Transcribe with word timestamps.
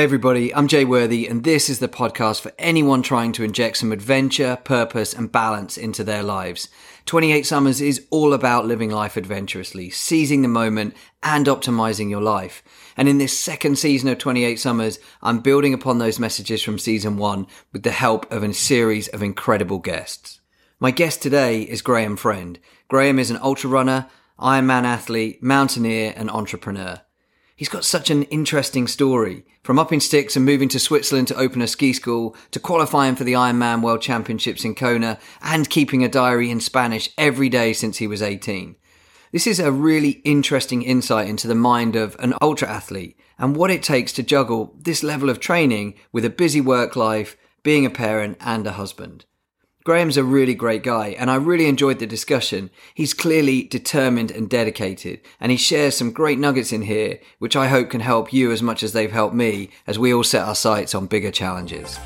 Hey 0.00 0.04
everybody, 0.04 0.54
I'm 0.54 0.66
Jay 0.66 0.86
Worthy, 0.86 1.26
and 1.26 1.44
this 1.44 1.68
is 1.68 1.78
the 1.78 1.86
podcast 1.86 2.40
for 2.40 2.52
anyone 2.58 3.02
trying 3.02 3.32
to 3.32 3.44
inject 3.44 3.76
some 3.76 3.92
adventure, 3.92 4.56
purpose, 4.64 5.12
and 5.12 5.30
balance 5.30 5.76
into 5.76 6.02
their 6.02 6.22
lives. 6.22 6.70
28 7.04 7.44
Summers 7.44 7.82
is 7.82 8.06
all 8.08 8.32
about 8.32 8.64
living 8.64 8.88
life 8.88 9.18
adventurously, 9.18 9.90
seizing 9.90 10.40
the 10.40 10.48
moment, 10.48 10.96
and 11.22 11.44
optimizing 11.44 12.08
your 12.08 12.22
life. 12.22 12.62
And 12.96 13.10
in 13.10 13.18
this 13.18 13.38
second 13.38 13.78
season 13.78 14.08
of 14.08 14.16
28 14.16 14.58
Summers, 14.58 14.98
I'm 15.20 15.40
building 15.40 15.74
upon 15.74 15.98
those 15.98 16.18
messages 16.18 16.62
from 16.62 16.78
season 16.78 17.18
one 17.18 17.46
with 17.70 17.82
the 17.82 17.90
help 17.90 18.32
of 18.32 18.42
a 18.42 18.54
series 18.54 19.08
of 19.08 19.22
incredible 19.22 19.80
guests. 19.80 20.40
My 20.78 20.92
guest 20.92 21.20
today 21.20 21.60
is 21.60 21.82
Graham 21.82 22.16
Friend. 22.16 22.58
Graham 22.88 23.18
is 23.18 23.30
an 23.30 23.38
ultra 23.42 23.68
runner, 23.68 24.06
Ironman 24.38 24.84
athlete, 24.84 25.42
mountaineer, 25.42 26.14
and 26.16 26.30
entrepreneur. 26.30 27.02
He's 27.60 27.68
got 27.68 27.84
such 27.84 28.08
an 28.08 28.22
interesting 28.22 28.86
story. 28.86 29.44
From 29.62 29.78
up 29.78 29.92
in 29.92 30.00
sticks 30.00 30.34
and 30.34 30.46
moving 30.46 30.70
to 30.70 30.78
Switzerland 30.78 31.28
to 31.28 31.36
open 31.36 31.60
a 31.60 31.66
ski 31.66 31.92
school, 31.92 32.34
to 32.52 32.58
qualifying 32.58 33.16
for 33.16 33.24
the 33.24 33.34
Ironman 33.34 33.82
World 33.82 34.00
Championships 34.00 34.64
in 34.64 34.74
Kona, 34.74 35.18
and 35.42 35.68
keeping 35.68 36.02
a 36.02 36.08
diary 36.08 36.50
in 36.50 36.60
Spanish 36.60 37.10
every 37.18 37.50
day 37.50 37.74
since 37.74 37.98
he 37.98 38.06
was 38.06 38.22
18. 38.22 38.76
This 39.30 39.46
is 39.46 39.60
a 39.60 39.70
really 39.70 40.22
interesting 40.24 40.80
insight 40.80 41.28
into 41.28 41.46
the 41.46 41.54
mind 41.54 41.96
of 41.96 42.16
an 42.18 42.32
ultra 42.40 42.66
athlete 42.66 43.20
and 43.38 43.54
what 43.54 43.70
it 43.70 43.82
takes 43.82 44.14
to 44.14 44.22
juggle 44.22 44.74
this 44.78 45.02
level 45.02 45.28
of 45.28 45.38
training 45.38 45.98
with 46.12 46.24
a 46.24 46.30
busy 46.30 46.62
work 46.62 46.96
life, 46.96 47.36
being 47.62 47.84
a 47.84 47.90
parent, 47.90 48.38
and 48.40 48.66
a 48.66 48.72
husband. 48.72 49.26
Graham's 49.82 50.18
a 50.18 50.24
really 50.24 50.54
great 50.54 50.82
guy, 50.82 51.16
and 51.18 51.30
I 51.30 51.36
really 51.36 51.66
enjoyed 51.66 52.00
the 52.00 52.06
discussion. 52.06 52.68
He's 52.94 53.14
clearly 53.14 53.62
determined 53.62 54.30
and 54.30 54.48
dedicated, 54.48 55.20
and 55.40 55.50
he 55.50 55.56
shares 55.56 55.96
some 55.96 56.12
great 56.12 56.38
nuggets 56.38 56.70
in 56.70 56.82
here, 56.82 57.18
which 57.38 57.56
I 57.56 57.68
hope 57.68 57.88
can 57.88 58.02
help 58.02 58.30
you 58.30 58.52
as 58.52 58.62
much 58.62 58.82
as 58.82 58.92
they've 58.92 59.10
helped 59.10 59.34
me 59.34 59.70
as 59.86 59.98
we 59.98 60.12
all 60.12 60.22
set 60.22 60.46
our 60.46 60.54
sights 60.54 60.94
on 60.94 61.06
bigger 61.06 61.30
challenges. 61.30 61.98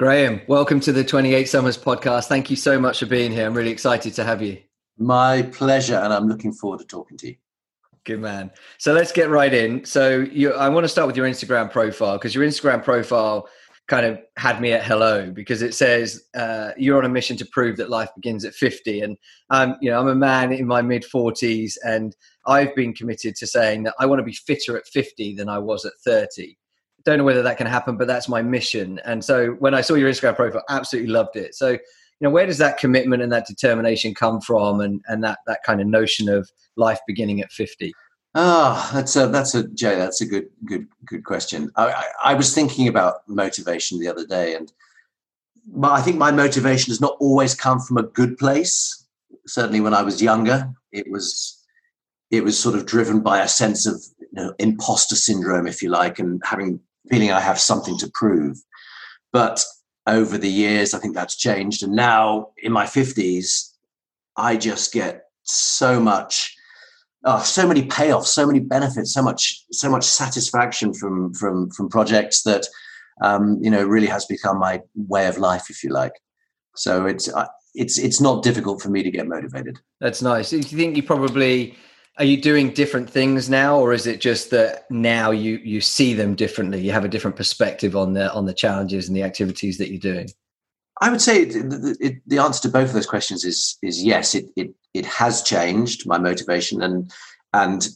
Graham, 0.00 0.40
welcome 0.46 0.80
to 0.80 0.92
the 0.92 1.04
28 1.04 1.46
Summers 1.46 1.76
podcast. 1.76 2.24
Thank 2.24 2.48
you 2.48 2.56
so 2.56 2.80
much 2.80 3.00
for 3.00 3.04
being 3.04 3.30
here. 3.32 3.44
I'm 3.44 3.52
really 3.52 3.70
excited 3.70 4.14
to 4.14 4.24
have 4.24 4.40
you. 4.40 4.56
My 4.96 5.42
pleasure, 5.42 5.96
and 5.96 6.10
I'm 6.10 6.26
looking 6.26 6.54
forward 6.54 6.80
to 6.80 6.86
talking 6.86 7.18
to 7.18 7.28
you. 7.28 7.34
Good 8.06 8.20
man. 8.20 8.50
So 8.78 8.94
let's 8.94 9.12
get 9.12 9.28
right 9.28 9.52
in. 9.52 9.84
So 9.84 10.20
you, 10.20 10.54
I 10.54 10.70
want 10.70 10.84
to 10.84 10.88
start 10.88 11.06
with 11.06 11.18
your 11.18 11.28
Instagram 11.28 11.70
profile 11.70 12.16
because 12.16 12.34
your 12.34 12.46
Instagram 12.46 12.82
profile 12.82 13.46
kind 13.88 14.06
of 14.06 14.18
had 14.38 14.62
me 14.62 14.72
at 14.72 14.82
hello 14.84 15.30
because 15.30 15.60
it 15.60 15.74
says 15.74 16.22
uh, 16.34 16.70
you're 16.78 16.96
on 16.96 17.04
a 17.04 17.10
mission 17.10 17.36
to 17.36 17.44
prove 17.52 17.76
that 17.76 17.90
life 17.90 18.08
begins 18.16 18.46
at 18.46 18.54
50 18.54 19.02
and 19.02 19.18
um, 19.50 19.76
you 19.82 19.90
know 19.90 19.98
i'm 19.98 20.06
a 20.06 20.14
man 20.14 20.52
in 20.52 20.64
my 20.64 20.80
mid 20.80 21.02
40s 21.02 21.72
and 21.84 22.14
i've 22.46 22.72
been 22.76 22.94
committed 22.94 23.34
to 23.34 23.48
saying 23.48 23.82
that 23.82 23.94
i 23.98 24.06
want 24.06 24.20
to 24.20 24.24
be 24.24 24.32
fitter 24.32 24.76
at 24.76 24.86
50 24.86 25.34
than 25.34 25.48
i 25.48 25.58
was 25.58 25.84
at 25.84 25.94
30 26.04 26.56
don't 27.04 27.18
know 27.18 27.24
whether 27.24 27.42
that 27.42 27.56
can 27.56 27.66
happen, 27.66 27.96
but 27.96 28.06
that's 28.06 28.28
my 28.28 28.42
mission. 28.42 29.00
And 29.04 29.24
so 29.24 29.52
when 29.52 29.74
I 29.74 29.80
saw 29.80 29.94
your 29.94 30.10
Instagram 30.10 30.36
profile, 30.36 30.64
absolutely 30.68 31.10
loved 31.10 31.36
it. 31.36 31.54
So, 31.54 31.70
you 31.70 31.78
know, 32.20 32.30
where 32.30 32.46
does 32.46 32.58
that 32.58 32.78
commitment 32.78 33.22
and 33.22 33.32
that 33.32 33.46
determination 33.46 34.14
come 34.14 34.40
from 34.40 34.80
and, 34.80 35.00
and 35.08 35.24
that, 35.24 35.38
that 35.46 35.62
kind 35.64 35.80
of 35.80 35.86
notion 35.86 36.28
of 36.28 36.50
life 36.76 37.00
beginning 37.06 37.40
at 37.40 37.52
50? 37.52 37.92
Ah, 38.34 38.90
oh, 38.92 38.94
that's 38.94 39.16
a 39.16 39.26
that's 39.26 39.56
a 39.56 39.66
Jay. 39.70 39.96
That's 39.96 40.20
a 40.20 40.26
good 40.26 40.48
good 40.64 40.86
good 41.04 41.24
question. 41.24 41.68
I, 41.74 41.90
I, 41.90 42.04
I, 42.26 42.34
was 42.34 42.54
thinking 42.54 42.86
about 42.86 43.28
motivation 43.28 43.98
the 43.98 44.06
other 44.06 44.24
day, 44.24 44.54
and 44.54 44.72
but 45.66 45.90
I 45.90 46.00
think 46.00 46.16
my 46.16 46.30
motivation 46.30 46.92
has 46.92 47.00
not 47.00 47.16
always 47.18 47.56
come 47.56 47.80
from 47.80 47.96
a 47.96 48.04
good 48.04 48.38
place. 48.38 49.04
Certainly, 49.48 49.80
when 49.80 49.94
I 49.94 50.02
was 50.02 50.22
younger, 50.22 50.72
it 50.92 51.10
was 51.10 51.60
it 52.30 52.44
was 52.44 52.56
sort 52.56 52.76
of 52.76 52.86
driven 52.86 53.20
by 53.20 53.42
a 53.42 53.48
sense 53.48 53.84
of 53.84 54.00
you 54.20 54.28
know, 54.32 54.54
imposter 54.60 55.16
syndrome, 55.16 55.66
if 55.66 55.82
you 55.82 55.88
like, 55.88 56.18
and 56.18 56.40
having 56.44 56.80
feeling 57.08 57.32
I 57.32 57.40
have 57.40 57.58
something 57.58 57.96
to 57.98 58.10
prove. 58.14 58.58
But 59.32 59.64
over 60.06 60.36
the 60.36 60.50
years, 60.50 60.94
I 60.94 60.98
think 60.98 61.14
that's 61.14 61.36
changed. 61.36 61.82
And 61.82 61.92
now 61.92 62.48
in 62.62 62.72
my 62.72 62.84
50s, 62.84 63.70
I 64.36 64.56
just 64.56 64.92
get 64.92 65.26
so 65.42 66.00
much. 66.00 66.56
Oh, 67.22 67.42
so 67.42 67.68
many 67.68 67.82
payoffs, 67.82 68.26
so 68.26 68.46
many 68.46 68.60
benefits, 68.60 69.12
so 69.12 69.22
much, 69.22 69.64
so 69.70 69.90
much 69.90 70.04
satisfaction 70.04 70.94
from 70.94 71.34
from 71.34 71.70
from 71.70 71.90
projects 71.90 72.42
that 72.44 72.66
um, 73.20 73.58
you 73.60 73.70
know 73.70 73.84
really 73.84 74.06
has 74.06 74.24
become 74.24 74.58
my 74.58 74.80
way 74.94 75.26
of 75.26 75.36
life, 75.36 75.68
if 75.68 75.84
you 75.84 75.90
like. 75.90 76.14
So 76.76 77.04
it's 77.04 77.28
uh, 77.28 77.46
it's 77.74 77.98
it's 77.98 78.22
not 78.22 78.42
difficult 78.42 78.80
for 78.80 78.88
me 78.88 79.02
to 79.02 79.10
get 79.10 79.28
motivated. 79.28 79.78
That's 80.00 80.22
nice. 80.22 80.50
You 80.50 80.62
think 80.62 80.96
you 80.96 81.02
probably 81.02 81.76
are 82.20 82.24
you 82.24 82.38
doing 82.38 82.68
different 82.68 83.08
things 83.08 83.48
now 83.48 83.78
or 83.78 83.94
is 83.94 84.06
it 84.06 84.20
just 84.20 84.50
that 84.50 84.84
now 84.90 85.30
you 85.30 85.56
you 85.64 85.80
see 85.80 86.12
them 86.12 86.34
differently? 86.34 86.78
You 86.78 86.92
have 86.92 87.06
a 87.06 87.08
different 87.08 87.34
perspective 87.34 87.96
on 87.96 88.12
the 88.12 88.30
on 88.34 88.44
the 88.44 88.52
challenges 88.52 89.08
and 89.08 89.16
the 89.16 89.22
activities 89.22 89.78
that 89.78 89.88
you're 89.88 89.98
doing? 89.98 90.28
I 91.00 91.08
would 91.08 91.22
say 91.22 91.44
it, 91.44 91.96
it, 91.98 92.16
the 92.26 92.36
answer 92.36 92.60
to 92.62 92.68
both 92.68 92.88
of 92.88 92.92
those 92.92 93.06
questions 93.06 93.42
is 93.42 93.78
is 93.82 94.04
yes 94.04 94.34
it 94.34 94.44
it, 94.54 94.74
it 94.92 95.06
has 95.06 95.42
changed 95.42 96.06
my 96.06 96.18
motivation 96.18 96.82
and 96.82 97.10
and 97.54 97.88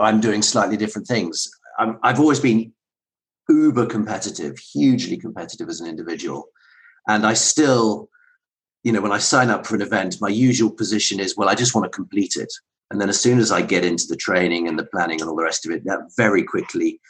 i'm 0.00 0.20
doing 0.20 0.42
slightly 0.42 0.76
different 0.76 1.06
things. 1.06 1.48
I 1.78 1.94
i've 2.02 2.18
always 2.18 2.40
been 2.40 2.72
uber 3.48 3.86
competitive 3.86 4.58
hugely 4.58 5.18
competitive 5.18 5.68
as 5.68 5.80
an 5.80 5.86
individual. 5.86 6.48
And 7.06 7.24
i 7.24 7.34
still 7.34 8.08
you 8.82 8.90
know 8.90 9.00
when 9.00 9.12
i 9.12 9.18
sign 9.18 9.50
up 9.50 9.66
for 9.66 9.76
an 9.76 9.82
event 9.82 10.20
my 10.20 10.28
usual 10.28 10.70
position 10.70 11.20
is 11.20 11.36
well 11.36 11.48
i 11.48 11.54
just 11.54 11.76
want 11.76 11.84
to 11.84 11.96
complete 11.96 12.34
it 12.34 12.52
and 12.94 13.00
then 13.00 13.08
as 13.08 13.20
soon 13.20 13.40
as 13.40 13.50
I 13.50 13.60
get 13.60 13.84
into 13.84 14.06
the 14.08 14.14
training 14.14 14.68
and 14.68 14.78
the 14.78 14.86
planning 14.86 15.20
and 15.20 15.28
all 15.28 15.34
the 15.34 15.42
rest 15.42 15.66
of 15.66 15.72
it, 15.72 15.84
that 15.84 15.98
very 16.16 16.44
quickly 16.44 17.00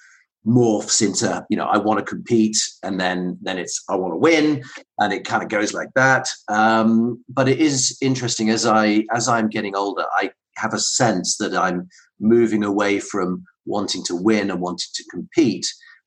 morphs 0.47 1.07
into, 1.07 1.45
you 1.51 1.59
know, 1.59 1.67
I 1.67 1.77
want 1.77 1.99
to 1.99 2.05
compete 2.07 2.57
and 2.83 2.99
then 2.99 3.37
then 3.43 3.59
it's 3.59 3.85
I 3.91 3.97
want 3.97 4.15
to 4.15 4.17
win. 4.17 4.65
And 4.99 5.13
it 5.13 5.27
kind 5.27 5.43
of 5.43 5.51
goes 5.51 5.75
like 5.75 5.91
that. 5.95 6.27
Um, 6.49 7.23
but 7.29 7.51
it 7.51 7.61
is 7.61 7.99
interesting 8.01 8.49
as 8.49 8.65
I 8.65 9.05
as 9.13 9.29
I'm 9.29 9.51
getting 9.51 9.77
older, 9.77 10.07
I 10.17 10.31
have 10.57 10.73
a 10.73 10.79
sense 10.79 11.37
that 11.37 11.55
I'm 11.55 11.87
moving 12.19 12.65
away 12.65 12.99
from 12.99 13.45
wanting 13.67 14.05
to 14.05 14.17
win 14.17 14.51
and 14.51 14.63
wanting 14.63 14.89
to 14.95 15.05
compete 15.11 15.67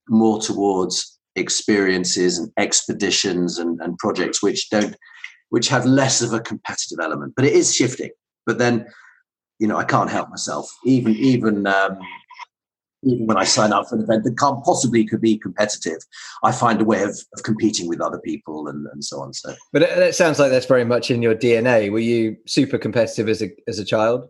more 0.09 0.41
towards 0.41 1.19
experiences 1.35 2.39
and 2.39 2.51
expeditions 2.57 3.59
and, 3.59 3.79
and 3.81 3.95
projects 3.99 4.41
which 4.41 4.71
don't 4.71 4.95
which 5.49 5.67
have 5.67 5.85
less 5.85 6.23
of 6.23 6.33
a 6.33 6.39
competitive 6.39 6.97
element. 6.99 7.33
But 7.35 7.45
it 7.45 7.53
is 7.53 7.75
shifting. 7.75 8.09
But 8.47 8.57
then 8.57 8.87
you 9.59 9.67
know, 9.67 9.77
I 9.77 9.83
can't 9.83 10.09
help 10.09 10.29
myself. 10.29 10.69
Even 10.85 11.15
even 11.15 11.67
um, 11.67 11.99
even 13.03 13.27
when 13.27 13.37
I 13.37 13.43
sign 13.43 13.71
up 13.71 13.87
for 13.87 13.95
an 13.95 14.03
event 14.03 14.23
that 14.23 14.37
can't 14.37 14.63
possibly 14.63 15.05
could 15.05 15.21
be 15.21 15.37
competitive, 15.37 15.99
I 16.43 16.51
find 16.51 16.81
a 16.81 16.85
way 16.85 17.03
of, 17.03 17.17
of 17.35 17.43
competing 17.43 17.87
with 17.87 18.01
other 18.01 18.19
people 18.19 18.67
and, 18.67 18.87
and 18.91 19.03
so 19.03 19.21
on. 19.21 19.33
So, 19.33 19.55
but 19.71 19.83
it, 19.83 19.97
it 19.99 20.15
sounds 20.15 20.39
like 20.39 20.51
that's 20.51 20.65
very 20.65 20.83
much 20.83 21.11
in 21.11 21.21
your 21.21 21.35
DNA. 21.35 21.91
Were 21.91 21.99
you 21.99 22.37
super 22.45 22.77
competitive 22.77 23.29
as 23.29 23.41
a 23.41 23.49
as 23.67 23.79
a 23.79 23.85
child? 23.85 24.27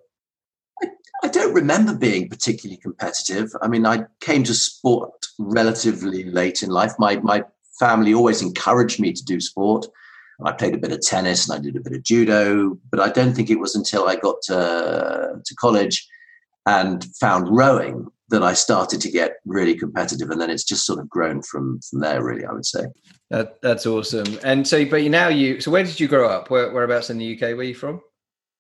I, 0.82 0.88
I 1.24 1.28
don't 1.30 1.54
remember 1.54 1.96
being 1.96 2.30
particularly 2.30 2.78
competitive. 2.78 3.52
I 3.62 3.68
mean, 3.68 3.86
I 3.86 4.06
came 4.22 4.44
to 4.44 4.54
sport 4.54 5.26
relatively 5.40 6.26
late 6.26 6.64
in 6.64 6.70
life. 6.70 6.94
My 7.00 7.18
my 7.18 7.44
family 7.80 8.14
always 8.14 8.42
encouraged 8.42 9.00
me 9.00 9.14
to 9.14 9.24
do 9.24 9.40
sport. 9.40 9.86
I 10.44 10.52
played 10.52 10.76
a 10.76 10.78
bit 10.78 10.92
of 10.92 11.02
tennis 11.02 11.50
and 11.50 11.60
I 11.60 11.62
did 11.62 11.76
a 11.76 11.82
bit 11.82 11.94
of 11.94 12.04
judo, 12.04 12.78
but 12.92 13.00
I 13.00 13.10
don't 13.10 13.34
think 13.34 13.50
it 13.50 13.60
was 13.60 13.76
until 13.76 14.08
I 14.08 14.16
got 14.16 14.42
to, 14.44 15.42
to 15.44 15.56
college 15.56 16.08
and 16.68 17.04
found 17.20 17.48
rowing 17.50 18.08
that 18.30 18.44
I 18.44 18.54
started 18.54 19.00
to 19.02 19.10
get 19.10 19.38
really 19.46 19.76
competitive, 19.76 20.30
and 20.30 20.40
then 20.40 20.50
it's 20.50 20.66
just 20.66 20.86
sort 20.86 21.00
of 21.00 21.10
grown 21.10 21.42
from 21.42 21.80
from 21.82 22.02
there. 22.02 22.24
Really, 22.24 22.46
I 22.46 22.52
would 22.52 22.66
say. 22.66 22.86
That, 23.30 23.62
that's 23.62 23.86
awesome. 23.86 24.38
And 24.44 24.68
so, 24.68 24.86
but 24.86 25.02
now 25.04 25.30
you. 25.30 25.62
So, 25.62 25.72
where 25.72 25.84
did 25.84 26.00
you 26.00 26.08
grow 26.08 26.30
up? 26.30 26.50
Where, 26.50 26.72
whereabouts 26.72 27.10
in 27.10 27.18
the 27.18 27.36
UK 27.36 27.56
were 27.56 27.64
you 27.64 27.76
from? 27.76 28.02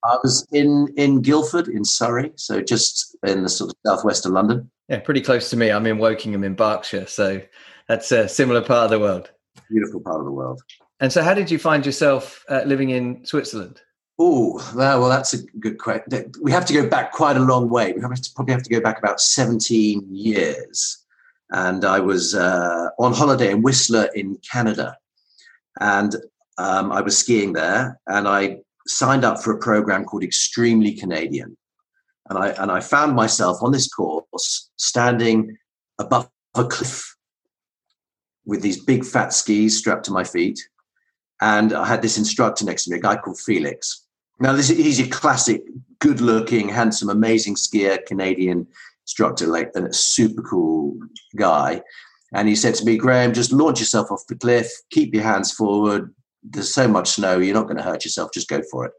I 0.05 0.17
was 0.23 0.47
in 0.51 0.93
in 0.95 1.21
Guildford 1.21 1.67
in 1.67 1.83
Surrey, 1.83 2.31
so 2.35 2.61
just 2.61 3.17
in 3.25 3.43
the 3.43 3.49
sort 3.49 3.71
of 3.71 3.75
southwest 3.85 4.25
of 4.25 4.31
London. 4.31 4.71
Yeah, 4.87 4.99
pretty 4.99 5.21
close 5.21 5.49
to 5.49 5.57
me. 5.57 5.69
I'm 5.69 5.85
in 5.85 5.97
Wokingham 5.97 6.45
in 6.45 6.55
Berkshire, 6.55 7.07
so 7.07 7.41
that's 7.89 8.11
a 8.11 8.29
similar 8.29 8.61
part 8.61 8.85
of 8.85 8.91
the 8.91 8.99
world. 8.99 9.31
Beautiful 9.69 9.99
part 9.99 10.19
of 10.19 10.25
the 10.25 10.31
world. 10.31 10.61
And 10.99 11.11
so, 11.11 11.21
how 11.21 11.33
did 11.33 11.51
you 11.51 11.59
find 11.59 11.85
yourself 11.85 12.43
uh, 12.49 12.61
living 12.65 12.89
in 12.89 13.25
Switzerland? 13.25 13.81
Oh, 14.19 14.55
well, 14.75 15.09
that's 15.09 15.33
a 15.33 15.43
good 15.59 15.77
question. 15.77 16.31
We 16.41 16.51
have 16.51 16.65
to 16.65 16.73
go 16.73 16.87
back 16.89 17.11
quite 17.11 17.37
a 17.37 17.41
long 17.41 17.69
way. 17.69 17.93
We 17.93 18.01
have 18.01 18.15
to, 18.15 18.31
probably 18.35 18.53
have 18.53 18.63
to 18.63 18.69
go 18.69 18.81
back 18.81 18.97
about 18.97 19.21
17 19.21 20.07
years. 20.09 21.05
And 21.51 21.85
I 21.85 21.99
was 21.99 22.33
uh, 22.33 22.89
on 22.97 23.13
holiday 23.13 23.51
in 23.51 23.61
Whistler 23.61 24.09
in 24.15 24.37
Canada. 24.51 24.97
And 25.79 26.15
um, 26.57 26.91
I 26.91 27.01
was 27.01 27.15
skiing 27.15 27.53
there 27.53 27.99
and 28.07 28.27
I 28.27 28.57
signed 28.87 29.23
up 29.23 29.43
for 29.43 29.53
a 29.53 29.59
program 29.59 30.03
called 30.03 30.23
Extremely 30.23 30.93
Canadian. 30.93 31.55
And 32.29 32.39
I, 32.39 32.49
and 32.49 32.71
I 32.71 32.79
found 32.79 33.15
myself 33.15 33.61
on 33.61 33.71
this 33.71 33.87
course 33.87 34.69
standing 34.77 35.57
above 35.99 36.27
a 36.55 36.65
cliff 36.65 37.15
with 38.45 38.61
these 38.61 38.83
big 38.83 39.05
fat 39.05 39.31
skis 39.31 39.77
strapped 39.77 40.05
to 40.05 40.11
my 40.11 40.23
feet. 40.23 40.59
And 41.41 41.73
I 41.73 41.85
had 41.85 42.01
this 42.01 42.17
instructor 42.17 42.65
next 42.65 42.85
to 42.85 42.91
me, 42.91 42.97
a 42.97 43.01
guy 43.01 43.15
called 43.17 43.39
Felix. 43.39 44.03
Now, 44.39 44.53
this 44.53 44.69
he's 44.69 44.99
a 44.99 45.07
classic, 45.07 45.63
good 45.99 46.21
looking, 46.21 46.69
handsome, 46.69 47.09
amazing 47.09 47.55
skier, 47.55 48.05
Canadian 48.05 48.67
instructor, 49.03 49.47
like 49.47 49.71
a 49.75 49.91
super 49.93 50.41
cool 50.41 50.97
guy. 51.35 51.81
And 52.33 52.47
he 52.47 52.55
said 52.55 52.75
to 52.75 52.85
me, 52.85 52.97
Graham, 52.97 53.33
just 53.33 53.51
launch 53.51 53.79
yourself 53.79 54.11
off 54.11 54.27
the 54.27 54.35
cliff, 54.35 54.69
keep 54.91 55.13
your 55.13 55.23
hands 55.23 55.51
forward. 55.51 56.13
There's 56.43 56.73
so 56.73 56.87
much 56.87 57.11
snow, 57.11 57.39
you're 57.39 57.55
not 57.55 57.63
going 57.63 57.77
to 57.77 57.83
hurt 57.83 58.05
yourself, 58.05 58.31
just 58.33 58.49
go 58.49 58.61
for 58.69 58.85
it. 58.85 58.91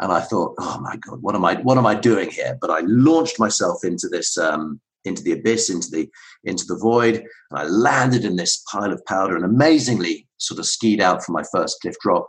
And 0.00 0.12
I 0.12 0.20
thought, 0.20 0.54
oh 0.58 0.80
my 0.80 0.96
God, 0.96 1.20
what 1.20 1.34
am 1.34 1.44
I 1.44 1.56
what 1.56 1.78
am 1.78 1.86
I 1.86 1.94
doing 1.94 2.30
here? 2.30 2.56
But 2.60 2.70
I 2.70 2.80
launched 2.84 3.38
myself 3.38 3.84
into 3.84 4.08
this 4.08 4.38
um, 4.38 4.80
into 5.04 5.22
the 5.22 5.32
abyss, 5.32 5.68
into 5.68 5.90
the 5.90 6.08
into 6.44 6.64
the 6.64 6.76
void, 6.76 7.16
and 7.16 7.60
I 7.60 7.64
landed 7.64 8.24
in 8.24 8.36
this 8.36 8.64
pile 8.70 8.92
of 8.92 9.04
powder 9.04 9.36
and 9.36 9.44
amazingly 9.44 10.26
sort 10.40 10.58
of 10.58 10.66
skied 10.66 11.00
out 11.00 11.22
from 11.22 11.34
my 11.34 11.42
first 11.52 11.80
cliff 11.80 11.96
drop. 12.00 12.28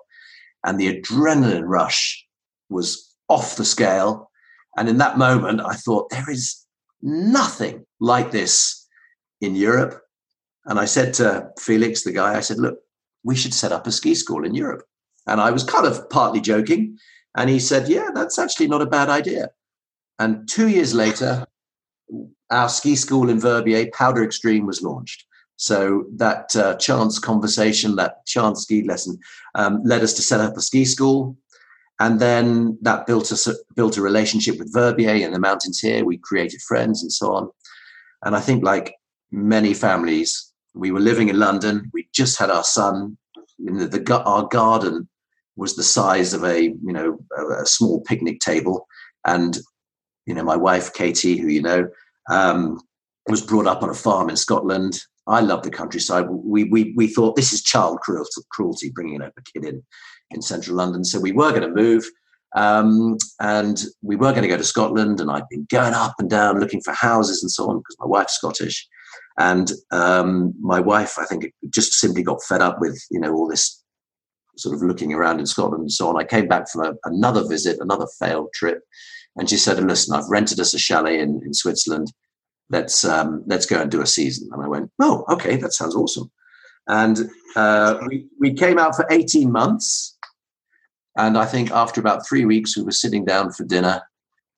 And 0.65 0.79
the 0.79 1.01
adrenaline 1.01 1.63
rush 1.65 2.25
was 2.69 3.15
off 3.27 3.55
the 3.55 3.65
scale. 3.65 4.29
And 4.77 4.87
in 4.87 4.97
that 4.97 5.17
moment, 5.17 5.61
I 5.61 5.73
thought, 5.73 6.09
there 6.09 6.29
is 6.29 6.65
nothing 7.01 7.85
like 7.99 8.31
this 8.31 8.87
in 9.41 9.55
Europe. 9.55 9.99
And 10.65 10.79
I 10.79 10.85
said 10.85 11.13
to 11.15 11.49
Felix, 11.59 12.03
the 12.03 12.11
guy, 12.11 12.35
I 12.35 12.41
said, 12.41 12.59
look, 12.59 12.77
we 13.23 13.35
should 13.35 13.53
set 13.53 13.71
up 13.71 13.87
a 13.87 13.91
ski 13.91 14.13
school 14.15 14.45
in 14.45 14.53
Europe. 14.53 14.83
And 15.27 15.41
I 15.41 15.51
was 15.51 15.63
kind 15.63 15.85
of 15.85 16.09
partly 16.09 16.41
joking. 16.41 16.97
And 17.35 17.49
he 17.49 17.59
said, 17.59 17.87
yeah, 17.87 18.09
that's 18.13 18.37
actually 18.37 18.67
not 18.67 18.81
a 18.81 18.87
bad 18.87 19.09
idea. 19.09 19.49
And 20.19 20.47
two 20.47 20.67
years 20.67 20.93
later, 20.93 21.45
our 22.51 22.69
ski 22.69 22.95
school 22.95 23.29
in 23.29 23.39
Verbier, 23.39 23.89
Powder 23.93 24.23
Extreme, 24.23 24.67
was 24.67 24.81
launched. 24.81 25.25
So 25.61 26.05
that 26.15 26.55
uh, 26.55 26.75
chance 26.77 27.19
conversation, 27.19 27.95
that 27.97 28.25
chance 28.25 28.63
ski 28.63 28.81
lesson, 28.81 29.19
um, 29.53 29.79
led 29.85 30.01
us 30.01 30.13
to 30.13 30.23
set 30.23 30.39
up 30.39 30.57
a 30.57 30.61
ski 30.61 30.85
school, 30.85 31.37
and 31.99 32.19
then 32.19 32.79
that 32.81 33.05
built 33.05 33.31
a 33.31 33.55
built 33.75 33.95
a 33.95 34.01
relationship 34.01 34.57
with 34.57 34.73
Verbier 34.73 35.23
and 35.23 35.35
the 35.35 35.39
mountains 35.39 35.79
here. 35.79 36.03
We 36.03 36.17
created 36.17 36.63
friends 36.63 37.03
and 37.03 37.13
so 37.13 37.35
on. 37.35 37.51
And 38.23 38.35
I 38.35 38.39
think, 38.39 38.63
like 38.63 38.95
many 39.31 39.75
families, 39.75 40.51
we 40.73 40.89
were 40.89 40.99
living 40.99 41.29
in 41.29 41.37
London. 41.37 41.91
We 41.93 42.09
just 42.11 42.39
had 42.39 42.49
our 42.49 42.63
son. 42.63 43.15
In 43.59 43.77
the, 43.77 43.85
the 43.85 44.23
our 44.23 44.47
garden 44.47 45.07
was 45.57 45.75
the 45.75 45.83
size 45.83 46.33
of 46.33 46.43
a 46.43 46.59
you 46.63 46.91
know 46.91 47.19
a 47.61 47.67
small 47.67 48.01
picnic 48.01 48.39
table, 48.39 48.87
and 49.27 49.59
you 50.25 50.33
know 50.33 50.43
my 50.43 50.55
wife 50.55 50.91
Katie, 50.91 51.37
who 51.37 51.49
you 51.49 51.61
know, 51.61 51.87
um, 52.31 52.81
was 53.27 53.43
brought 53.43 53.67
up 53.67 53.83
on 53.83 53.91
a 53.91 53.93
farm 53.93 54.27
in 54.27 54.35
Scotland. 54.37 54.99
I 55.27 55.41
love 55.41 55.63
the 55.63 55.69
countryside. 55.69 56.27
We 56.29 56.65
we 56.65 56.93
we 56.95 57.07
thought 57.07 57.35
this 57.35 57.53
is 57.53 57.61
child 57.61 57.99
cruelty, 58.01 58.89
bringing 58.89 59.21
a 59.21 59.31
kid 59.53 59.65
in 59.65 59.83
in 60.31 60.41
central 60.41 60.77
London. 60.77 61.03
So 61.03 61.19
we 61.19 61.31
were 61.31 61.51
going 61.51 61.61
to 61.61 61.69
move, 61.69 62.05
um, 62.55 63.17
and 63.39 63.83
we 64.01 64.15
were 64.15 64.31
going 64.31 64.43
to 64.43 64.47
go 64.47 64.57
to 64.57 64.63
Scotland. 64.63 65.21
And 65.21 65.29
I'd 65.29 65.47
been 65.49 65.67
going 65.69 65.93
up 65.93 66.15
and 66.19 66.29
down 66.29 66.59
looking 66.59 66.81
for 66.81 66.93
houses 66.93 67.43
and 67.43 67.51
so 67.51 67.69
on 67.69 67.79
because 67.79 67.97
my 67.99 68.07
wife's 68.07 68.35
Scottish, 68.35 68.87
and 69.37 69.71
um, 69.91 70.53
my 70.59 70.79
wife, 70.79 71.17
I 71.19 71.25
think, 71.25 71.53
just 71.69 71.93
simply 71.93 72.23
got 72.23 72.43
fed 72.47 72.61
up 72.61 72.79
with 72.79 72.99
you 73.11 73.19
know 73.19 73.33
all 73.33 73.47
this 73.47 73.83
sort 74.57 74.75
of 74.75 74.81
looking 74.81 75.13
around 75.13 75.39
in 75.39 75.45
Scotland 75.45 75.81
and 75.81 75.91
so 75.91 76.09
on. 76.09 76.17
I 76.17 76.23
came 76.23 76.47
back 76.47 76.69
from 76.69 76.85
a, 76.85 76.93
another 77.05 77.47
visit, 77.47 77.79
another 77.79 78.07
failed 78.19 78.49
trip, 78.53 78.79
and 79.35 79.47
she 79.47 79.57
said, 79.57 79.81
"Listen, 79.83 80.15
I've 80.15 80.29
rented 80.29 80.59
us 80.59 80.73
a 80.73 80.79
chalet 80.79 81.19
in, 81.19 81.41
in 81.45 81.53
Switzerland. 81.53 82.11
Let's 82.71 83.03
um, 83.03 83.43
let's 83.47 83.65
go 83.65 83.81
and 83.81 83.91
do 83.91 84.01
a 84.01 84.07
season." 84.07 84.49
And 84.51 84.63
I 84.63 84.67
went, 84.67 84.91
"Oh, 84.99 85.25
okay, 85.29 85.57
that 85.57 85.73
sounds 85.73 85.95
awesome." 85.95 86.31
And 86.87 87.29
uh, 87.55 87.99
we 88.07 88.27
we 88.39 88.53
came 88.53 88.79
out 88.79 88.95
for 88.95 89.05
eighteen 89.09 89.51
months, 89.51 90.17
and 91.17 91.37
I 91.37 91.45
think 91.45 91.71
after 91.71 91.99
about 91.99 92.27
three 92.27 92.45
weeks, 92.45 92.77
we 92.77 92.83
were 92.83 92.91
sitting 92.91 93.25
down 93.25 93.51
for 93.51 93.63
dinner, 93.63 94.01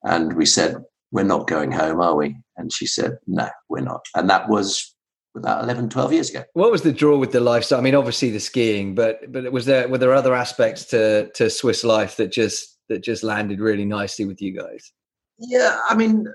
and 0.04 0.34
we 0.34 0.46
said, 0.46 0.78
"We're 1.12 1.24
not 1.24 1.48
going 1.48 1.72
home, 1.72 2.00
are 2.00 2.16
we?" 2.16 2.36
And 2.58 2.72
she 2.72 2.86
said, 2.86 3.18
"No, 3.28 3.50
we're 3.70 3.82
not." 3.82 4.06
And 4.16 4.30
that 4.30 4.50
was 4.50 4.90
about 5.36 5.64
11 5.64 5.90
12 5.90 6.14
years 6.14 6.30
ago 6.30 6.44
what 6.54 6.72
was 6.72 6.84
the 6.84 6.92
draw 6.92 7.18
with 7.18 7.32
the 7.32 7.40
lifestyle 7.40 7.80
i 7.80 7.82
mean 7.82 7.96
obviously 7.96 8.30
the 8.30 8.40
skiing 8.40 8.94
but 8.94 9.20
but 9.32 9.52
was 9.52 9.66
there 9.66 9.88
were 9.88 9.98
there 9.98 10.14
other 10.14 10.36
aspects 10.36 10.86
to 10.86 11.28
to 11.32 11.50
swiss 11.50 11.84
life 11.84 12.18
that 12.18 12.32
just 12.32 12.74
that 12.90 13.04
just 13.04 13.24
landed 13.24 13.60
really 13.60 13.86
nicely 13.86 14.26
with 14.26 14.42
you 14.42 14.58
guys? 14.58 14.92
Yeah, 15.40 15.80
I 15.90 15.96
mean, 15.96 16.28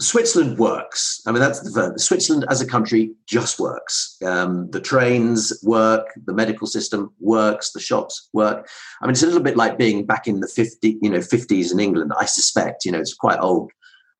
Switzerland 0.00 0.58
works. 0.58 1.20
I 1.26 1.32
mean, 1.32 1.40
that's 1.40 1.60
the 1.60 1.70
verb. 1.70 2.00
Switzerland 2.00 2.46
as 2.48 2.62
a 2.62 2.66
country 2.66 3.12
just 3.26 3.60
works. 3.60 4.16
Um, 4.24 4.70
the 4.70 4.80
trains 4.80 5.52
work, 5.62 6.06
the 6.24 6.32
medical 6.32 6.66
system 6.66 7.12
works, 7.20 7.72
the 7.72 7.80
shops 7.80 8.30
work. 8.32 8.66
I 9.02 9.06
mean, 9.06 9.12
it's 9.12 9.22
a 9.22 9.26
little 9.26 9.42
bit 9.42 9.58
like 9.58 9.78
being 9.78 10.06
back 10.06 10.26
in 10.26 10.40
the 10.40 10.48
50, 10.48 10.98
you 11.02 11.10
know, 11.10 11.18
50s 11.18 11.72
in 11.72 11.80
England. 11.80 12.12
I 12.18 12.24
suspect, 12.24 12.86
you 12.86 12.92
know, 12.92 12.98
it's 12.98 13.14
quite 13.14 13.38
old, 13.40 13.70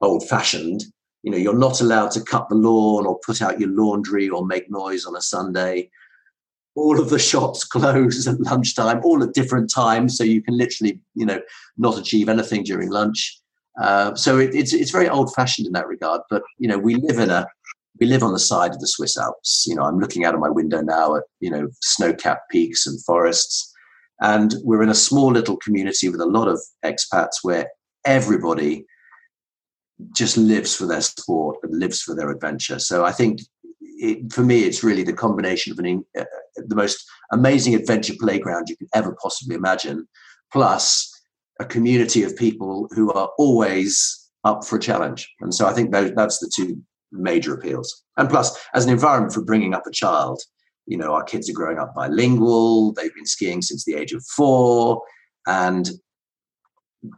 old 0.02 0.28
fashioned. 0.28 0.84
You 1.22 1.30
know, 1.30 1.38
you're 1.38 1.58
not 1.58 1.80
allowed 1.80 2.10
to 2.12 2.24
cut 2.24 2.48
the 2.50 2.56
lawn 2.56 3.06
or 3.06 3.18
put 3.20 3.40
out 3.40 3.60
your 3.60 3.70
laundry 3.70 4.28
or 4.28 4.46
make 4.46 4.70
noise 4.70 5.06
on 5.06 5.16
a 5.16 5.22
Sunday 5.22 5.90
all 6.76 7.00
of 7.00 7.10
the 7.10 7.18
shops 7.18 7.64
close 7.64 8.26
at 8.26 8.40
lunchtime, 8.40 9.00
all 9.04 9.22
at 9.22 9.34
different 9.34 9.70
times, 9.70 10.16
so 10.16 10.24
you 10.24 10.42
can 10.42 10.56
literally, 10.56 11.00
you 11.14 11.26
know, 11.26 11.40
not 11.76 11.98
achieve 11.98 12.28
anything 12.28 12.62
during 12.62 12.90
lunch. 12.90 13.39
Uh, 13.80 14.14
so 14.14 14.38
it, 14.38 14.54
it's 14.54 14.72
it's 14.72 14.90
very 14.90 15.08
old 15.08 15.32
fashioned 15.34 15.66
in 15.66 15.72
that 15.72 15.86
regard. 15.86 16.22
But 16.30 16.42
you 16.58 16.68
know, 16.68 16.78
we 16.78 16.96
live 16.96 17.18
in 17.18 17.30
a 17.30 17.46
we 18.00 18.06
live 18.06 18.22
on 18.22 18.32
the 18.32 18.38
side 18.38 18.72
of 18.72 18.80
the 18.80 18.88
Swiss 18.88 19.16
Alps. 19.16 19.66
You 19.66 19.74
know, 19.74 19.82
I'm 19.82 19.98
looking 19.98 20.24
out 20.24 20.34
of 20.34 20.40
my 20.40 20.50
window 20.50 20.80
now 20.80 21.16
at 21.16 21.24
you 21.40 21.50
know 21.50 21.68
snow-capped 21.82 22.50
peaks 22.50 22.86
and 22.86 23.02
forests, 23.04 23.72
and 24.20 24.54
we're 24.62 24.82
in 24.82 24.88
a 24.88 24.94
small 24.94 25.30
little 25.32 25.56
community 25.58 26.08
with 26.08 26.20
a 26.20 26.26
lot 26.26 26.48
of 26.48 26.60
expats 26.84 27.42
where 27.42 27.68
everybody 28.04 28.86
just 30.14 30.36
lives 30.36 30.74
for 30.74 30.86
their 30.86 31.02
sport 31.02 31.58
and 31.62 31.78
lives 31.78 32.00
for 32.00 32.14
their 32.14 32.30
adventure. 32.30 32.78
So 32.78 33.04
I 33.04 33.12
think 33.12 33.40
it, 33.80 34.32
for 34.32 34.42
me, 34.42 34.64
it's 34.64 34.82
really 34.82 35.02
the 35.02 35.12
combination 35.12 35.72
of 35.72 35.78
an, 35.78 36.04
uh, 36.18 36.24
the 36.56 36.74
most 36.74 37.04
amazing 37.32 37.74
adventure 37.74 38.14
playground 38.18 38.68
you 38.68 38.76
can 38.76 38.88
ever 38.94 39.14
possibly 39.22 39.56
imagine, 39.56 40.08
plus 40.52 41.12
a 41.60 41.64
community 41.64 42.24
of 42.24 42.36
people 42.36 42.88
who 42.92 43.12
are 43.12 43.30
always 43.38 44.28
up 44.44 44.64
for 44.64 44.76
a 44.76 44.80
challenge. 44.80 45.28
And 45.40 45.54
so 45.54 45.66
I 45.66 45.72
think 45.72 45.92
that's 45.92 46.38
the 46.38 46.50
two 46.54 46.82
major 47.12 47.54
appeals. 47.54 48.02
And 48.16 48.28
plus, 48.28 48.58
as 48.74 48.84
an 48.84 48.92
environment 48.92 49.34
for 49.34 49.44
bringing 49.44 49.74
up 49.74 49.86
a 49.86 49.92
child, 49.92 50.40
you 50.86 50.96
know, 50.96 51.12
our 51.12 51.22
kids 51.22 51.48
are 51.50 51.54
growing 51.54 51.78
up 51.78 51.94
bilingual, 51.94 52.92
they've 52.94 53.14
been 53.14 53.26
skiing 53.26 53.62
since 53.62 53.84
the 53.84 53.94
age 53.94 54.12
of 54.12 54.24
four, 54.34 55.02
and 55.46 55.90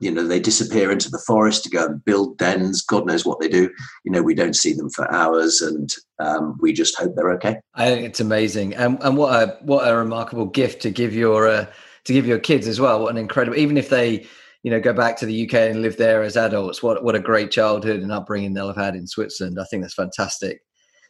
you 0.01 0.11
know 0.11 0.27
they 0.27 0.39
disappear 0.39 0.93
into 0.93 1.11
the 1.11 1.23
forest 1.27 1.65
to 1.65 1.71
go 1.71 1.87
and 1.87 2.05
build 2.05 2.39
dens 2.39 2.83
god 2.83 3.05
knows 3.05 3.27
what 3.27 3.41
they 3.41 3.49
do 3.49 3.69
you 4.05 4.13
know 4.13 4.23
we 4.23 4.33
don't 4.33 4.55
see 4.55 4.73
them 4.73 4.89
for 4.91 5.13
hours 5.13 5.61
and 5.61 5.91
um, 6.21 6.57
we 6.61 6.73
just 6.73 6.97
hope 6.97 7.13
they're 7.17 7.33
okay 7.33 7.57
i 7.75 7.87
think 7.87 8.07
it's 8.07 8.21
amazing 8.21 8.75
and, 8.75 8.97
and 9.03 9.17
what 9.17 9.33
a 9.35 9.59
what 9.63 9.89
a 9.89 9.97
remarkable 9.97 10.47
gift 10.47 10.81
to 10.83 10.91
give 10.91 11.15
your 11.15 11.49
uh, 11.49 11.67
to 12.05 12.13
give 12.13 12.27
your 12.27 12.39
kids 12.39 12.67
as 12.67 12.81
well 12.81 13.01
what 13.03 13.11
an 13.11 13.19
incredible 13.19 13.57
even 13.57 13.77
if 13.77 13.89
they 13.89 14.27
you 14.63 14.71
know 14.71 14.81
go 14.81 14.93
back 14.93 15.17
to 15.17 15.27
the 15.27 15.45
uk 15.47 15.55
and 15.55 15.83
live 15.83 15.97
there 15.97 16.23
as 16.23 16.37
adults 16.37 16.83
what 16.83 17.03
what 17.05 17.15
a 17.15 17.21
great 17.21 17.51
childhood 17.51 18.01
and 18.01 18.13
upbringing 18.13 18.55
they'll 18.55 18.69
have 18.69 18.77
had 18.77 18.97
in 18.97 19.07
switzerland 19.07 19.59
i 19.61 19.65
think 19.65 19.83
that's 19.83 19.95
fantastic 19.95 20.61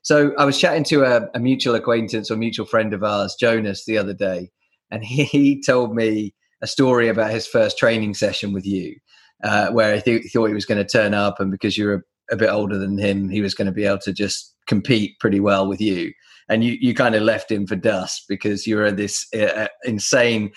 so 0.03 0.33
i 0.39 0.45
was 0.45 0.59
chatting 0.59 0.85
to 0.85 1.05
a, 1.05 1.29
a 1.35 1.41
mutual 1.41 1.75
acquaintance 1.75 2.31
or 2.31 2.37
mutual 2.37 2.67
friend 2.67 2.93
of 2.93 3.03
ours 3.05 3.37
jonas 3.39 3.85
the 3.85 3.99
other 3.99 4.15
day 4.15 4.51
and 4.93 5.03
he, 5.05 5.25
he 5.25 5.61
told 5.61 5.97
me 5.97 6.33
a 6.63 6.67
story 6.67 7.09
about 7.09 7.33
his 7.33 7.47
first 7.47 7.77
training 7.77 8.15
session 8.15 8.53
with 8.53 8.65
you, 8.65 8.97
uh, 9.43 9.71
where 9.71 9.97
he, 9.97 10.03
th- 10.03 10.33
thought 10.33 10.47
he 10.47 10.55
was 10.55 10.67
going 10.67 10.85
to 10.85 10.89
turn 10.89 11.13
up, 11.13 11.41
and 11.41 11.51
because 11.51 11.77
you 11.77 11.87
were 11.87 12.05
a, 12.31 12.35
a 12.35 12.37
bit 12.37 12.51
older 12.51 12.79
than 12.79 12.97
him, 12.97 13.29
he 13.29 13.43
was 13.43 13.55
going 13.55 13.67
to 13.67 13.73
be 13.73 13.85
able 13.85 13.99
to 13.99 14.13
just 14.13 14.55
compete 14.69 15.19
pretty 15.19 15.41
well 15.41 15.67
with 15.67 15.81
you. 15.81 16.13
And 16.49 16.63
you, 16.63 16.77
you 16.81 16.95
kind 16.95 17.15
of 17.15 17.23
left 17.23 17.51
him 17.51 17.67
for 17.67 17.77
dust 17.77 18.25
because 18.29 18.67
you 18.67 18.77
were 18.77 18.93
this 18.93 19.27
uh, 19.35 19.45
uh, 19.45 19.69
insane 19.85 20.53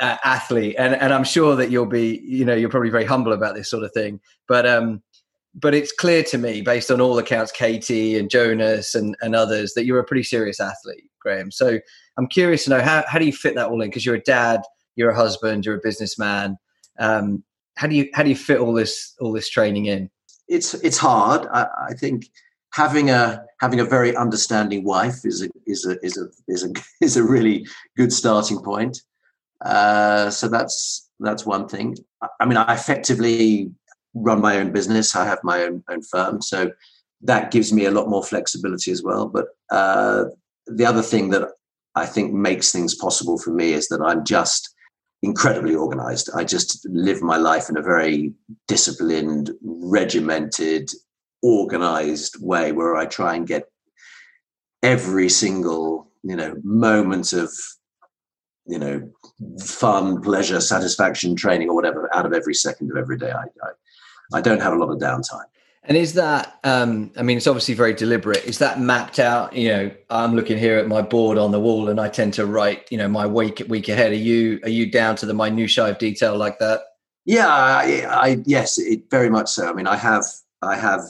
uh, 0.00 0.16
athlete. 0.24 0.74
And, 0.78 0.94
and 0.94 1.12
I'm 1.12 1.24
sure 1.24 1.56
that 1.56 1.70
you'll 1.70 1.86
be, 1.86 2.20
you 2.24 2.44
know, 2.44 2.54
you're 2.54 2.70
probably 2.70 2.90
very 2.90 3.04
humble 3.04 3.32
about 3.32 3.54
this 3.54 3.70
sort 3.70 3.84
of 3.84 3.92
thing. 3.92 4.20
But 4.48 4.66
um, 4.66 5.02
but 5.54 5.74
it's 5.74 5.92
clear 5.92 6.22
to 6.24 6.38
me, 6.38 6.62
based 6.62 6.90
on 6.90 7.00
all 7.00 7.18
accounts, 7.18 7.50
Katie 7.50 8.16
and 8.16 8.30
Jonas 8.30 8.94
and, 8.94 9.16
and 9.20 9.34
others, 9.34 9.74
that 9.74 9.84
you're 9.84 9.98
a 9.98 10.04
pretty 10.04 10.22
serious 10.22 10.60
athlete, 10.60 11.10
Graham. 11.20 11.50
So 11.50 11.80
I'm 12.16 12.28
curious 12.28 12.64
to 12.64 12.70
know 12.70 12.80
how, 12.80 13.04
how 13.08 13.18
do 13.18 13.26
you 13.26 13.32
fit 13.32 13.56
that 13.56 13.68
all 13.68 13.82
in? 13.82 13.88
Because 13.88 14.06
you're 14.06 14.14
a 14.14 14.22
dad, 14.22 14.62
you're 14.94 15.10
a 15.10 15.16
husband, 15.16 15.66
you're 15.66 15.76
a 15.76 15.80
businessman. 15.82 16.56
Um, 16.98 17.42
how 17.76 17.86
do 17.86 17.96
you 17.96 18.10
how 18.12 18.22
do 18.22 18.28
you 18.28 18.36
fit 18.36 18.60
all 18.60 18.72
this 18.72 19.14
all 19.20 19.32
this 19.32 19.48
training 19.48 19.86
in? 19.86 20.10
It's 20.48 20.74
it's 20.74 20.98
hard. 20.98 21.46
I, 21.52 21.66
I 21.88 21.94
think 21.94 22.26
having 22.72 23.10
a 23.10 23.44
having 23.60 23.80
a 23.80 23.84
very 23.84 24.14
understanding 24.14 24.84
wife 24.84 25.24
is 25.24 25.42
a 25.42 25.48
is 25.66 25.86
a 25.86 25.98
is 26.04 26.16
a 26.18 26.28
is 26.46 26.64
a 26.64 26.72
is 27.04 27.16
a 27.16 27.24
really 27.24 27.66
good 27.96 28.12
starting 28.12 28.60
point. 28.60 29.02
Uh, 29.64 30.30
so 30.30 30.48
that's 30.48 31.08
that's 31.20 31.44
one 31.44 31.68
thing. 31.68 31.96
I 32.40 32.46
mean, 32.46 32.56
I 32.56 32.74
effectively 32.74 33.70
run 34.14 34.40
my 34.40 34.58
own 34.58 34.72
business. 34.72 35.14
I 35.14 35.26
have 35.26 35.40
my 35.42 35.62
own 35.62 35.84
own 35.90 36.02
firm, 36.02 36.40
so 36.42 36.70
that 37.22 37.50
gives 37.50 37.72
me 37.72 37.84
a 37.84 37.90
lot 37.90 38.08
more 38.08 38.24
flexibility 38.24 38.90
as 38.90 39.02
well. 39.02 39.26
But 39.28 39.48
uh, 39.70 40.24
the 40.66 40.86
other 40.86 41.02
thing 41.02 41.30
that 41.30 41.48
I 41.94 42.06
think 42.06 42.32
makes 42.32 42.72
things 42.72 42.94
possible 42.94 43.38
for 43.38 43.50
me 43.50 43.72
is 43.72 43.88
that 43.88 44.00
I'm 44.00 44.24
just 44.24 44.74
incredibly 45.22 45.74
organized. 45.74 46.30
I 46.34 46.44
just 46.44 46.86
live 46.88 47.20
my 47.20 47.36
life 47.36 47.68
in 47.68 47.76
a 47.76 47.82
very 47.82 48.32
disciplined, 48.68 49.50
regimented, 49.62 50.88
organized 51.42 52.36
way 52.40 52.72
where 52.72 52.96
I 52.96 53.06
try 53.06 53.34
and 53.34 53.46
get 53.46 53.64
every 54.82 55.28
single, 55.28 56.10
you 56.22 56.36
know, 56.36 56.54
moment 56.62 57.32
of, 57.32 57.50
you 58.66 58.78
know, 58.78 59.10
fun, 59.62 60.20
pleasure, 60.20 60.60
satisfaction, 60.60 61.34
training, 61.34 61.68
or 61.68 61.74
whatever 61.74 62.14
out 62.14 62.26
of 62.26 62.32
every 62.32 62.54
second 62.54 62.90
of 62.90 62.96
every 62.96 63.18
day. 63.18 63.30
I, 63.30 63.44
I, 63.44 64.38
I 64.38 64.40
don't 64.40 64.60
have 64.60 64.72
a 64.72 64.76
lot 64.76 64.90
of 64.90 64.98
downtime. 64.98 65.44
And 65.84 65.96
is 65.96 66.12
that, 66.14 66.58
um, 66.62 67.10
I 67.16 67.22
mean, 67.22 67.38
it's 67.38 67.46
obviously 67.46 67.74
very 67.74 67.94
deliberate. 67.94 68.44
Is 68.44 68.58
that 68.58 68.80
mapped 68.80 69.18
out? 69.18 69.54
You 69.54 69.68
know, 69.68 69.90
I'm 70.10 70.36
looking 70.36 70.58
here 70.58 70.78
at 70.78 70.86
my 70.86 71.00
board 71.00 71.38
on 71.38 71.52
the 71.52 71.60
wall 71.60 71.88
and 71.88 71.98
I 71.98 72.08
tend 72.08 72.34
to 72.34 72.44
write, 72.44 72.86
you 72.92 72.98
know, 72.98 73.08
my 73.08 73.26
week, 73.26 73.62
week 73.66 73.88
ahead. 73.88 74.12
Are 74.12 74.14
you, 74.14 74.60
are 74.62 74.68
you 74.68 74.90
down 74.90 75.16
to 75.16 75.26
the 75.26 75.32
minutiae 75.32 75.86
of 75.86 75.98
detail 75.98 76.36
like 76.36 76.58
that? 76.58 76.82
Yeah, 77.24 77.48
I, 77.48 78.04
I 78.08 78.42
yes, 78.44 78.78
it 78.78 79.04
very 79.10 79.30
much 79.30 79.48
so. 79.48 79.70
I 79.70 79.72
mean, 79.72 79.86
I 79.86 79.96
have, 79.96 80.24
I 80.60 80.76
have, 80.76 81.00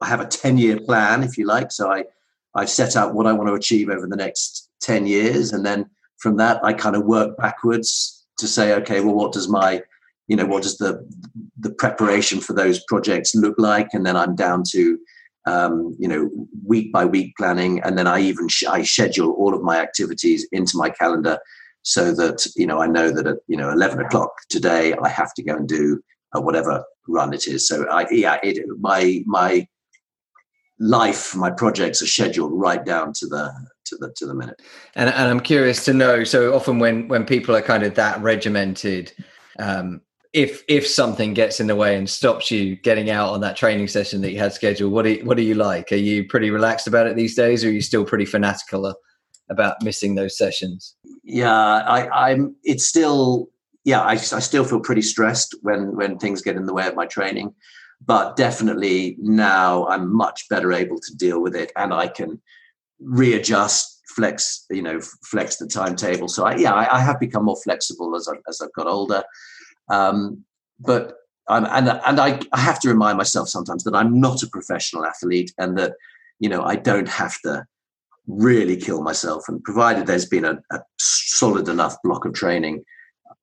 I 0.00 0.06
have 0.06 0.20
a 0.20 0.26
10 0.26 0.56
year 0.56 0.78
plan, 0.78 1.24
if 1.24 1.36
you 1.36 1.46
like. 1.46 1.72
So 1.72 1.90
I, 1.90 2.04
I've 2.54 2.70
set 2.70 2.94
out 2.96 3.14
what 3.14 3.26
I 3.26 3.32
want 3.32 3.48
to 3.48 3.54
achieve 3.54 3.90
over 3.90 4.06
the 4.06 4.16
next 4.16 4.70
10 4.82 5.06
years. 5.06 5.52
And 5.52 5.66
then 5.66 5.90
from 6.20 6.36
that, 6.36 6.60
I 6.64 6.72
kind 6.72 6.96
of 6.96 7.04
work 7.04 7.36
backwards 7.36 8.24
to 8.38 8.46
say, 8.46 8.74
okay, 8.74 9.00
well, 9.00 9.14
what 9.14 9.32
does 9.32 9.48
my 9.48 9.82
you 10.28 10.36
know 10.36 10.46
what 10.46 10.62
does 10.62 10.78
the 10.78 11.04
the 11.58 11.72
preparation 11.72 12.40
for 12.40 12.52
those 12.52 12.84
projects 12.84 13.34
look 13.34 13.56
like? 13.58 13.88
And 13.92 14.06
then 14.06 14.16
i'm 14.16 14.36
down 14.36 14.62
to 14.70 14.98
um, 15.46 15.96
you 15.98 16.06
know 16.06 16.30
week 16.64 16.92
by 16.92 17.04
week 17.04 17.36
planning. 17.36 17.80
And 17.82 17.98
then 17.98 18.06
i 18.06 18.20
even 18.20 18.46
sh- 18.46 18.64
i 18.68 18.82
schedule 18.82 19.32
all 19.32 19.54
of 19.54 19.62
my 19.62 19.80
activities 19.80 20.46
into 20.52 20.78
my 20.78 20.88
calendar 20.90 21.38
so 21.82 22.14
that 22.14 22.46
you 22.54 22.66
know 22.66 22.78
i 22.80 22.86
know 22.86 23.10
that 23.10 23.26
at 23.26 23.38
you 23.48 23.56
know 23.56 23.70
11 23.70 24.00
o'clock 24.00 24.30
today 24.50 24.94
i 25.02 25.08
have 25.08 25.32
to 25.34 25.42
go 25.42 25.56
and 25.56 25.66
do 25.66 26.00
uh, 26.36 26.40
whatever 26.40 26.84
run 27.08 27.32
it 27.32 27.48
is. 27.48 27.66
So 27.66 27.88
i 27.90 28.06
yeah 28.10 28.38
it, 28.42 28.64
my 28.78 29.22
my 29.26 29.66
life 30.80 31.36
my 31.36 31.50
projects 31.50 32.02
are 32.02 32.06
scheduled 32.06 32.52
right 32.54 32.84
down 32.84 33.12
to 33.12 33.26
the 33.26 33.52
to 33.84 33.96
the 33.98 34.12
to 34.16 34.26
the 34.26 34.34
minute 34.34 34.60
and, 34.94 35.10
and 35.10 35.28
i'm 35.28 35.40
curious 35.40 35.84
to 35.84 35.92
know 35.92 36.24
so 36.24 36.54
often 36.54 36.78
when 36.78 37.06
when 37.08 37.24
people 37.24 37.54
are 37.54 37.62
kind 37.62 37.82
of 37.82 37.94
that 37.94 38.20
regimented 38.22 39.12
um, 39.58 40.00
if 40.32 40.62
if 40.68 40.86
something 40.86 41.34
gets 41.34 41.58
in 41.60 41.66
the 41.66 41.74
way 41.74 41.96
and 41.96 42.08
stops 42.08 42.50
you 42.50 42.76
getting 42.76 43.10
out 43.10 43.30
on 43.30 43.40
that 43.40 43.56
training 43.56 43.88
session 43.88 44.20
that 44.20 44.30
you 44.30 44.38
had 44.38 44.52
scheduled, 44.52 44.92
what 44.92 45.04
are 45.06 45.10
you, 45.10 45.24
what 45.24 45.38
are 45.38 45.42
you 45.42 45.54
like? 45.54 45.90
Are 45.90 45.96
you 45.96 46.26
pretty 46.28 46.50
relaxed 46.50 46.86
about 46.86 47.06
it 47.06 47.16
these 47.16 47.34
days, 47.34 47.64
or 47.64 47.68
are 47.68 47.72
you 47.72 47.80
still 47.80 48.04
pretty 48.04 48.24
fanatical 48.24 48.94
about 49.50 49.82
missing 49.82 50.14
those 50.14 50.38
sessions? 50.38 50.94
Yeah, 51.24 51.52
I, 51.52 52.30
I'm. 52.30 52.54
It's 52.62 52.86
still 52.86 53.48
yeah. 53.84 54.02
I, 54.02 54.12
I 54.12 54.16
still 54.16 54.64
feel 54.64 54.80
pretty 54.80 55.02
stressed 55.02 55.56
when 55.62 55.96
when 55.96 56.18
things 56.18 56.42
get 56.42 56.56
in 56.56 56.66
the 56.66 56.74
way 56.74 56.86
of 56.86 56.94
my 56.94 57.06
training, 57.06 57.52
but 58.04 58.36
definitely 58.36 59.16
now 59.18 59.86
I'm 59.86 60.14
much 60.14 60.48
better 60.48 60.72
able 60.72 60.98
to 60.98 61.16
deal 61.16 61.40
with 61.40 61.54
it, 61.54 61.72
and 61.76 61.92
I 61.92 62.08
can 62.08 62.40
readjust 63.00 63.98
flex 64.14 64.66
you 64.70 64.82
know 64.82 65.00
flex 65.24 65.56
the 65.56 65.66
timetable 65.68 66.26
so 66.26 66.44
I, 66.44 66.56
yeah 66.56 66.72
I, 66.74 66.96
I, 66.96 67.00
have 67.00 67.20
become 67.20 67.44
more 67.44 67.56
flexible 67.62 68.16
as, 68.16 68.26
I, 68.28 68.34
as 68.48 68.60
i've 68.60 68.72
got 68.72 68.88
older 68.88 69.22
um, 69.88 70.44
but 70.80 71.14
I'm, 71.48 71.64
and 71.64 72.00
and 72.04 72.20
I, 72.20 72.40
I 72.52 72.60
have 72.60 72.80
to 72.80 72.88
remind 72.88 73.18
myself 73.18 73.48
sometimes 73.48 73.84
that 73.84 73.94
I'm 73.94 74.20
not 74.20 74.42
a 74.42 74.48
professional 74.48 75.06
athlete 75.06 75.52
and 75.58 75.78
that 75.78 75.94
you 76.38 76.48
know 76.48 76.62
I 76.62 76.76
don't 76.76 77.08
have 77.08 77.40
to 77.44 77.66
really 78.26 78.76
kill 78.76 79.02
myself. 79.02 79.48
And 79.48 79.62
provided 79.64 80.06
there's 80.06 80.26
been 80.26 80.44
a, 80.44 80.58
a 80.70 80.80
solid 80.98 81.68
enough 81.68 81.96
block 82.04 82.24
of 82.24 82.32
training, 82.32 82.84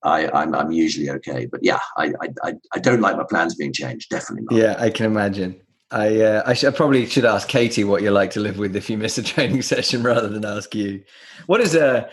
I, 0.03 0.29
I'm, 0.29 0.53
I'm 0.53 0.71
usually 0.71 1.09
okay. 1.09 1.47
But 1.47 1.61
yeah, 1.63 1.79
I, 1.97 2.13
I 2.43 2.53
I 2.73 2.79
don't 2.79 3.01
like 3.01 3.17
my 3.17 3.25
plans 3.29 3.55
being 3.55 3.73
changed. 3.73 4.09
Definitely 4.09 4.45
not. 4.49 4.59
Yeah, 4.59 4.75
I 4.77 4.89
can 4.89 5.05
imagine. 5.05 5.59
I 5.89 6.21
uh, 6.21 6.43
I, 6.45 6.53
should, 6.53 6.73
I, 6.73 6.75
probably 6.75 7.05
should 7.05 7.25
ask 7.25 7.47
Katie 7.47 7.83
what 7.83 8.01
you 8.01 8.11
like 8.11 8.31
to 8.31 8.39
live 8.39 8.57
with 8.57 8.75
if 8.75 8.89
you 8.89 8.97
miss 8.97 9.17
a 9.17 9.23
training 9.33 9.61
session 9.61 10.03
rather 10.03 10.27
than 10.27 10.45
ask 10.45 10.75
you. 10.75 11.03
What 11.45 11.61
is 11.61 11.75
a 11.75 12.09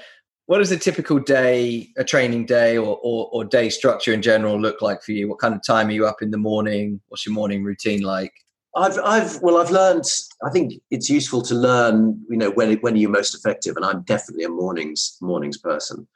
what 0.46 0.58
does 0.58 0.70
a 0.70 0.76
typical 0.76 1.18
day, 1.18 1.88
a 1.96 2.04
training 2.04 2.44
day, 2.46 2.76
or, 2.76 2.98
or, 3.02 3.30
or 3.32 3.44
day 3.44 3.70
structure 3.70 4.12
in 4.12 4.20
general 4.20 4.60
look 4.60 4.82
like 4.82 5.02
for 5.02 5.12
you? 5.12 5.28
What 5.28 5.38
kind 5.38 5.54
of 5.54 5.62
time 5.66 5.88
are 5.88 5.92
you 5.92 6.06
up 6.06 6.20
in 6.20 6.30
the 6.30 6.38
morning? 6.38 7.00
What's 7.08 7.24
your 7.24 7.34
morning 7.34 7.64
routine 7.64 8.02
like? 8.02 8.32
I've, 8.76 8.98
I've, 8.98 9.40
well, 9.40 9.56
I've 9.56 9.70
learned. 9.70 10.04
I 10.44 10.50
think 10.50 10.74
it's 10.90 11.08
useful 11.08 11.42
to 11.42 11.54
learn, 11.54 12.20
you 12.28 12.36
know, 12.36 12.50
when 12.50 12.76
when 12.78 12.94
are 12.94 12.98
you 12.98 13.08
most 13.08 13.34
effective, 13.34 13.76
and 13.76 13.84
I'm 13.84 14.02
definitely 14.02 14.44
a 14.44 14.48
mornings 14.48 15.16
mornings 15.20 15.58
person. 15.58 16.06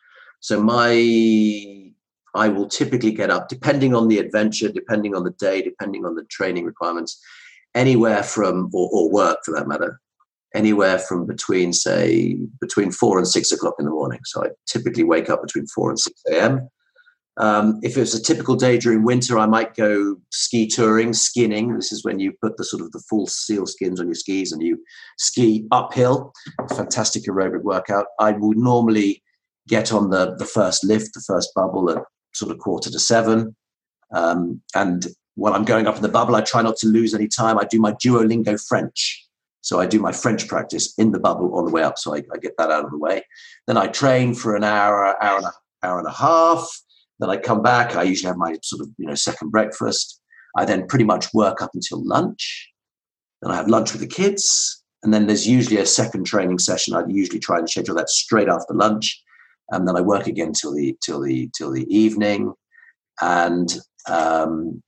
So 0.40 0.62
my, 0.62 1.92
I 2.34 2.48
will 2.48 2.68
typically 2.68 3.12
get 3.12 3.30
up, 3.30 3.48
depending 3.48 3.94
on 3.94 4.08
the 4.08 4.18
adventure, 4.18 4.70
depending 4.70 5.14
on 5.14 5.24
the 5.24 5.32
day, 5.32 5.62
depending 5.62 6.04
on 6.04 6.14
the 6.14 6.24
training 6.24 6.64
requirements, 6.64 7.20
anywhere 7.74 8.22
from 8.22 8.70
or, 8.72 8.88
or 8.92 9.10
work 9.10 9.38
for 9.44 9.52
that 9.54 9.68
matter, 9.68 10.00
anywhere 10.54 10.98
from 10.98 11.26
between 11.26 11.72
say 11.72 12.36
between 12.60 12.90
four 12.90 13.18
and 13.18 13.28
six 13.28 13.52
o'clock 13.52 13.74
in 13.78 13.84
the 13.84 13.90
morning. 13.90 14.20
So 14.24 14.44
I 14.44 14.48
typically 14.66 15.04
wake 15.04 15.28
up 15.28 15.42
between 15.42 15.66
four 15.66 15.90
and 15.90 15.98
six 15.98 16.20
a.m. 16.30 16.68
Um, 17.36 17.78
if 17.82 17.96
it's 17.96 18.14
a 18.14 18.22
typical 18.22 18.56
day 18.56 18.78
during 18.78 19.04
winter, 19.04 19.38
I 19.38 19.46
might 19.46 19.76
go 19.76 20.16
ski 20.30 20.66
touring, 20.66 21.12
skinning. 21.12 21.74
This 21.76 21.92
is 21.92 22.04
when 22.04 22.18
you 22.18 22.32
put 22.42 22.56
the 22.56 22.64
sort 22.64 22.82
of 22.82 22.90
the 22.90 23.02
full 23.08 23.28
seal 23.28 23.64
skins 23.64 24.00
on 24.00 24.06
your 24.06 24.16
skis 24.16 24.50
and 24.50 24.60
you 24.60 24.78
ski 25.18 25.66
uphill. 25.70 26.32
Fantastic 26.76 27.24
aerobic 27.24 27.62
workout. 27.62 28.06
I 28.18 28.32
would 28.32 28.58
normally 28.58 29.22
get 29.68 29.92
on 29.92 30.10
the 30.10 30.34
the 30.36 30.44
first 30.44 30.84
lift, 30.84 31.14
the 31.14 31.24
first 31.26 31.52
bubble 31.54 31.90
at 31.90 32.02
sort 32.34 32.50
of 32.50 32.58
quarter 32.58 32.90
to 32.90 32.98
seven. 32.98 33.54
Um, 34.14 34.62
and 34.74 35.06
while 35.34 35.54
I'm 35.54 35.64
going 35.64 35.86
up 35.86 35.96
in 35.96 36.02
the 36.02 36.08
bubble, 36.08 36.34
I 36.34 36.40
try 36.40 36.62
not 36.62 36.76
to 36.78 36.88
lose 36.88 37.14
any 37.14 37.28
time. 37.28 37.58
I 37.58 37.64
do 37.64 37.78
my 37.78 37.92
Duolingo 37.92 38.60
French. 38.66 39.24
So 39.60 39.80
I 39.80 39.86
do 39.86 40.00
my 40.00 40.12
French 40.12 40.48
practice 40.48 40.94
in 40.98 41.12
the 41.12 41.18
bubble 41.20 41.54
on 41.56 41.66
the 41.66 41.70
way 41.70 41.82
up. 41.82 41.98
So 41.98 42.14
I, 42.14 42.18
I 42.32 42.38
get 42.40 42.54
that 42.58 42.70
out 42.70 42.84
of 42.84 42.90
the 42.90 42.98
way. 42.98 43.22
Then 43.66 43.76
I 43.76 43.86
train 43.88 44.34
for 44.34 44.56
an 44.56 44.64
hour, 44.64 45.22
hour 45.22 45.36
and 45.36 45.46
a, 45.46 45.52
hour 45.82 45.98
and 45.98 46.08
a 46.08 46.12
half. 46.12 46.66
Then 47.20 47.30
I 47.30 47.36
come 47.36 47.62
back. 47.62 47.96
I 47.96 48.04
usually 48.04 48.28
have 48.28 48.36
my 48.36 48.56
sort 48.62 48.82
of 48.82 48.88
you 48.98 49.06
know 49.06 49.14
second 49.14 49.50
breakfast. 49.50 50.20
I 50.56 50.64
then 50.64 50.86
pretty 50.86 51.04
much 51.04 51.32
work 51.34 51.60
up 51.60 51.70
until 51.74 52.04
lunch. 52.04 52.70
Then 53.42 53.52
I 53.52 53.56
have 53.56 53.68
lunch 53.68 53.92
with 53.92 54.00
the 54.00 54.06
kids, 54.06 54.82
and 55.02 55.12
then 55.12 55.26
there's 55.26 55.46
usually 55.46 55.78
a 55.78 55.86
second 55.86 56.24
training 56.24 56.58
session. 56.58 56.94
I 56.94 57.02
usually 57.06 57.38
try 57.38 57.58
and 57.58 57.68
schedule 57.68 57.94
that 57.96 58.08
straight 58.08 58.48
after 58.48 58.74
lunch, 58.74 59.22
and 59.70 59.86
then 59.86 59.96
I 59.96 60.00
work 60.00 60.26
again 60.26 60.52
till 60.52 60.74
the 60.74 60.96
till 61.04 61.20
the 61.20 61.50
till 61.56 61.70
the 61.72 61.86
evening. 61.94 62.52
And 63.20 63.68
um, 64.08 64.82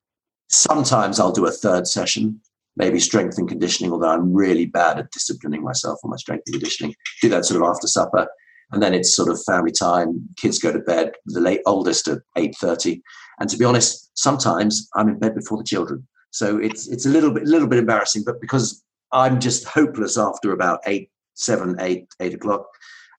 sometimes 0.48 1.18
I'll 1.18 1.32
do 1.32 1.46
a 1.46 1.50
third 1.50 1.86
session 1.86 2.40
maybe 2.76 2.98
strength 2.98 3.36
and 3.38 3.48
conditioning, 3.48 3.92
although 3.92 4.08
I'm 4.08 4.32
really 4.32 4.66
bad 4.66 4.98
at 4.98 5.10
disciplining 5.10 5.62
myself 5.62 5.98
on 6.02 6.10
my 6.10 6.16
strength 6.16 6.44
and 6.46 6.54
conditioning. 6.54 6.94
Do 7.20 7.28
that 7.30 7.44
sort 7.44 7.60
of 7.60 7.68
after 7.68 7.86
supper. 7.86 8.26
And 8.72 8.82
then 8.82 8.94
it's 8.94 9.14
sort 9.14 9.28
of 9.28 9.42
family 9.42 9.72
time. 9.72 10.28
Kids 10.36 10.58
go 10.58 10.72
to 10.72 10.78
bed. 10.78 11.12
The 11.26 11.40
late 11.40 11.60
oldest 11.66 12.06
at 12.06 12.20
eight 12.36 12.54
thirty, 12.60 13.02
and 13.40 13.50
to 13.50 13.56
be 13.56 13.64
honest, 13.64 14.10
sometimes 14.14 14.88
I'm 14.94 15.08
in 15.08 15.18
bed 15.18 15.34
before 15.34 15.58
the 15.58 15.64
children. 15.64 16.06
So 16.30 16.56
it's 16.58 16.86
it's 16.86 17.04
a 17.04 17.08
little 17.08 17.32
bit 17.32 17.42
little 17.44 17.66
bit 17.66 17.80
embarrassing, 17.80 18.22
but 18.24 18.40
because 18.40 18.80
I'm 19.12 19.40
just 19.40 19.66
hopeless 19.66 20.16
after 20.16 20.52
about 20.52 20.78
eight, 20.86 21.10
seven, 21.34 21.74
eight, 21.80 22.06
eight 22.20 22.34
o'clock, 22.34 22.64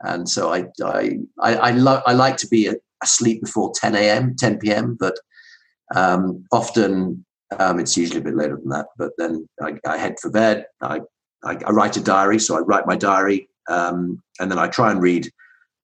and 0.04 0.28
so 0.28 0.54
I 0.54 0.66
I 0.84 1.18
I, 1.40 1.56
I, 1.56 1.72
lo- 1.72 2.02
I 2.06 2.14
like 2.14 2.38
to 2.38 2.48
be 2.48 2.70
asleep 3.04 3.42
before 3.42 3.72
ten 3.76 3.96
a.m., 3.96 4.36
ten 4.36 4.58
p.m., 4.58 4.98
but 5.00 5.16
um, 5.96 6.46
often 6.52 7.26
um, 7.60 7.80
it's 7.80 7.98
usually 7.98 8.20
a 8.20 8.24
bit 8.24 8.36
later 8.36 8.58
than 8.58 8.70
that, 8.70 8.88
but 8.98 9.12
then 9.18 9.48
I, 9.62 9.74
I 9.86 9.98
head 9.98 10.20
for 10.22 10.30
bed. 10.30 10.66
I, 10.82 11.02
I, 11.44 11.58
I, 11.66 11.72
write 11.72 11.98
a 11.98 12.02
diary, 12.02 12.40
so 12.40 12.56
I 12.56 12.60
write 12.60 12.88
my 12.88 12.96
diary, 12.96 13.50
um, 13.70 14.22
and 14.40 14.50
then 14.50 14.58
I 14.58 14.68
try 14.68 14.92
and 14.92 15.02
read 15.02 15.30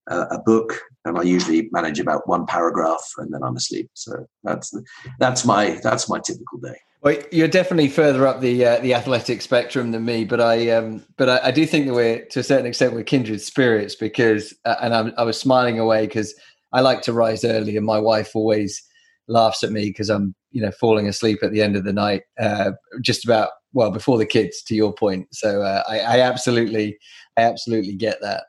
a, 0.09 0.19
a 0.19 0.41
book, 0.45 0.79
and 1.03 1.17
I 1.17 1.23
usually 1.23 1.69
manage 1.71 1.99
about 1.99 2.27
one 2.27 2.45
paragraph, 2.45 3.03
and 3.17 3.33
then 3.33 3.43
I'm 3.43 3.57
asleep. 3.57 3.89
So 3.93 4.27
that's 4.43 4.73
that's 5.19 5.45
my 5.45 5.79
that's 5.83 6.09
my 6.09 6.19
typical 6.19 6.59
day. 6.59 6.77
Well, 7.01 7.15
you're 7.31 7.47
definitely 7.47 7.89
further 7.89 8.25
up 8.25 8.41
the 8.41 8.65
uh, 8.65 8.79
the 8.79 8.95
athletic 8.95 9.43
spectrum 9.43 9.91
than 9.91 10.03
me, 10.03 10.25
but 10.25 10.41
I 10.41 10.69
um, 10.71 11.05
but 11.15 11.29
I, 11.29 11.47
I, 11.47 11.51
do 11.51 11.65
think 11.65 11.85
that 11.85 11.93
we're 11.93 12.25
to 12.25 12.39
a 12.39 12.43
certain 12.43 12.65
extent 12.65 12.93
we're 12.93 13.03
kindred 13.03 13.39
spirits 13.41 13.93
because, 13.93 14.53
uh, 14.65 14.77
and 14.81 14.95
I'm, 14.95 15.13
I 15.15 15.23
was 15.23 15.39
smiling 15.39 15.77
away 15.77 16.07
because 16.07 16.33
I 16.73 16.81
like 16.81 17.03
to 17.03 17.13
rise 17.13 17.45
early, 17.45 17.77
and 17.77 17.85
my 17.85 17.99
wife 17.99 18.31
always 18.35 18.83
laughs 19.27 19.63
at 19.63 19.71
me 19.71 19.85
because 19.85 20.09
I'm 20.09 20.33
you 20.51 20.61
know 20.61 20.71
falling 20.71 21.07
asleep 21.07 21.39
at 21.43 21.51
the 21.51 21.61
end 21.61 21.75
of 21.75 21.83
the 21.83 21.93
night 21.93 22.23
uh, 22.39 22.71
just 23.01 23.23
about 23.23 23.49
well 23.73 23.91
before 23.91 24.17
the 24.17 24.25
kids 24.25 24.63
to 24.63 24.75
your 24.75 24.91
point. 24.91 25.27
So 25.33 25.61
uh, 25.61 25.83
I, 25.87 25.99
I, 25.99 26.19
absolutely 26.21 26.97
i 27.37 27.41
absolutely 27.41 27.95
get 27.95 28.19
that. 28.21 28.45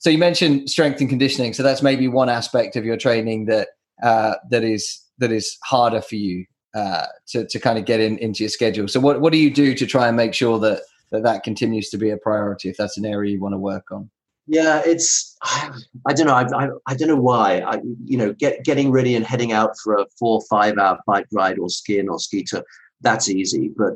So 0.00 0.10
you 0.10 0.18
mentioned 0.18 0.68
strength 0.68 1.00
and 1.00 1.08
conditioning. 1.08 1.52
So 1.52 1.62
that's 1.62 1.82
maybe 1.82 2.08
one 2.08 2.28
aspect 2.28 2.74
of 2.74 2.84
your 2.84 2.96
training 2.96 3.44
that 3.44 3.68
uh, 4.02 4.34
that 4.50 4.64
is 4.64 5.00
that 5.18 5.30
is 5.30 5.56
harder 5.62 6.02
for 6.02 6.16
you 6.16 6.46
uh, 6.74 7.06
to, 7.26 7.46
to 7.46 7.60
kind 7.60 7.78
of 7.78 7.84
get 7.84 8.00
in 8.00 8.16
into 8.18 8.42
your 8.42 8.50
schedule 8.50 8.88
so 8.88 8.98
what, 8.98 9.20
what 9.20 9.32
do 9.32 9.38
you 9.38 9.50
do 9.50 9.74
to 9.74 9.86
try 9.86 10.08
and 10.08 10.16
make 10.16 10.32
sure 10.32 10.58
that 10.58 10.80
that 11.12 11.22
that 11.22 11.44
continues 11.44 11.90
to 11.90 11.98
be 11.98 12.10
a 12.10 12.16
priority 12.16 12.68
if 12.68 12.76
that's 12.76 12.98
an 12.98 13.04
area 13.04 13.32
you 13.32 13.40
want 13.40 13.52
to 13.52 13.58
work 13.58 13.92
on. 13.92 14.10
Yeah, 14.48 14.82
it's 14.84 15.36
I, 15.42 16.12
don't 16.14 16.26
know 16.26 16.34
I, 16.34 16.64
I, 16.64 16.68
I 16.86 16.94
don't 16.96 17.06
know 17.06 17.20
why 17.20 17.60
I 17.60 17.80
you 18.04 18.18
know 18.18 18.32
get 18.32 18.64
getting 18.64 18.90
ready 18.90 19.14
and 19.14 19.24
heading 19.24 19.52
out 19.52 19.78
for 19.84 19.94
a 19.94 20.06
four 20.18 20.42
five 20.50 20.78
hour 20.78 20.98
bike 21.06 21.28
ride 21.32 21.60
or 21.60 21.68
skiing 21.68 22.08
or 22.08 22.18
ski 22.18 22.42
tour 22.44 22.64
that's 23.02 23.28
easy, 23.28 23.70
but 23.76 23.94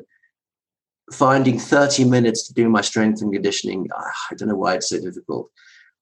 finding 1.13 1.59
30 1.59 2.05
minutes 2.05 2.47
to 2.49 2.55
do 2.55 2.69
my 2.69 2.81
strength 2.81 3.23
and 3.23 3.33
conditioning 3.33 3.89
ah, 3.95 4.13
I 4.31 4.35
don't 4.35 4.49
know 4.49 4.57
why 4.57 4.75
it's 4.75 4.89
so 4.89 5.01
difficult. 5.01 5.51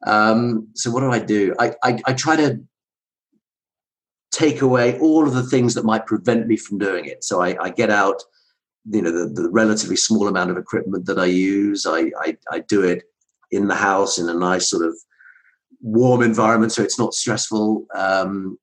Um, 0.07 0.69
so 0.75 0.91
what 0.91 1.01
do 1.01 1.11
I 1.11 1.19
do? 1.19 1.55
I, 1.59 1.75
I, 1.83 2.01
I 2.07 2.13
try 2.13 2.37
to 2.37 2.61
take 4.35 4.63
away 4.63 4.99
all 4.99 5.27
of 5.27 5.35
the 5.35 5.45
things 5.45 5.75
that 5.75 5.85
might 5.85 6.07
prevent 6.07 6.47
me 6.47 6.57
from 6.57 6.79
doing 6.79 7.05
it. 7.05 7.23
So 7.23 7.41
I, 7.41 7.57
I 7.63 7.71
get 7.71 7.89
out, 7.89 8.23
you 8.91 9.01
know, 9.01 9.13
the, 9.13 9.43
the, 9.43 9.49
relatively 9.51 9.95
small 9.95 10.27
amount 10.27 10.51
of 10.51 10.57
equipment 10.57 11.07
that 11.07 11.19
I 11.19 11.27
use. 11.27 11.87
I, 11.87 12.11
I, 12.21 12.37
I 12.51 12.59
do 12.61 12.83
it 12.83 13.05
in 13.53 13.69
the 13.69 13.77
house 13.77 14.19
in 14.19 14.29
a 14.29 14.35
nice 14.35 14.69
sort 14.69 14.85
of 14.85 14.97
warm 15.81 16.23
environment, 16.23 16.73
so 16.73 16.83
it's 16.83 16.99
not 16.99 17.15
stressful. 17.15 17.87
Um, 17.95 18.59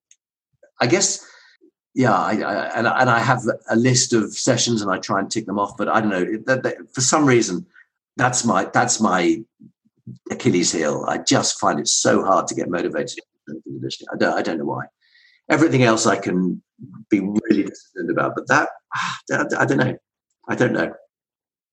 I 0.81 0.87
guess, 0.87 1.25
yeah, 1.95 2.13
I, 2.13 2.33
I, 2.41 2.55
and, 2.77 2.87
and 2.87 3.09
I 3.09 3.19
have 3.19 3.41
a 3.69 3.75
list 3.75 4.11
of 4.11 4.33
sessions 4.33 4.81
and 4.81 4.91
I 4.91 4.97
try 4.97 5.19
and 5.19 5.31
tick 5.31 5.45
them 5.45 5.59
off. 5.59 5.77
But 5.77 5.87
I 5.87 6.01
don't 6.01 6.09
know 6.09 6.25
that, 6.47 6.63
that, 6.63 6.93
for 6.93 7.01
some 7.01 7.25
reason 7.25 7.65
that's 8.17 8.43
my 8.43 8.65
that's 8.65 8.99
my 8.99 9.41
Achilles 10.29 10.71
heel. 10.71 11.05
I 11.07 11.19
just 11.19 11.59
find 11.59 11.79
it 11.79 11.87
so 11.87 12.23
hard 12.23 12.47
to 12.47 12.55
get 12.55 12.69
motivated. 12.69 13.19
I 13.49 14.17
don't 14.17 14.37
I 14.37 14.41
don't 14.41 14.57
know 14.57 14.65
why. 14.65 14.85
Everything 15.51 15.83
else 15.83 16.07
I 16.07 16.15
can 16.15 16.61
be 17.09 17.19
really 17.19 17.63
disciplined 17.63 18.09
about, 18.09 18.33
but 18.35 18.47
that 18.47 18.69
ah, 18.95 19.19
I, 19.59 19.65
don't 19.65 19.77
know. 19.77 19.95
I 20.47 20.55
don't 20.55 20.73
know. 20.73 20.93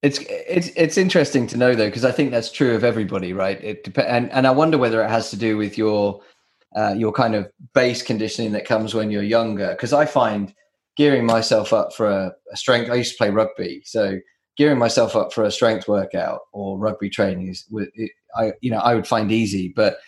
It's 0.02 0.18
it's 0.28 0.68
it's 0.76 0.98
interesting 0.98 1.46
to 1.48 1.56
know 1.56 1.74
though 1.74 1.86
because 1.86 2.04
I 2.04 2.12
think 2.12 2.30
that's 2.30 2.52
true 2.52 2.74
of 2.74 2.84
everybody, 2.84 3.32
right? 3.32 3.62
It 3.62 3.84
dep- 3.84 4.06
and 4.06 4.30
and 4.32 4.46
I 4.46 4.50
wonder 4.50 4.78
whether 4.78 5.02
it 5.02 5.08
has 5.08 5.30
to 5.30 5.36
do 5.36 5.56
with 5.56 5.78
your 5.78 6.20
uh, 6.76 6.94
your 6.96 7.12
kind 7.12 7.34
of 7.34 7.50
base 7.74 8.02
conditioning 8.02 8.52
that 8.52 8.64
comes 8.64 8.94
when 8.94 9.10
you're 9.10 9.22
younger. 9.22 9.70
Because 9.70 9.92
I 9.92 10.04
find 10.04 10.54
gearing 10.96 11.24
myself 11.24 11.72
up 11.72 11.94
for 11.94 12.08
a, 12.08 12.32
a, 12.52 12.56
strength. 12.56 12.90
I 12.90 12.96
used 12.96 13.12
to 13.12 13.18
play 13.18 13.30
rugby, 13.30 13.82
so 13.84 14.18
gearing 14.56 14.78
myself 14.78 15.16
up 15.16 15.32
for 15.32 15.44
a 15.44 15.50
strength 15.50 15.88
workout 15.88 16.40
or 16.52 16.78
rugby 16.78 17.08
training 17.08 17.48
is, 17.48 17.64
I 18.36 18.52
you 18.60 18.70
know 18.70 18.78
I 18.78 18.94
would 18.94 19.06
find 19.06 19.32
easy, 19.32 19.72
but 19.74 19.98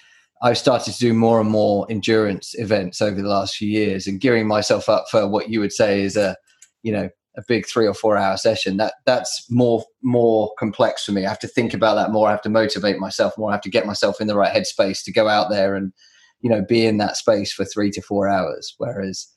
I've 0.42 0.58
started 0.58 0.92
to 0.92 0.98
do 0.98 1.12
more 1.12 1.40
and 1.40 1.50
more 1.50 1.86
endurance 1.90 2.54
events 2.58 3.02
over 3.02 3.20
the 3.20 3.28
last 3.28 3.56
few 3.56 3.68
years, 3.68 4.06
and 4.06 4.20
gearing 4.20 4.46
myself 4.46 4.88
up 4.88 5.06
for 5.10 5.28
what 5.28 5.50
you 5.50 5.60
would 5.60 5.72
say 5.72 6.02
is 6.02 6.16
a 6.16 6.36
you 6.82 6.92
know 6.92 7.10
a 7.36 7.42
big 7.46 7.66
three 7.66 7.86
or 7.86 7.94
four 7.94 8.16
hour 8.16 8.36
session 8.36 8.76
that 8.76 8.94
that's 9.06 9.46
more 9.50 9.84
more 10.02 10.52
complex 10.58 11.04
for 11.04 11.12
me. 11.12 11.24
I 11.24 11.28
have 11.28 11.38
to 11.40 11.48
think 11.48 11.74
about 11.74 11.94
that 11.94 12.10
more 12.10 12.28
i 12.28 12.30
have 12.30 12.42
to 12.42 12.48
motivate 12.48 12.98
myself 12.98 13.36
more 13.38 13.50
i 13.50 13.54
have 13.54 13.60
to 13.62 13.70
get 13.70 13.86
myself 13.86 14.20
in 14.20 14.26
the 14.26 14.34
right 14.34 14.52
headspace 14.52 15.04
to 15.04 15.12
go 15.12 15.28
out 15.28 15.50
there 15.50 15.74
and 15.76 15.92
you 16.40 16.50
know 16.50 16.62
be 16.62 16.86
in 16.86 16.98
that 16.98 17.16
space 17.16 17.52
for 17.52 17.64
three 17.64 17.90
to 17.92 18.02
four 18.02 18.28
hours 18.28 18.74
whereas 18.78 19.28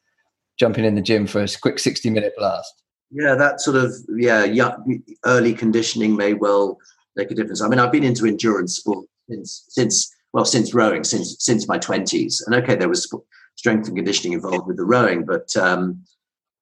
jumping 0.57 0.86
in 0.86 0.95
the 0.95 1.01
gym 1.01 1.27
for 1.27 1.41
a 1.41 1.48
quick 1.62 1.79
60 1.79 2.10
minute 2.10 2.33
blast. 2.38 2.83
Yeah 3.12 3.36
that 3.36 3.62
sort 3.62 3.77
of 3.77 3.93
yeah 4.17 4.43
young, 4.43 5.03
early 5.25 5.53
conditioning 5.53 6.15
may 6.15 6.33
well 6.33 6.77
make 7.15 7.31
a 7.31 7.36
difference. 7.36 7.62
I 7.62 7.67
mean 7.67 7.79
i've 7.79 7.91
been 7.91 8.03
into 8.03 8.25
endurance 8.25 8.77
sport 8.77 9.05
since 9.29 9.65
since 9.69 10.12
well 10.33 10.45
since 10.45 10.73
rowing 10.73 11.03
since 11.03 11.35
since 11.39 11.67
my 11.67 11.79
20s 11.79 12.41
and 12.45 12.55
okay 12.55 12.75
there 12.75 12.89
was 12.89 13.09
strength 13.55 13.87
and 13.87 13.95
conditioning 13.95 14.33
involved 14.33 14.67
with 14.67 14.77
the 14.77 14.85
rowing 14.85 15.24
but 15.25 15.55
um 15.57 16.03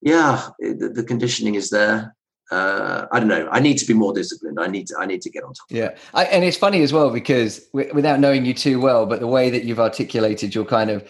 yeah, 0.02 0.50
the, 0.60 0.92
the 0.94 1.04
conditioning 1.04 1.56
is 1.56 1.70
there. 1.70 2.16
Uh, 2.52 3.06
I 3.12 3.20
don't 3.20 3.30
know. 3.30 3.48
I 3.50 3.60
need 3.62 3.78
to 3.78 3.86
be 3.86 3.94
more 3.94 4.14
disciplined. 4.14 4.60
I 4.60 4.68
need 4.68 4.88
to. 4.88 4.98
I 5.00 5.06
need 5.06 5.22
to 5.22 5.30
get 5.30 5.44
on 5.44 5.54
top. 5.54 5.68
Yeah, 5.70 5.96
I, 6.14 6.26
and 6.26 6.44
it's 6.44 6.58
funny 6.58 6.82
as 6.82 6.92
well 6.92 7.10
because 7.10 7.60
w- 7.68 7.94
without 7.94 8.20
knowing 8.20 8.46
you 8.46 8.54
too 8.54 8.82
well, 8.82 9.06
but 9.06 9.22
the 9.22 9.28
way 9.28 9.50
that 9.50 9.64
you've 9.64 9.80
articulated 9.80 10.54
your 10.54 10.66
kind 10.66 10.90
of 10.90 11.08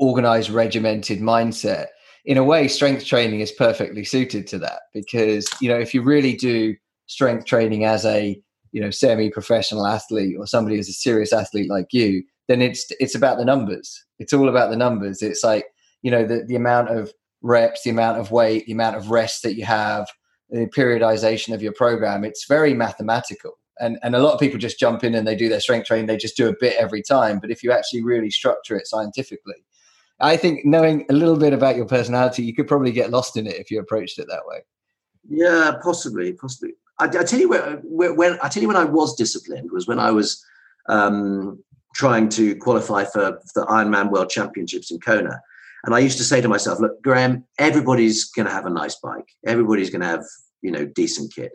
organized, 0.00 0.48
regimented 0.48 1.20
mindset, 1.20 1.88
in 2.24 2.38
a 2.38 2.44
way, 2.44 2.66
strength 2.68 3.04
training 3.04 3.40
is 3.40 3.52
perfectly 3.52 4.04
suited 4.04 4.46
to 4.46 4.58
that 4.60 4.82
because 4.94 5.46
you 5.60 5.68
know 5.68 5.78
if 5.78 5.92
you 5.92 6.02
really 6.02 6.34
do 6.34 6.74
strength 7.08 7.44
training 7.44 7.84
as 7.84 8.06
a 8.06 8.40
you 8.74 8.80
know 8.80 8.90
semi-professional 8.90 9.86
athlete 9.86 10.36
or 10.36 10.46
somebody 10.46 10.76
who's 10.76 10.88
a 10.88 10.92
serious 10.92 11.32
athlete 11.32 11.70
like 11.70 11.86
you, 11.92 12.24
then 12.48 12.60
it's 12.60 12.90
it's 12.98 13.14
about 13.14 13.38
the 13.38 13.44
numbers. 13.44 14.04
It's 14.18 14.32
all 14.32 14.48
about 14.48 14.70
the 14.70 14.76
numbers. 14.76 15.22
It's 15.22 15.44
like 15.44 15.66
you 16.02 16.10
know 16.10 16.26
the 16.26 16.44
the 16.44 16.56
amount 16.56 16.90
of 16.90 17.12
reps, 17.40 17.84
the 17.84 17.90
amount 17.90 18.18
of 18.18 18.32
weight, 18.32 18.66
the 18.66 18.72
amount 18.72 18.96
of 18.96 19.10
rest 19.10 19.44
that 19.44 19.54
you 19.54 19.64
have, 19.64 20.08
the 20.50 20.66
periodization 20.66 21.54
of 21.54 21.62
your 21.62 21.72
program. 21.72 22.24
It's 22.24 22.46
very 22.46 22.74
mathematical. 22.74 23.52
And, 23.80 23.98
and 24.02 24.14
a 24.14 24.20
lot 24.20 24.34
of 24.34 24.40
people 24.40 24.58
just 24.58 24.78
jump 24.78 25.02
in 25.04 25.14
and 25.14 25.26
they 25.26 25.34
do 25.34 25.48
their 25.48 25.60
strength 25.60 25.86
training, 25.86 26.06
they 26.06 26.16
just 26.16 26.36
do 26.36 26.48
a 26.48 26.54
bit 26.58 26.76
every 26.78 27.02
time. 27.02 27.40
But 27.40 27.50
if 27.50 27.62
you 27.62 27.72
actually 27.72 28.02
really 28.02 28.30
structure 28.30 28.76
it 28.76 28.86
scientifically, 28.86 29.56
I 30.20 30.36
think 30.36 30.64
knowing 30.64 31.04
a 31.10 31.12
little 31.12 31.36
bit 31.36 31.52
about 31.52 31.76
your 31.76 31.86
personality, 31.86 32.44
you 32.44 32.54
could 32.54 32.68
probably 32.68 32.92
get 32.92 33.10
lost 33.10 33.36
in 33.36 33.46
it 33.46 33.56
if 33.56 33.70
you 33.70 33.80
approached 33.80 34.18
it 34.18 34.28
that 34.28 34.46
way. 34.46 34.60
Yeah, 35.28 35.72
possibly, 35.82 36.32
possibly. 36.32 36.74
I, 36.98 37.06
I 37.06 37.24
tell 37.24 37.40
you 37.40 37.48
where, 37.48 37.76
where, 37.82 38.14
when 38.14 38.38
I 38.42 38.48
tell 38.48 38.62
you 38.62 38.68
when 38.68 38.76
I 38.76 38.84
was 38.84 39.16
disciplined 39.16 39.70
was 39.72 39.86
when 39.86 39.98
I 39.98 40.10
was 40.10 40.44
um, 40.88 41.62
trying 41.94 42.28
to 42.30 42.56
qualify 42.56 43.04
for 43.04 43.40
the 43.54 43.66
Ironman 43.66 44.10
World 44.10 44.30
Championships 44.30 44.90
in 44.90 45.00
Kona, 45.00 45.40
and 45.84 45.94
I 45.94 45.98
used 45.98 46.18
to 46.18 46.24
say 46.24 46.40
to 46.40 46.48
myself, 46.48 46.80
look, 46.80 47.02
Graham, 47.02 47.44
everybody's 47.58 48.24
going 48.24 48.46
to 48.46 48.52
have 48.52 48.64
a 48.64 48.70
nice 48.70 48.96
bike. 48.96 49.28
Everybody's 49.46 49.90
going 49.90 50.00
to 50.00 50.06
have, 50.06 50.24
you 50.62 50.70
know, 50.70 50.86
decent 50.86 51.34
kit. 51.34 51.52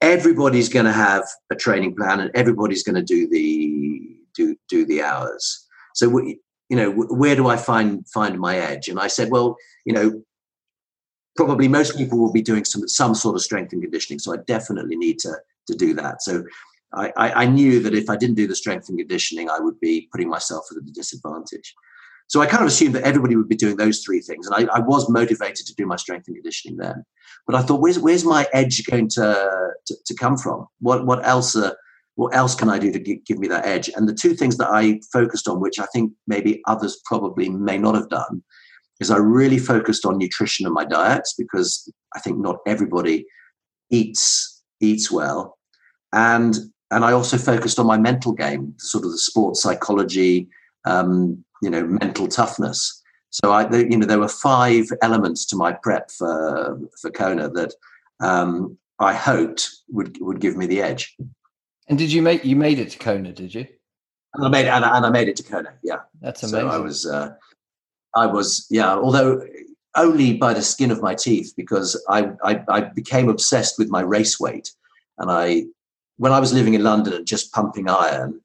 Everybody's 0.00 0.68
going 0.68 0.84
to 0.84 0.92
have 0.92 1.24
a 1.50 1.54
training 1.54 1.94
plan 1.94 2.20
and 2.20 2.30
everybody's 2.34 2.82
going 2.82 2.96
to 2.96 3.02
do 3.02 3.28
the, 3.28 4.16
do, 4.34 4.56
do 4.68 4.84
the 4.84 5.00
hours. 5.00 5.64
So, 5.94 6.18
you 6.18 6.76
know, 6.76 6.90
where 6.90 7.36
do 7.36 7.46
I 7.46 7.56
find, 7.56 8.06
find 8.08 8.38
my 8.38 8.56
edge? 8.56 8.88
And 8.88 8.98
I 8.98 9.06
said, 9.06 9.30
well, 9.30 9.56
you 9.84 9.92
know, 9.92 10.22
probably 11.36 11.68
most 11.68 11.96
people 11.96 12.18
will 12.18 12.32
be 12.32 12.42
doing 12.42 12.64
some, 12.64 12.86
some 12.88 13.14
sort 13.14 13.36
of 13.36 13.42
strength 13.42 13.72
and 13.72 13.82
conditioning. 13.82 14.18
So 14.18 14.32
I 14.32 14.38
definitely 14.46 14.96
need 14.96 15.18
to, 15.20 15.34
to 15.68 15.74
do 15.74 15.94
that. 15.94 16.22
So 16.22 16.44
I, 16.94 17.12
I, 17.16 17.46
knew 17.46 17.80
that 17.82 17.94
if 17.94 18.08
I 18.08 18.16
didn't 18.16 18.36
do 18.36 18.46
the 18.46 18.54
strength 18.54 18.88
and 18.88 18.98
conditioning, 18.98 19.50
I 19.50 19.58
would 19.58 19.78
be 19.80 20.08
putting 20.12 20.30
myself 20.30 20.64
at 20.70 20.78
a 20.78 20.92
disadvantage. 20.92 21.74
So 22.28 22.40
I 22.40 22.46
kind 22.46 22.62
of 22.62 22.68
assumed 22.68 22.94
that 22.94 23.04
everybody 23.04 23.36
would 23.36 23.48
be 23.48 23.56
doing 23.56 23.76
those 23.76 24.00
three 24.00 24.20
things. 24.20 24.46
And 24.46 24.54
I, 24.54 24.76
I, 24.76 24.80
was 24.80 25.08
motivated 25.08 25.66
to 25.66 25.74
do 25.74 25.86
my 25.86 25.96
strength 25.96 26.26
and 26.26 26.36
conditioning 26.36 26.76
then. 26.76 27.04
But 27.46 27.54
I 27.54 27.62
thought, 27.62 27.80
where's, 27.80 27.98
where's 27.98 28.24
my 28.24 28.46
edge 28.52 28.84
going 28.86 29.08
to, 29.10 29.70
to, 29.86 29.96
to 30.06 30.14
come 30.14 30.36
from? 30.36 30.66
What, 30.80 31.06
what 31.06 31.26
else, 31.26 31.54
uh, 31.54 31.72
what 32.16 32.34
else 32.34 32.54
can 32.54 32.68
I 32.68 32.78
do 32.78 32.90
to 32.90 32.98
give 32.98 33.38
me 33.38 33.46
that 33.48 33.66
edge? 33.66 33.90
And 33.94 34.08
the 34.08 34.14
two 34.14 34.34
things 34.34 34.56
that 34.56 34.70
I 34.70 35.00
focused 35.12 35.46
on, 35.48 35.60
which 35.60 35.78
I 35.78 35.86
think 35.92 36.12
maybe 36.26 36.62
others 36.66 37.00
probably 37.04 37.48
may 37.48 37.78
not 37.78 37.94
have 37.94 38.08
done, 38.08 38.42
is 39.00 39.10
I 39.10 39.18
really 39.18 39.58
focused 39.58 40.06
on 40.06 40.18
nutrition 40.18 40.66
and 40.66 40.74
my 40.74 40.84
diets 40.84 41.34
because 41.36 41.90
I 42.14 42.20
think 42.20 42.38
not 42.38 42.58
everybody 42.66 43.26
eats 43.90 44.62
eats 44.80 45.10
well. 45.10 45.58
And 46.12 46.56
and 46.90 47.04
I 47.04 47.12
also 47.12 47.36
focused 47.36 47.78
on 47.78 47.86
my 47.86 47.98
mental 47.98 48.32
game, 48.32 48.74
sort 48.78 49.04
of 49.04 49.10
the 49.10 49.18
sports 49.18 49.62
psychology, 49.62 50.48
um, 50.84 51.44
you 51.62 51.70
know 51.70 51.84
mental 51.86 52.28
toughness. 52.28 53.02
So 53.30 53.52
I, 53.52 53.64
the, 53.64 53.90
you 53.90 53.98
know, 53.98 54.06
there 54.06 54.20
were 54.20 54.28
five 54.28 54.86
elements 55.02 55.44
to 55.46 55.56
my 55.56 55.72
prep 55.72 56.10
for 56.10 56.78
for 57.00 57.10
Kona 57.10 57.50
that 57.50 57.74
um, 58.20 58.78
I 58.98 59.12
hoped 59.14 59.68
would 59.88 60.16
would 60.20 60.40
give 60.40 60.56
me 60.56 60.66
the 60.66 60.80
edge. 60.80 61.14
And 61.88 61.98
did 61.98 62.12
you 62.12 62.22
make 62.22 62.44
you 62.44 62.56
made 62.56 62.78
it 62.78 62.90
to 62.90 62.98
Kona? 62.98 63.32
Did 63.32 63.54
you? 63.54 63.66
And 64.34 64.44
I 64.44 64.48
made 64.48 64.66
it, 64.66 64.70
and 64.70 64.84
I, 64.84 64.96
and 64.96 65.06
I 65.06 65.10
made 65.10 65.28
it 65.28 65.36
to 65.36 65.42
Kona. 65.42 65.74
Yeah, 65.82 66.00
that's 66.20 66.42
amazing. 66.42 66.68
So 66.70 66.76
I 66.76 66.78
was, 66.78 67.06
uh, 67.06 67.34
I 68.16 68.26
was, 68.26 68.66
yeah. 68.70 68.94
Although 68.94 69.42
only 69.96 70.36
by 70.36 70.54
the 70.54 70.62
skin 70.62 70.90
of 70.90 71.02
my 71.02 71.14
teeth, 71.14 71.52
because 71.56 72.02
I, 72.08 72.30
I 72.42 72.62
I 72.68 72.80
became 72.80 73.28
obsessed 73.28 73.78
with 73.78 73.88
my 73.90 74.00
race 74.00 74.40
weight, 74.40 74.72
and 75.18 75.30
I 75.30 75.64
when 76.16 76.32
I 76.32 76.40
was 76.40 76.52
living 76.52 76.74
in 76.74 76.82
London 76.82 77.12
and 77.12 77.26
just 77.26 77.52
pumping 77.52 77.88
iron, 77.88 78.40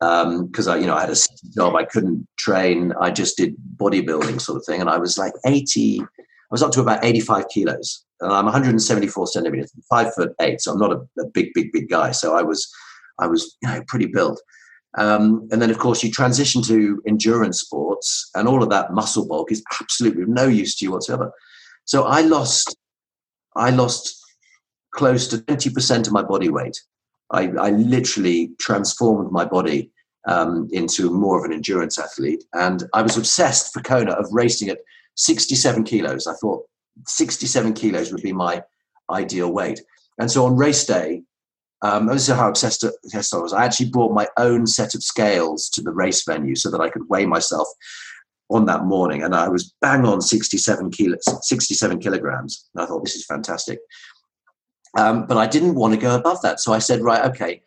because 0.00 0.68
um, 0.68 0.74
I, 0.74 0.76
you 0.76 0.86
know, 0.86 0.94
I 0.94 1.00
had 1.00 1.10
a 1.10 1.16
job, 1.54 1.74
I 1.74 1.84
couldn't 1.84 2.26
train. 2.38 2.92
I 3.00 3.10
just 3.10 3.36
did 3.36 3.56
bodybuilding 3.76 4.40
sort 4.40 4.58
of 4.58 4.64
thing, 4.66 4.80
and 4.80 4.90
I 4.90 4.98
was 4.98 5.18
like 5.18 5.32
eighty. 5.46 6.00
I 6.00 6.52
was 6.52 6.62
up 6.62 6.72
to 6.72 6.80
about 6.80 7.04
eighty-five 7.04 7.48
kilos, 7.48 8.04
and 8.20 8.32
I'm 8.32 8.44
174 8.44 9.26
centimeters, 9.28 9.72
five 9.88 10.14
foot 10.14 10.32
eight, 10.40 10.60
so 10.60 10.72
I'm 10.72 10.78
not 10.78 10.92
a, 10.92 11.20
a 11.20 11.26
big, 11.32 11.52
big, 11.54 11.72
big 11.72 11.88
guy. 11.88 12.12
So 12.12 12.36
I 12.36 12.42
was, 12.42 12.70
I 13.18 13.26
was, 13.26 13.56
you 13.62 13.68
know, 13.68 13.82
pretty 13.88 14.06
built. 14.06 14.40
Um, 14.96 15.48
and 15.50 15.60
then, 15.60 15.70
of 15.70 15.78
course, 15.78 16.02
you 16.02 16.10
transition 16.10 16.62
to 16.64 17.02
endurance 17.06 17.60
sports, 17.60 18.30
and 18.34 18.46
all 18.46 18.62
of 18.62 18.70
that 18.70 18.92
muscle 18.92 19.26
bulk 19.26 19.50
is 19.50 19.62
absolutely 19.80 20.24
no 20.26 20.46
use 20.46 20.76
to 20.76 20.84
you 20.84 20.92
whatsoever. 20.92 21.32
So 21.84 22.04
I 22.04 22.20
lost, 22.20 22.76
I 23.56 23.70
lost 23.70 24.20
close 24.92 25.26
to 25.28 25.38
20% 25.38 26.06
of 26.06 26.12
my 26.12 26.22
body 26.22 26.48
weight 26.48 26.80
I, 27.30 27.50
I 27.58 27.70
literally 27.70 28.50
transformed 28.58 29.32
my 29.32 29.44
body 29.44 29.90
um, 30.26 30.68
into 30.72 31.10
more 31.10 31.38
of 31.38 31.44
an 31.44 31.52
endurance 31.52 31.98
athlete. 31.98 32.44
And 32.52 32.84
I 32.94 33.02
was 33.02 33.16
obsessed 33.16 33.72
for 33.72 33.82
Kona 33.82 34.12
of 34.12 34.26
racing 34.30 34.68
at 34.68 34.78
67 35.16 35.84
kilos. 35.84 36.26
I 36.26 36.34
thought 36.34 36.64
67 37.06 37.72
kilos 37.74 38.12
would 38.12 38.22
be 38.22 38.32
my 38.32 38.62
ideal 39.10 39.52
weight. 39.52 39.82
And 40.18 40.30
so 40.30 40.46
on 40.46 40.56
race 40.56 40.84
day, 40.84 41.22
um, 41.84 42.06
this 42.06 42.28
is 42.30 42.34
how 42.34 42.48
obsessed, 42.48 42.82
obsessed 42.82 43.34
I 43.34 43.38
was. 43.38 43.52
I 43.52 43.62
actually 43.62 43.90
brought 43.90 44.14
my 44.14 44.26
own 44.38 44.66
set 44.66 44.94
of 44.94 45.02
scales 45.02 45.68
to 45.68 45.82
the 45.82 45.92
race 45.92 46.24
venue 46.24 46.56
so 46.56 46.70
that 46.70 46.80
I 46.80 46.88
could 46.88 47.06
weigh 47.10 47.26
myself 47.26 47.68
on 48.48 48.64
that 48.66 48.84
morning, 48.84 49.22
and 49.22 49.34
I 49.34 49.48
was 49.48 49.74
bang 49.82 50.06
on 50.06 50.22
67 50.22 50.90
kilos, 50.92 51.22
67 51.42 51.98
kilograms. 51.98 52.70
And 52.74 52.82
I 52.82 52.86
thought 52.86 53.04
this 53.04 53.16
is 53.16 53.26
fantastic. 53.26 53.80
Um, 54.96 55.26
but 55.26 55.36
I 55.36 55.46
didn't 55.46 55.74
want 55.74 55.92
to 55.92 56.00
go 56.00 56.14
above 56.14 56.40
that, 56.40 56.58
so 56.58 56.72
I 56.72 56.78
said, 56.78 57.02
right, 57.02 57.26
okay, 57.26 57.62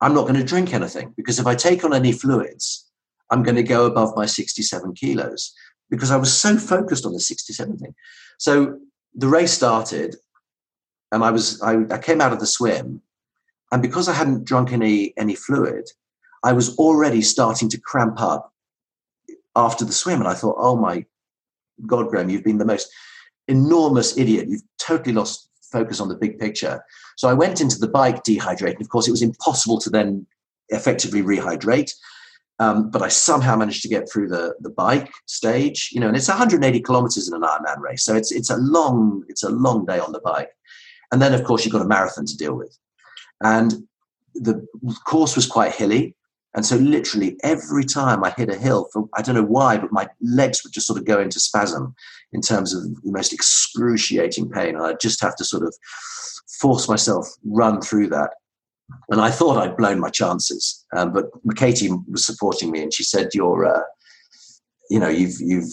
I'm 0.00 0.14
not 0.14 0.22
going 0.22 0.36
to 0.36 0.44
drink 0.44 0.72
anything 0.72 1.12
because 1.16 1.40
if 1.40 1.46
I 1.46 1.56
take 1.56 1.82
on 1.82 1.92
any 1.92 2.12
fluids, 2.12 2.88
I'm 3.30 3.42
going 3.42 3.56
to 3.56 3.64
go 3.64 3.86
above 3.86 4.16
my 4.16 4.26
67 4.26 4.94
kilos 4.94 5.52
because 5.90 6.12
I 6.12 6.16
was 6.16 6.32
so 6.32 6.56
focused 6.56 7.04
on 7.04 7.14
the 7.14 7.20
67 7.20 7.78
thing. 7.78 7.94
So 8.38 8.78
the 9.12 9.26
race 9.26 9.52
started, 9.52 10.14
and 11.10 11.24
I 11.24 11.32
was 11.32 11.60
I, 11.62 11.78
I 11.90 11.98
came 11.98 12.20
out 12.20 12.32
of 12.32 12.38
the 12.38 12.46
swim, 12.46 13.02
and 13.72 13.82
because 13.82 14.08
I 14.08 14.14
hadn't 14.14 14.44
drunk 14.44 14.72
any 14.72 15.14
any 15.16 15.34
fluid, 15.34 15.88
I 16.42 16.52
was 16.52 16.76
already 16.76 17.22
starting 17.22 17.68
to 17.70 17.80
cramp 17.80 18.20
up 18.20 18.52
after 19.56 19.84
the 19.84 19.92
swim, 19.92 20.20
and 20.20 20.28
I 20.28 20.34
thought, 20.34 20.56
oh 20.58 20.76
my 20.76 21.04
God, 21.86 22.08
Graham, 22.08 22.30
you've 22.30 22.44
been 22.44 22.58
the 22.58 22.64
most 22.64 22.88
enormous 23.46 24.16
idiot. 24.16 24.48
You've 24.48 24.62
totally 24.78 25.14
lost 25.14 25.48
focus 25.70 26.00
on 26.00 26.08
the 26.08 26.16
big 26.16 26.38
picture. 26.38 26.82
So 27.16 27.28
I 27.28 27.34
went 27.34 27.60
into 27.60 27.78
the 27.78 27.88
bike 27.88 28.24
dehydrating. 28.24 28.80
Of 28.80 28.88
course, 28.88 29.08
it 29.08 29.10
was 29.12 29.22
impossible 29.22 29.78
to 29.80 29.90
then 29.90 30.26
effectively 30.70 31.22
rehydrate. 31.22 31.92
Um, 32.60 32.90
but 32.90 33.02
I 33.02 33.08
somehow 33.08 33.56
managed 33.56 33.82
to 33.82 33.88
get 33.88 34.10
through 34.10 34.28
the 34.28 34.54
the 34.60 34.70
bike 34.70 35.10
stage, 35.26 35.90
you 35.92 36.00
know, 36.00 36.08
and 36.08 36.16
it's 36.16 36.28
180 36.28 36.80
kilometers 36.80 37.28
in 37.28 37.34
an 37.34 37.42
Ironman 37.42 37.78
race, 37.78 38.04
so 38.04 38.16
it's 38.16 38.32
it's 38.32 38.50
a 38.50 38.56
long 38.56 39.22
it's 39.28 39.44
a 39.44 39.48
long 39.48 39.86
day 39.86 40.00
on 40.00 40.10
the 40.10 40.20
bike, 40.20 40.50
and 41.12 41.22
then 41.22 41.34
of 41.34 41.44
course 41.44 41.64
you've 41.64 41.72
got 41.72 41.82
a 41.82 41.88
marathon 41.88 42.26
to 42.26 42.36
deal 42.36 42.54
with, 42.54 42.76
and 43.42 43.86
the 44.34 44.66
course 45.06 45.34
was 45.34 45.46
quite 45.46 45.74
hilly, 45.74 46.14
and 46.54 46.64
so 46.64 46.76
literally 46.76 47.36
every 47.42 47.84
time 47.84 48.24
I 48.24 48.30
hit 48.30 48.50
a 48.50 48.56
hill, 48.56 48.88
for 48.92 49.08
I 49.16 49.22
don't 49.22 49.34
know 49.34 49.42
why, 49.42 49.78
but 49.78 49.92
my 49.92 50.08
legs 50.20 50.62
would 50.64 50.72
just 50.72 50.86
sort 50.86 50.98
of 50.98 51.04
go 51.04 51.20
into 51.20 51.40
spasm 51.40 51.94
in 52.32 52.40
terms 52.40 52.74
of 52.74 52.82
the 53.02 53.12
most 53.12 53.32
excruciating 53.32 54.50
pain, 54.50 54.76
and 54.76 54.84
I 54.84 54.94
just 54.94 55.20
have 55.22 55.36
to 55.36 55.44
sort 55.44 55.64
of 55.64 55.74
force 56.60 56.88
myself 56.88 57.28
run 57.44 57.80
through 57.80 58.08
that 58.08 58.30
and 59.10 59.20
I 59.20 59.30
thought 59.30 59.58
I'd 59.58 59.76
blown 59.76 60.00
my 60.00 60.10
chances. 60.10 60.84
Um, 60.94 61.12
but 61.12 61.30
Katie 61.56 61.90
was 62.10 62.24
supporting 62.24 62.70
me, 62.70 62.82
and 62.82 62.92
she 62.92 63.04
said, 63.04 63.30
"You're, 63.34 63.66
uh, 63.66 63.82
you 64.90 64.98
know, 64.98 65.08
you've 65.08 65.40
you've." 65.40 65.72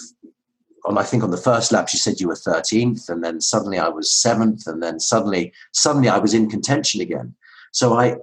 On 0.85 0.99
I 0.99 1.03
think 1.03 1.23
on 1.23 1.31
the 1.31 1.37
first 1.37 1.71
lap, 1.71 1.89
she 1.89 1.97
said 1.97 2.19
you 2.19 2.27
were 2.27 2.35
13th, 2.35 3.09
and 3.09 3.23
then 3.23 3.41
suddenly 3.41 3.79
I 3.79 3.89
was 3.89 4.11
seventh, 4.11 4.67
and 4.67 4.83
then 4.83 4.99
suddenly 4.99 5.51
suddenly 5.71 6.09
I 6.09 6.19
was 6.19 6.33
in 6.33 6.49
contention 6.49 7.01
again. 7.01 7.35
So 7.75 7.93
I 7.93 8.15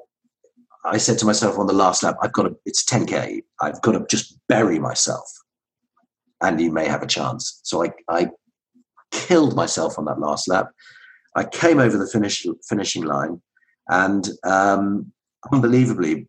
I 0.84 0.96
said 0.96 1.18
to 1.18 1.26
myself 1.26 1.58
on 1.58 1.66
the 1.66 1.72
last 1.74 2.02
lap, 2.02 2.16
I've 2.22 2.32
got 2.32 2.44
to. 2.44 2.56
It's 2.64 2.82
10k. 2.84 3.42
I've 3.60 3.80
got 3.82 3.92
to 3.92 4.04
just 4.08 4.38
bury 4.48 4.78
myself, 4.78 5.28
and 6.40 6.60
you 6.60 6.72
may 6.72 6.88
have 6.88 7.02
a 7.02 7.06
chance. 7.06 7.60
So 7.62 7.84
I 7.84 7.90
I 8.08 8.30
killed 9.10 9.54
myself 9.54 9.98
on 9.98 10.06
that 10.06 10.18
last 10.18 10.48
lap. 10.48 10.70
I 11.36 11.44
came 11.44 11.78
over 11.78 11.98
the 11.98 12.08
finish 12.08 12.46
finishing 12.68 13.04
line 13.04 13.40
and 13.88 14.28
um, 14.44 15.12
unbelievably, 15.52 16.26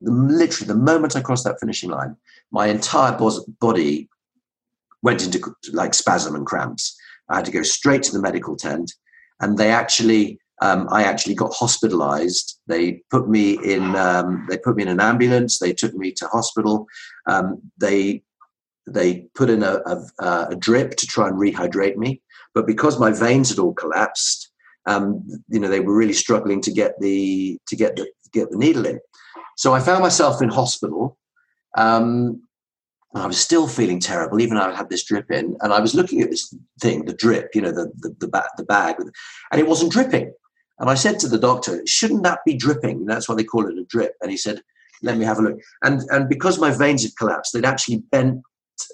literally, 0.00 0.66
the 0.66 0.78
moment 0.78 1.16
I 1.16 1.20
crossed 1.20 1.44
that 1.44 1.60
finishing 1.60 1.90
line, 1.90 2.16
my 2.50 2.66
entire 2.66 3.16
body 3.60 4.08
went 5.02 5.24
into 5.24 5.54
like 5.72 5.94
spasm 5.94 6.34
and 6.34 6.46
cramps. 6.46 6.96
I 7.28 7.36
had 7.36 7.44
to 7.44 7.52
go 7.52 7.62
straight 7.62 8.02
to 8.04 8.12
the 8.12 8.20
medical 8.20 8.56
tent, 8.56 8.92
and 9.40 9.56
they 9.56 9.70
actually, 9.70 10.40
um, 10.62 10.88
I 10.90 11.04
actually 11.04 11.34
got 11.34 11.52
hospitalized. 11.52 12.58
They 12.66 13.02
put 13.10 13.28
me 13.28 13.58
in, 13.62 13.94
um, 13.96 14.46
they 14.48 14.58
put 14.58 14.76
me 14.76 14.82
in 14.82 14.88
an 14.88 15.00
ambulance. 15.00 15.58
They 15.58 15.72
took 15.72 15.94
me 15.94 16.12
to 16.12 16.26
hospital. 16.28 16.86
Um, 17.26 17.60
they 17.78 18.22
they 18.88 19.26
put 19.34 19.50
in 19.50 19.64
a, 19.64 19.80
a, 20.20 20.48
a 20.50 20.56
drip 20.56 20.94
to 20.96 21.06
try 21.06 21.26
and 21.26 21.36
rehydrate 21.36 21.96
me, 21.96 22.22
but 22.54 22.68
because 22.68 23.00
my 23.00 23.10
veins 23.10 23.50
had 23.50 23.58
all 23.58 23.74
collapsed, 23.74 24.52
um, 24.86 25.26
you 25.48 25.58
know, 25.58 25.68
they 25.68 25.80
were 25.80 25.96
really 25.96 26.12
struggling 26.12 26.60
to 26.62 26.70
get 26.70 26.98
the 27.00 27.58
to 27.66 27.76
get 27.76 27.96
the 27.96 28.08
get 28.32 28.50
the 28.50 28.56
needle 28.56 28.86
in. 28.86 29.00
So 29.56 29.74
I 29.74 29.80
found 29.80 30.02
myself 30.02 30.40
in 30.40 30.48
hospital. 30.48 31.18
Um, 31.76 32.42
I 33.14 33.26
was 33.26 33.38
still 33.38 33.66
feeling 33.66 33.98
terrible, 33.98 34.40
even 34.40 34.56
though 34.56 34.64
I 34.64 34.74
had 34.74 34.90
this 34.90 35.04
drip 35.04 35.30
in. 35.30 35.56
And 35.60 35.72
I 35.72 35.80
was 35.80 35.94
looking 35.94 36.20
at 36.20 36.30
this 36.30 36.54
thing, 36.80 37.06
the 37.06 37.14
drip, 37.14 37.50
you 37.54 37.62
know, 37.62 37.72
the 37.72 37.90
the, 37.96 38.14
the, 38.20 38.28
ba- 38.28 38.50
the 38.56 38.64
bag, 38.64 38.96
and 39.00 39.60
it 39.60 39.66
wasn't 39.66 39.92
dripping. 39.92 40.32
And 40.78 40.90
I 40.90 40.94
said 40.94 41.18
to 41.20 41.28
the 41.28 41.38
doctor, 41.38 41.82
"Shouldn't 41.86 42.22
that 42.24 42.40
be 42.44 42.54
dripping?" 42.54 43.06
that's 43.06 43.28
why 43.28 43.34
they 43.34 43.44
call 43.44 43.66
it 43.66 43.78
a 43.78 43.84
drip. 43.84 44.14
And 44.20 44.30
he 44.30 44.36
said, 44.36 44.62
"Let 45.02 45.16
me 45.16 45.24
have 45.24 45.38
a 45.38 45.42
look." 45.42 45.58
And 45.82 46.02
and 46.10 46.28
because 46.28 46.58
my 46.58 46.70
veins 46.70 47.02
had 47.02 47.16
collapsed, 47.16 47.52
they'd 47.52 47.64
actually 47.64 47.98
bent 48.10 48.42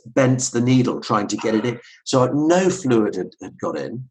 bent 0.06 0.40
the 0.52 0.60
needle 0.60 1.00
trying 1.00 1.26
to 1.28 1.36
get 1.36 1.54
it 1.54 1.64
in. 1.64 1.80
So 2.04 2.26
no 2.26 2.70
fluid 2.70 3.16
had, 3.16 3.30
had 3.42 3.58
got 3.58 3.76
in. 3.76 4.08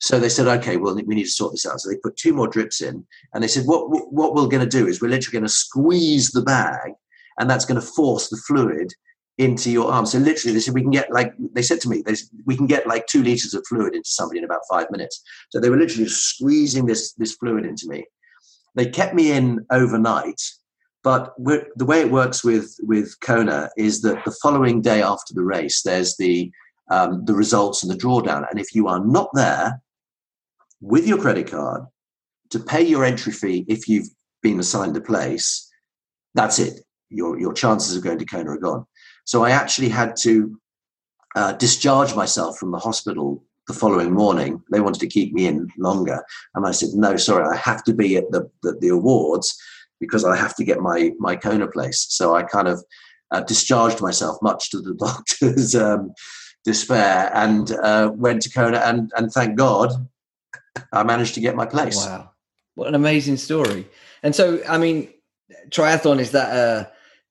So 0.00 0.20
they 0.20 0.28
said, 0.28 0.46
okay, 0.46 0.76
well, 0.76 0.94
we 0.94 1.14
need 1.14 1.24
to 1.24 1.30
sort 1.30 1.52
this 1.52 1.66
out. 1.66 1.80
So 1.80 1.90
they 1.90 1.96
put 1.96 2.16
two 2.16 2.32
more 2.32 2.46
drips 2.46 2.80
in, 2.80 3.04
and 3.34 3.42
they 3.42 3.48
said, 3.48 3.64
what 3.64 3.88
what 4.12 4.34
we're 4.34 4.46
going 4.46 4.68
to 4.68 4.78
do 4.78 4.86
is 4.86 5.00
we're 5.00 5.08
literally 5.08 5.32
going 5.32 5.44
to 5.44 5.48
squeeze 5.48 6.30
the 6.30 6.42
bag, 6.42 6.92
and 7.38 7.50
that's 7.50 7.64
going 7.64 7.80
to 7.80 7.86
force 7.86 8.28
the 8.28 8.36
fluid 8.36 8.92
into 9.38 9.70
your 9.70 9.90
arm. 9.92 10.04
So 10.04 10.18
literally, 10.18 10.52
they 10.52 10.60
said 10.60 10.74
we 10.74 10.82
can 10.82 10.90
get 10.90 11.12
like 11.12 11.32
they 11.52 11.62
said 11.62 11.80
to 11.82 11.88
me, 11.88 12.02
they 12.04 12.14
said, 12.14 12.28
we 12.44 12.56
can 12.56 12.66
get 12.66 12.86
like 12.86 13.06
two 13.06 13.22
liters 13.22 13.54
of 13.54 13.64
fluid 13.68 13.94
into 13.94 14.08
somebody 14.08 14.38
in 14.38 14.44
about 14.44 14.62
five 14.68 14.90
minutes. 14.90 15.22
So 15.50 15.60
they 15.60 15.70
were 15.70 15.76
literally 15.76 16.08
squeezing 16.08 16.86
this 16.86 17.14
this 17.14 17.34
fluid 17.34 17.64
into 17.64 17.88
me. 17.88 18.04
They 18.74 18.86
kept 18.86 19.14
me 19.14 19.32
in 19.32 19.64
overnight, 19.70 20.40
but 21.02 21.34
the 21.38 21.84
way 21.84 22.00
it 22.00 22.10
works 22.10 22.44
with 22.44 22.74
with 22.82 23.14
Kona 23.20 23.70
is 23.76 24.02
that 24.02 24.24
the 24.24 24.36
following 24.42 24.82
day 24.82 25.02
after 25.02 25.34
the 25.34 25.44
race, 25.44 25.82
there's 25.82 26.16
the 26.16 26.50
um, 26.90 27.24
the 27.24 27.34
results 27.34 27.82
and 27.82 27.92
the 27.92 27.96
drawdown, 27.96 28.46
and 28.50 28.58
if 28.58 28.74
you 28.74 28.88
are 28.88 29.04
not 29.04 29.30
there 29.34 29.80
with 30.80 31.06
your 31.06 31.18
credit 31.18 31.50
card 31.50 31.82
to 32.50 32.58
pay 32.58 32.82
your 32.82 33.04
entry 33.04 33.32
fee 33.32 33.64
if 33.68 33.88
you've 33.88 34.08
been 34.42 34.60
assigned 34.60 34.96
a 34.96 35.00
place, 35.00 35.68
that's 36.34 36.58
it. 36.58 36.80
Your, 37.10 37.38
your 37.38 37.52
chances 37.52 37.96
of 37.96 38.04
going 38.04 38.18
to 38.18 38.24
Kona 38.24 38.52
are 38.52 38.58
gone. 38.58 38.86
So 39.28 39.44
I 39.44 39.50
actually 39.50 39.90
had 39.90 40.16
to 40.22 40.58
uh, 41.36 41.52
discharge 41.52 42.14
myself 42.14 42.56
from 42.56 42.70
the 42.70 42.78
hospital 42.78 43.44
the 43.66 43.74
following 43.74 44.10
morning. 44.10 44.62
They 44.72 44.80
wanted 44.80 45.00
to 45.00 45.06
keep 45.06 45.34
me 45.34 45.46
in 45.46 45.68
longer. 45.76 46.24
And 46.54 46.66
I 46.66 46.70
said, 46.70 46.94
no, 46.94 47.14
sorry, 47.18 47.46
I 47.46 47.56
have 47.56 47.84
to 47.84 47.92
be 47.92 48.16
at 48.16 48.30
the, 48.30 48.50
the, 48.62 48.78
the 48.80 48.88
awards 48.88 49.54
because 50.00 50.24
I 50.24 50.34
have 50.34 50.56
to 50.56 50.64
get 50.64 50.80
my, 50.80 51.12
my 51.18 51.36
Kona 51.36 51.66
place. 51.68 52.06
So 52.08 52.34
I 52.34 52.42
kind 52.42 52.68
of 52.68 52.82
uh, 53.30 53.42
discharged 53.42 54.00
myself, 54.00 54.38
much 54.40 54.70
to 54.70 54.80
the 54.80 54.94
doctor's 54.98 55.74
um, 55.74 56.14
despair, 56.64 57.30
and 57.34 57.70
uh, 57.72 58.10
went 58.14 58.40
to 58.42 58.50
Kona. 58.50 58.78
And, 58.78 59.12
and 59.14 59.30
thank 59.30 59.58
God 59.58 59.92
I 60.90 61.02
managed 61.02 61.34
to 61.34 61.40
get 61.40 61.54
my 61.54 61.66
place. 61.66 61.98
Wow, 61.98 62.30
what 62.76 62.88
an 62.88 62.94
amazing 62.94 63.36
story! 63.36 63.86
And 64.22 64.34
so, 64.34 64.62
I 64.66 64.78
mean, 64.78 65.12
triathlon 65.68 66.18
is 66.18 66.30
that 66.30 66.50
uh, 66.56 66.88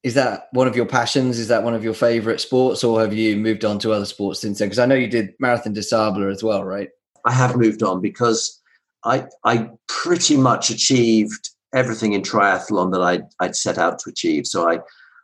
is 0.08 0.14
that 0.14 0.48
one 0.52 0.68
of 0.68 0.76
your 0.76 0.86
passions? 0.86 1.38
Is 1.38 1.50
that 1.50 1.64
one 1.64 1.74
of 1.74 1.84
your 1.84 1.94
favorite 1.94 2.40
sports, 2.40 2.82
or 2.82 3.02
have 3.02 3.14
you 3.14 3.36
moved 3.36 3.66
on 3.66 3.78
to 3.80 3.92
other 3.92 4.06
sports 4.06 4.40
since 4.40 4.60
then? 4.60 4.70
Because 4.70 4.80
I 4.80 4.86
know 4.86 4.96
you 4.96 5.08
did 5.08 5.34
Marathon 5.40 5.74
des 5.74 5.84
Sables 5.84 6.34
as 6.34 6.42
well, 6.42 6.64
right? 6.64 6.90
I 7.26 7.34
have 7.34 7.58
moved 7.58 7.84
on 7.84 8.02
because 8.02 8.62
I 9.04 9.26
I 9.44 9.70
pretty 9.88 10.38
much 10.38 10.70
achieved 10.70 11.50
everything 11.74 12.14
in 12.14 12.22
triathlon 12.22 12.94
that 12.94 13.02
I'd, 13.02 13.26
I'd 13.42 13.56
set 13.58 13.78
out 13.78 14.00
to 14.00 14.10
achieve. 14.10 14.48
So 14.48 14.70
I 14.70 14.80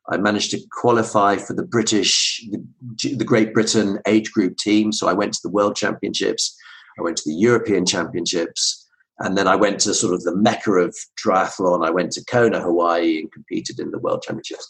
I 0.10 0.18
managed 0.18 0.52
to 0.52 0.60
qualify 0.72 1.38
for 1.38 1.54
the 1.54 1.64
British, 1.64 2.46
the, 2.52 3.16
the, 3.16 3.24
Great 3.24 3.54
Britain 3.54 4.00
age 4.06 4.34
group 4.34 4.58
team. 4.58 4.92
So 4.92 5.08
I 5.08 5.14
went 5.14 5.32
to 5.36 5.40
the 5.42 5.50
World 5.50 5.78
Championships. 5.78 6.58
I 7.00 7.04
went 7.04 7.16
to 7.18 7.24
the 7.26 7.36
European 7.36 7.86
Championships, 7.86 8.83
and 9.20 9.38
then 9.38 9.48
I 9.48 9.56
went 9.56 9.80
to 9.82 9.94
sort 9.94 10.14
of 10.14 10.24
the 10.24 10.36
mecca 10.36 10.72
of 10.72 10.96
triathlon. 11.24 11.86
I 11.86 11.92
went 11.92 12.12
to 12.14 12.26
Kona, 12.26 12.60
Hawaii, 12.60 13.20
and 13.20 13.32
competed 13.32 13.80
in 13.80 13.92
the 13.92 14.00
World 14.00 14.24
Championships. 14.24 14.68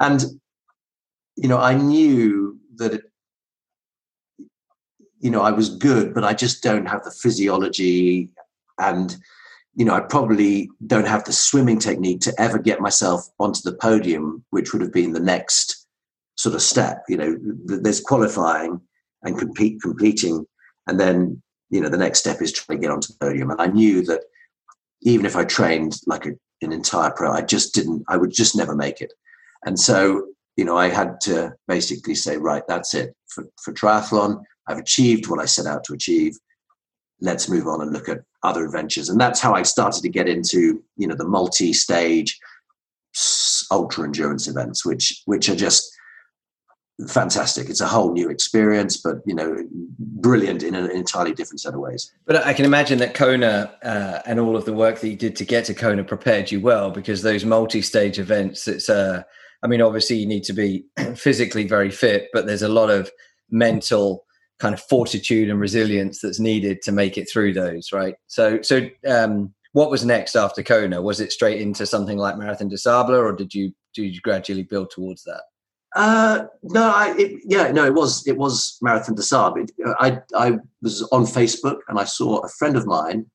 And 0.00 0.24
you 1.36 1.48
know, 1.48 1.58
I 1.58 1.74
knew 1.74 2.58
that 2.76 3.02
you 5.20 5.30
know 5.30 5.42
I 5.42 5.50
was 5.50 5.68
good, 5.68 6.14
but 6.14 6.24
I 6.24 6.34
just 6.34 6.62
don't 6.62 6.86
have 6.86 7.04
the 7.04 7.10
physiology 7.10 8.30
and 8.78 9.16
you 9.76 9.84
know, 9.84 9.94
I 9.94 10.00
probably 10.00 10.70
don't 10.86 11.06
have 11.06 11.24
the 11.24 11.32
swimming 11.32 11.78
technique 11.78 12.20
to 12.22 12.40
ever 12.40 12.58
get 12.58 12.80
myself 12.80 13.28
onto 13.40 13.60
the 13.62 13.76
podium, 13.76 14.44
which 14.50 14.72
would 14.72 14.82
have 14.82 14.92
been 14.92 15.12
the 15.12 15.20
next 15.20 15.86
sort 16.36 16.54
of 16.54 16.62
step. 16.62 17.04
You 17.08 17.16
know, 17.16 17.36
there's 17.64 18.00
qualifying 18.00 18.80
and 19.22 19.38
compete, 19.38 19.82
completing, 19.82 20.46
and 20.86 21.00
then 21.00 21.42
you 21.74 21.80
know 21.80 21.88
the 21.88 21.98
next 21.98 22.20
step 22.20 22.40
is 22.40 22.52
trying 22.52 22.78
to 22.78 22.82
get 22.82 22.92
onto 22.92 23.08
the 23.08 23.18
podium. 23.18 23.50
And 23.50 23.60
i 23.60 23.66
knew 23.66 24.02
that 24.02 24.22
even 25.02 25.26
if 25.26 25.34
i 25.36 25.44
trained 25.44 25.96
like 26.06 26.24
a, 26.24 26.32
an 26.62 26.72
entire 26.72 27.10
pro 27.10 27.32
i 27.32 27.42
just 27.42 27.74
didn't 27.74 28.04
i 28.08 28.16
would 28.16 28.32
just 28.32 28.56
never 28.56 28.76
make 28.76 29.00
it. 29.00 29.12
And 29.66 29.78
so 29.78 30.26
you 30.56 30.64
know 30.64 30.78
i 30.78 30.88
had 30.88 31.20
to 31.22 31.52
basically 31.66 32.14
say 32.14 32.36
right 32.36 32.62
that's 32.68 32.94
it 32.94 33.14
for, 33.26 33.44
for 33.62 33.72
triathlon. 33.74 34.42
I've 34.68 34.78
achieved 34.78 35.28
what 35.28 35.40
i 35.40 35.46
set 35.46 35.66
out 35.66 35.82
to 35.84 35.94
achieve. 35.94 36.38
Let's 37.20 37.48
move 37.48 37.66
on 37.66 37.80
and 37.82 37.92
look 37.92 38.08
at 38.08 38.22
other 38.44 38.64
adventures. 38.64 39.08
And 39.08 39.20
that's 39.20 39.40
how 39.40 39.54
I 39.54 39.62
started 39.62 40.02
to 40.02 40.08
get 40.08 40.28
into, 40.28 40.82
you 40.96 41.06
know, 41.06 41.14
the 41.14 41.26
multi-stage 41.26 42.38
ultra 43.70 44.04
endurance 44.04 44.48
events, 44.48 44.84
which 44.84 45.22
which 45.26 45.48
are 45.48 45.56
just 45.56 45.90
fantastic. 47.08 47.68
It's 47.68 47.80
a 47.80 47.86
whole 47.86 48.12
new 48.12 48.28
experience, 48.28 48.96
but 48.96 49.18
you 49.26 49.34
know, 49.34 49.56
brilliant 49.98 50.62
in 50.62 50.74
an 50.74 50.90
entirely 50.90 51.34
different 51.34 51.60
set 51.60 51.74
of 51.74 51.80
ways. 51.80 52.12
But 52.26 52.46
I 52.46 52.52
can 52.52 52.64
imagine 52.64 52.98
that 52.98 53.14
Kona 53.14 53.72
uh, 53.82 54.20
and 54.26 54.38
all 54.38 54.56
of 54.56 54.64
the 54.64 54.72
work 54.72 55.00
that 55.00 55.08
you 55.08 55.16
did 55.16 55.36
to 55.36 55.44
get 55.44 55.64
to 55.66 55.74
Kona 55.74 56.04
prepared 56.04 56.50
you 56.50 56.60
well 56.60 56.90
because 56.90 57.22
those 57.22 57.44
multi-stage 57.44 58.18
events. 58.18 58.68
It's 58.68 58.88
uh, 58.88 59.22
I 59.62 59.66
mean, 59.66 59.80
obviously 59.80 60.16
you 60.16 60.26
need 60.26 60.44
to 60.44 60.52
be 60.52 60.84
physically 61.16 61.66
very 61.66 61.90
fit, 61.90 62.28
but 62.32 62.46
there's 62.46 62.62
a 62.62 62.68
lot 62.68 62.90
of 62.90 63.10
mental 63.50 64.24
kind 64.58 64.74
of 64.74 64.80
fortitude 64.80 65.50
and 65.50 65.58
resilience 65.58 66.20
that's 66.20 66.38
needed 66.38 66.80
to 66.82 66.92
make 66.92 67.18
it 67.18 67.28
through 67.30 67.52
those, 67.52 67.92
right? 67.92 68.14
So, 68.28 68.62
so 68.62 68.88
um, 69.06 69.52
what 69.72 69.90
was 69.90 70.04
next 70.04 70.36
after 70.36 70.62
Kona? 70.62 71.02
Was 71.02 71.20
it 71.20 71.32
straight 71.32 71.60
into 71.60 71.86
something 71.86 72.18
like 72.18 72.38
Marathon 72.38 72.68
des 72.68 72.78
Sables, 72.78 73.18
or 73.18 73.32
did 73.32 73.52
you 73.52 73.72
did 73.94 74.14
you 74.14 74.20
gradually 74.20 74.62
build 74.62 74.90
towards 74.90 75.24
that? 75.24 75.42
Uh, 75.94 76.46
no, 76.62 76.82
I, 76.82 77.14
it, 77.16 77.40
yeah, 77.44 77.70
no, 77.70 77.84
it 77.84 77.94
was 77.94 78.26
it 78.26 78.36
was 78.36 78.78
Marathon 78.82 79.16
Sables. 79.16 79.70
It, 79.78 79.94
I 80.00 80.20
I 80.34 80.58
was 80.82 81.02
on 81.12 81.24
Facebook 81.24 81.78
and 81.88 81.98
I 81.98 82.04
saw 82.04 82.38
a 82.38 82.48
friend 82.48 82.76
of 82.76 82.86
mine 82.86 83.26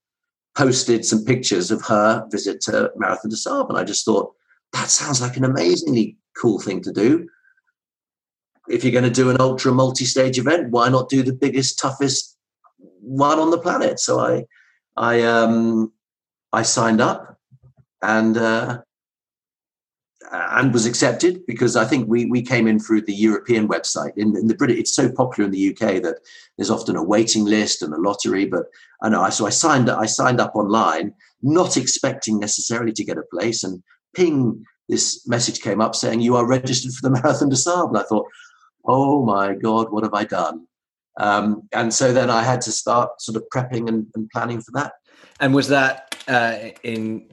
posted 0.57 1.05
some 1.05 1.23
pictures 1.23 1.71
of 1.71 1.81
her 1.83 2.25
visit 2.31 2.59
to 2.61 2.91
Marathon 2.97 3.29
des 3.29 3.37
Sables, 3.37 3.67
and 3.69 3.77
I 3.77 3.83
just 3.83 4.03
thought 4.03 4.33
that 4.73 4.89
sounds 4.89 5.21
like 5.21 5.37
an 5.37 5.45
amazingly 5.45 6.17
cool 6.35 6.59
thing 6.59 6.81
to 6.81 6.91
do 6.91 7.27
if 8.69 8.83
you're 8.83 8.93
going 8.93 9.03
to 9.03 9.09
do 9.09 9.29
an 9.29 9.37
ultra 9.39 9.71
multi-stage 9.71 10.37
event, 10.37 10.69
why 10.69 10.89
not 10.89 11.09
do 11.09 11.23
the 11.23 11.33
biggest, 11.33 11.79
toughest 11.79 12.37
one 13.01 13.39
on 13.39 13.49
the 13.49 13.57
planet? 13.57 13.99
So 13.99 14.19
I, 14.19 14.45
I, 14.95 15.23
um, 15.23 15.91
I 16.53 16.61
signed 16.61 17.01
up, 17.01 17.37
and 18.01 18.37
uh, 18.37 18.81
and 20.31 20.73
was 20.73 20.85
accepted 20.85 21.45
because 21.45 21.75
I 21.75 21.85
think 21.85 22.07
we 22.07 22.25
we 22.25 22.41
came 22.41 22.67
in 22.67 22.79
through 22.79 23.01
the 23.01 23.13
European 23.13 23.67
website. 23.67 24.15
In, 24.15 24.35
in 24.37 24.47
the 24.47 24.55
British, 24.55 24.79
it's 24.79 24.95
so 24.95 25.11
popular 25.11 25.45
in 25.45 25.51
the 25.51 25.69
UK 25.69 26.01
that 26.03 26.19
there's 26.57 26.69
often 26.69 26.95
a 26.95 27.03
waiting 27.03 27.45
list 27.45 27.81
and 27.81 27.93
a 27.93 27.99
lottery. 27.99 28.45
But 28.45 28.65
I 29.01 29.29
so 29.29 29.45
I 29.45 29.49
signed 29.49 29.89
I 29.89 30.05
signed 30.05 30.39
up 30.39 30.55
online, 30.55 31.13
not 31.41 31.77
expecting 31.77 32.39
necessarily 32.39 32.91
to 32.93 33.03
get 33.03 33.17
a 33.17 33.23
place, 33.33 33.63
and 33.63 33.81
ping. 34.15 34.63
This 34.87 35.27
message 35.27 35.61
came 35.61 35.81
up 35.81 35.93
saying 35.93 36.21
you 36.21 36.35
are 36.35 36.47
registered 36.47 36.91
for 36.93 37.07
the 37.07 37.11
Marathon 37.21 37.49
des 37.49 37.57
Sables. 37.57 37.89
And 37.89 37.97
I 37.99 38.03
thought, 38.03 38.25
oh 38.85 39.23
my 39.23 39.53
God, 39.53 39.91
what 39.91 40.03
have 40.03 40.15
I 40.15 40.23
done? 40.23 40.65
Um, 41.19 41.67
and 41.73 41.93
so 41.93 42.11
then 42.11 42.31
I 42.31 42.41
had 42.41 42.61
to 42.61 42.71
start 42.71 43.21
sort 43.21 43.35
of 43.35 43.43
prepping 43.53 43.87
and, 43.87 44.07
and 44.15 44.27
planning 44.31 44.61
for 44.61 44.71
that. 44.71 44.93
And 45.39 45.53
was 45.53 45.67
that 45.67 46.15
uh, 46.27 46.69
in 46.81 47.27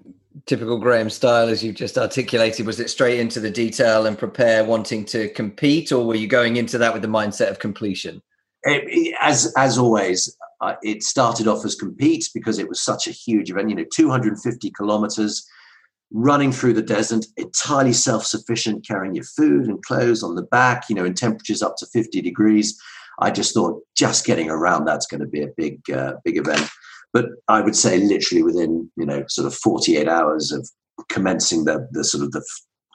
typical 0.47 0.79
Graham 0.79 1.11
style, 1.11 1.49
as 1.49 1.63
you've 1.63 1.77
just 1.77 1.99
articulated? 1.99 2.67
Was 2.67 2.81
it 2.81 2.91
straight 2.91 3.21
into 3.21 3.41
the 3.41 3.51
detail 3.51 4.07
and 4.07 4.19
prepare, 4.19 4.65
wanting 4.65 5.05
to 5.07 5.29
compete, 5.31 5.93
or 5.93 6.05
were 6.05 6.15
you 6.15 6.29
going 6.29 6.57
into 6.57 6.79
that 6.79 6.93
with 6.93 7.03
the 7.03 7.09
mindset 7.09 7.51
of 7.51 7.59
completion? 7.59 8.23
It, 8.63 9.15
as 9.21 9.53
as 9.57 9.79
always, 9.79 10.37
uh, 10.61 10.75
it 10.83 11.03
started 11.03 11.47
off 11.47 11.65
as 11.65 11.75
compete 11.75 12.29
because 12.35 12.59
it 12.59 12.69
was 12.69 12.81
such 12.81 13.07
a 13.07 13.13
huge 13.13 13.51
event. 13.51 13.71
You 13.71 13.77
know, 13.77 13.85
250 13.93 14.71
kilometers 14.71 15.47
running 16.13 16.53
through 16.53 16.73
the 16.73 16.83
desert, 16.83 17.27
entirely 17.37 17.93
self-sufficient, 17.93 18.87
carrying 18.87 19.15
your 19.15 19.25
food 19.25 19.67
and 19.67 19.83
clothes 19.85 20.23
on 20.23 20.37
the 20.37 20.43
back, 20.43 20.85
you 20.89 20.95
know, 20.95 21.05
in 21.05 21.15
temperatures 21.15 21.63
up 21.63 21.77
to 21.77 21.87
50 21.87 22.23
degrees. 22.23 22.81
I 23.21 23.31
just 23.31 23.55
thought 23.55 23.83
just 23.97 24.25
getting 24.25 24.51
around 24.51 24.85
that's 24.85 25.07
going 25.07 25.21
to 25.21 25.27
be 25.27 25.43
a 25.43 25.49
big, 25.57 25.81
uh, 25.91 26.15
big 26.25 26.37
event. 26.37 26.69
But 27.17 27.31
I 27.49 27.63
would 27.63 27.75
say 27.75 27.99
literally 27.99 28.43
within, 28.43 28.91
you 28.99 29.07
know, 29.07 29.25
sort 29.27 29.47
of 29.47 29.55
48 29.55 30.07
hours 30.07 30.53
of 30.53 30.69
commencing 31.09 31.65
the, 31.65 31.89
the 31.93 32.05
sort 32.05 32.23
of 32.23 32.33
the 32.33 32.45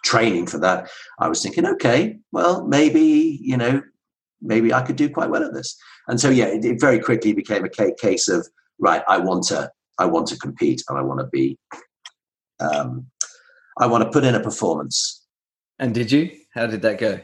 training 0.06 0.46
for 0.46 0.60
that, 0.60 0.92
I 1.18 1.28
was 1.28 1.42
thinking, 1.42 1.66
okay, 1.66 2.20
well, 2.32 2.68
maybe, 2.68 3.40
you 3.42 3.58
know, 3.58 3.82
maybe 4.40 4.72
I 4.72 4.84
could 4.84 4.96
do 4.96 5.10
quite 5.10 5.32
well 5.32 5.44
at 5.44 5.56
this. 5.56 5.76
And 6.08 6.22
so, 6.22 6.30
yeah, 6.30 6.46
it, 6.46 6.64
it 6.64 6.80
very 6.80 7.00
quickly 7.00 7.34
became 7.34 7.66
a 7.66 7.96
case 7.96 8.28
of, 8.28 8.48
right, 8.78 9.02
I 9.08 9.18
want 9.18 9.46
to, 9.46 9.72
I 9.98 10.06
want 10.06 10.28
to 10.28 10.38
compete 10.38 10.84
and 10.88 11.00
I 11.00 11.02
want 11.02 11.20
to 11.22 11.26
be 11.26 11.58
um, 12.60 13.08
I 13.80 13.88
want 13.88 14.04
to 14.04 14.12
put 14.12 14.24
in 14.24 14.36
a 14.36 14.40
performance. 14.40 15.26
And 15.80 15.96
did 15.96 16.12
you? 16.12 16.30
How 16.54 16.68
did 16.68 16.84
that 16.84 17.00
go? 17.00 17.20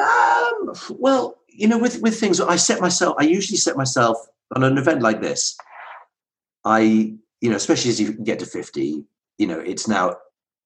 Um, 0.00 0.74
well, 0.98 1.36
you 1.48 1.68
know, 1.68 1.76
with 1.76 2.00
with 2.00 2.18
things, 2.18 2.40
I 2.40 2.56
set 2.56 2.80
myself. 2.80 3.14
I 3.18 3.24
usually 3.24 3.58
set 3.58 3.76
myself 3.76 4.16
on 4.56 4.64
an 4.64 4.78
event 4.78 5.02
like 5.02 5.20
this. 5.20 5.54
I, 6.64 6.80
you 7.40 7.50
know, 7.50 7.56
especially 7.56 7.90
as 7.90 8.00
you 8.00 8.12
get 8.12 8.38
to 8.40 8.46
fifty, 8.46 9.04
you 9.38 9.46
know, 9.46 9.60
it's 9.60 9.88
now 9.88 10.16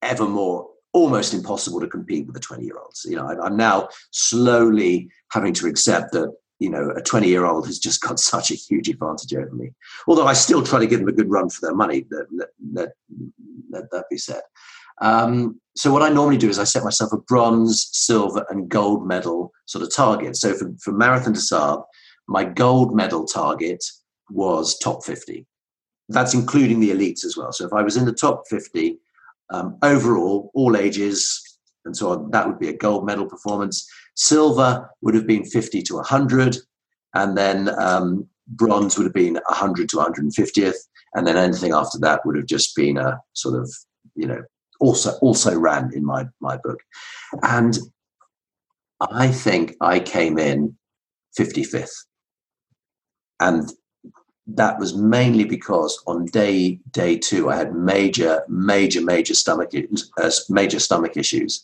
ever 0.02 0.26
more 0.26 0.68
almost 0.92 1.34
impossible 1.34 1.80
to 1.80 1.88
compete 1.88 2.26
with 2.26 2.34
the 2.34 2.40
twenty 2.40 2.64
year 2.64 2.78
olds. 2.78 3.06
You 3.08 3.16
know, 3.16 3.26
I'm 3.26 3.56
now 3.56 3.88
slowly 4.10 5.10
having 5.30 5.54
to 5.54 5.66
accept 5.66 6.12
that 6.12 6.32
you 6.60 6.68
know, 6.68 6.90
a 6.96 7.00
20 7.00 7.28
year 7.28 7.46
old 7.46 7.66
has 7.66 7.78
just 7.78 8.00
got 8.00 8.18
such 8.34 8.50
a 8.50 8.54
huge 8.54 8.88
advantage 8.88 9.34
over 9.34 9.52
me. 9.52 9.70
Although 10.06 10.26
I 10.26 10.32
still 10.32 10.62
try 10.62 10.80
to 10.80 10.86
give 10.86 11.00
them 11.00 11.08
a 11.08 11.12
good 11.12 11.30
run 11.30 11.48
for 11.48 11.60
their 11.64 11.74
money, 11.74 12.04
let, 12.10 12.48
let, 12.74 12.88
let 13.70 13.90
that 13.90 14.04
be 14.10 14.18
said. 14.18 14.42
Um, 15.00 15.60
so 15.76 15.92
what 15.92 16.02
I 16.02 16.08
normally 16.08 16.38
do 16.38 16.48
is 16.48 16.58
I 16.58 16.64
set 16.64 16.82
myself 16.82 17.12
a 17.12 17.18
bronze, 17.18 17.88
silver, 17.92 18.44
and 18.50 18.68
gold 18.68 19.06
medal 19.06 19.52
sort 19.66 19.84
of 19.84 19.94
target. 19.94 20.36
So 20.36 20.54
for, 20.54 20.72
for 20.80 20.92
Marathon 20.92 21.32
des 21.32 21.40
Sables, 21.40 21.84
my 22.26 22.44
gold 22.44 22.94
medal 22.94 23.24
target 23.24 23.84
was 24.28 24.76
top 24.78 25.04
50. 25.04 25.46
That's 26.08 26.34
including 26.34 26.80
the 26.80 26.90
elites 26.90 27.24
as 27.24 27.36
well. 27.36 27.52
So 27.52 27.66
if 27.66 27.72
I 27.72 27.82
was 27.82 27.96
in 27.96 28.06
the 28.06 28.12
top 28.12 28.44
50 28.48 28.98
um, 29.50 29.78
overall, 29.82 30.50
all 30.54 30.76
ages, 30.76 31.58
and 31.84 31.96
so 31.96 32.10
on, 32.10 32.30
that 32.30 32.46
would 32.46 32.58
be 32.58 32.68
a 32.68 32.76
gold 32.76 33.06
medal 33.06 33.26
performance. 33.26 33.88
Silver 34.14 34.88
would 35.00 35.14
have 35.14 35.26
been 35.26 35.44
50 35.44 35.82
to 35.82 35.94
100, 35.94 36.56
and 37.14 37.36
then 37.36 37.68
um, 37.80 38.26
bronze 38.46 38.96
would 38.96 39.04
have 39.04 39.14
been 39.14 39.34
100 39.34 39.88
to 39.90 39.96
150th, 39.96 40.76
and 41.14 41.26
then 41.26 41.36
anything 41.36 41.72
after 41.72 41.98
that 41.98 42.24
would 42.24 42.36
have 42.36 42.46
just 42.46 42.74
been 42.76 42.98
a 42.98 43.20
sort 43.32 43.58
of, 43.58 43.72
you 44.14 44.26
know, 44.26 44.42
also 44.80 45.12
also 45.20 45.58
ran 45.58 45.90
in 45.94 46.04
my 46.04 46.26
my 46.40 46.56
book, 46.58 46.78
and 47.42 47.78
I 49.00 49.28
think 49.28 49.74
I 49.80 49.98
came 49.98 50.38
in 50.38 50.76
55th, 51.38 51.90
and 53.40 53.70
that 54.54 54.78
was 54.78 54.96
mainly 54.96 55.44
because 55.44 56.02
on 56.06 56.24
day 56.26 56.80
day 56.90 57.18
two 57.18 57.50
I 57.50 57.56
had 57.56 57.74
major 57.74 58.42
major 58.48 59.02
major 59.02 59.34
stomach 59.34 59.72
uh, 60.16 60.30
major 60.48 60.80
stomach 60.80 61.16
issues, 61.16 61.62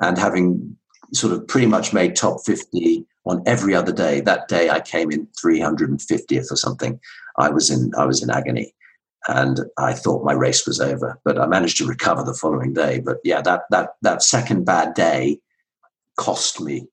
and 0.00 0.16
having 0.18 0.76
sort 1.12 1.32
of 1.32 1.46
pretty 1.46 1.66
much 1.66 1.92
made 1.92 2.16
top 2.16 2.40
50 2.44 3.04
on 3.26 3.42
every 3.46 3.74
other 3.74 3.92
day. 3.92 4.20
That 4.20 4.48
day 4.48 4.70
I 4.70 4.80
came 4.80 5.10
in 5.10 5.28
350th 5.44 6.50
or 6.50 6.56
something. 6.56 6.98
I 7.36 7.50
was 7.50 7.70
in 7.70 7.92
I 7.96 8.04
was 8.06 8.22
in 8.22 8.30
agony. 8.30 8.74
And 9.28 9.60
I 9.78 9.92
thought 9.92 10.24
my 10.24 10.32
race 10.32 10.66
was 10.66 10.80
over, 10.80 11.16
but 11.24 11.38
I 11.38 11.46
managed 11.46 11.76
to 11.76 11.86
recover 11.86 12.24
the 12.24 12.34
following 12.34 12.72
day. 12.72 12.98
But 12.98 13.18
yeah, 13.22 13.40
that 13.42 13.62
that 13.70 13.90
that 14.02 14.22
second 14.22 14.64
bad 14.64 14.94
day 14.94 15.38
cost 16.16 16.60
me 16.60 16.88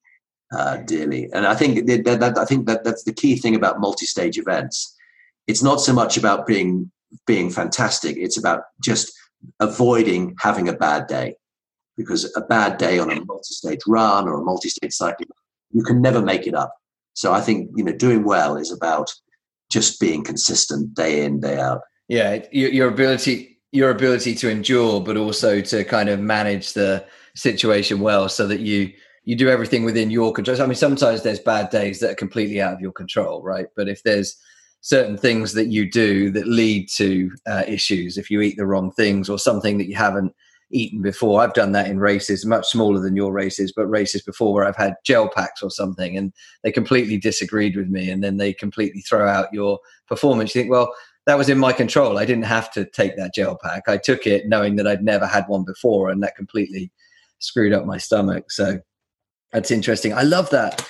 uh, 0.52 0.78
dearly. 0.78 1.30
And 1.34 1.48
I 1.48 1.56
think 1.56 1.88
that, 1.88 2.20
that, 2.20 2.38
I 2.38 2.46
think 2.46 2.68
that 2.68 2.84
that's 2.84 3.04
the 3.04 3.14
key 3.14 3.36
thing 3.36 3.56
about 3.56 3.80
multi-stage 3.80 4.38
events. 4.38 4.96
It's 5.50 5.64
not 5.64 5.82
so 5.82 5.94
much 5.94 6.16
about 6.16 6.46
being 6.46 6.92
being 7.26 7.50
fantastic; 7.50 8.18
it's 8.18 8.38
about 8.38 8.62
just 8.82 9.12
avoiding 9.60 10.36
having 10.40 10.70
a 10.70 10.74
bad 10.74 11.08
day 11.08 11.36
because 11.98 12.32
a 12.38 12.42
bad 12.42 12.78
day 12.78 13.00
on 13.00 13.12
a 13.12 13.26
multi-stage 13.26 13.80
run 13.88 14.28
or 14.28 14.36
a 14.36 14.44
multi-stage 14.44 14.94
cycling, 14.94 15.28
you 15.72 15.84
can 15.84 16.02
never 16.02 16.22
make 16.22 16.48
it 16.48 16.54
up. 16.54 16.74
So 17.14 17.34
I 17.34 17.42
think 17.42 17.72
you 17.76 17.84
know 17.84 17.92
doing 17.92 18.24
well 18.24 18.58
is 18.58 18.72
about 18.72 19.12
just 19.72 20.00
being 20.00 20.24
consistent 20.24 20.94
day 20.94 21.26
in 21.26 21.40
day 21.40 21.60
out. 21.60 21.82
Yeah, 22.08 22.46
your, 22.52 22.70
your 22.70 22.88
ability 22.88 23.60
your 23.72 23.90
ability 23.90 24.36
to 24.36 24.50
endure, 24.50 25.02
but 25.02 25.18
also 25.18 25.62
to 25.62 25.84
kind 25.84 26.10
of 26.10 26.20
manage 26.20 26.74
the 26.74 27.06
situation 27.36 28.00
well, 28.02 28.30
so 28.30 28.46
that 28.46 28.60
you 28.60 28.94
you 29.24 29.36
do 29.36 29.50
everything 29.50 29.84
within 29.84 30.12
your 30.12 30.32
control. 30.32 30.62
I 30.62 30.66
mean, 30.68 30.76
sometimes 30.76 31.24
there's 31.24 31.40
bad 31.40 31.72
days 31.72 32.00
that 32.02 32.12
are 32.12 32.22
completely 32.24 32.62
out 32.62 32.74
of 32.74 32.82
your 32.82 32.92
control, 32.92 33.42
right? 33.42 33.68
But 33.76 33.90
if 33.90 34.04
there's 34.04 34.38
certain 34.82 35.18
things 35.18 35.54
that 35.54 35.68
you 35.68 35.90
do 35.90 36.32
that 36.32 36.48
lead 36.48 36.88
to 36.90 37.32
uh, 37.48 37.64
issues, 37.68 38.18
if 38.18 38.32
you 38.32 38.42
eat 38.42 38.58
the 38.58 38.66
wrong 38.66 38.92
things 38.92 39.30
or 39.30 39.38
something 39.38 39.78
that 39.78 39.88
you 39.88 39.96
haven't 39.96 40.34
eaten 40.72 41.02
before. 41.02 41.42
I've 41.42 41.54
done 41.54 41.72
that 41.74 41.88
in 41.88 42.00
races, 42.00 42.46
much 42.46 42.68
smaller 42.68 43.00
than 43.00 43.16
your 43.16 43.32
races, 43.32 43.74
but 43.76 43.88
races 43.88 44.22
before 44.22 44.54
where 44.54 44.66
I've 44.66 44.76
had 44.76 44.96
gel 45.04 45.30
packs 45.30 45.64
or 45.64 45.72
something 45.72 46.16
and 46.16 46.32
they 46.64 46.72
completely 46.72 47.18
disagreed 47.18 47.76
with 47.76 47.88
me 47.88 48.10
and 48.10 48.24
then 48.24 48.38
they 48.38 48.54
completely 48.54 49.02
throw 49.02 49.28
out 49.28 49.54
your 49.54 49.80
performance. 50.08 50.54
You 50.54 50.62
think, 50.62 50.72
well, 50.72 50.94
that 51.26 51.38
was 51.38 51.50
in 51.50 51.58
my 51.58 51.74
control. 51.74 52.18
I 52.18 52.26
didn't 52.26 52.46
have 52.46 52.72
to 52.74 52.86
take 52.86 53.18
that 53.18 53.34
gel 53.34 53.58
pack. 53.62 53.84
I 53.88 53.98
took 53.98 54.28
it 54.28 54.48
knowing 54.48 54.76
that 54.76 54.88
I'd 54.88 55.04
never 55.04 55.26
had 55.26 55.46
one 55.48 55.66
before 55.66 56.10
and 56.10 56.22
that 56.24 56.36
completely 56.36 56.92
screwed 57.40 57.74
up 57.74 57.86
my 57.86 57.98
stomach. 57.98 58.52
So 58.52 58.80
that's 59.52 59.72
interesting. 59.72 60.14
I 60.14 60.22
love 60.22 60.50
that. 60.52 60.88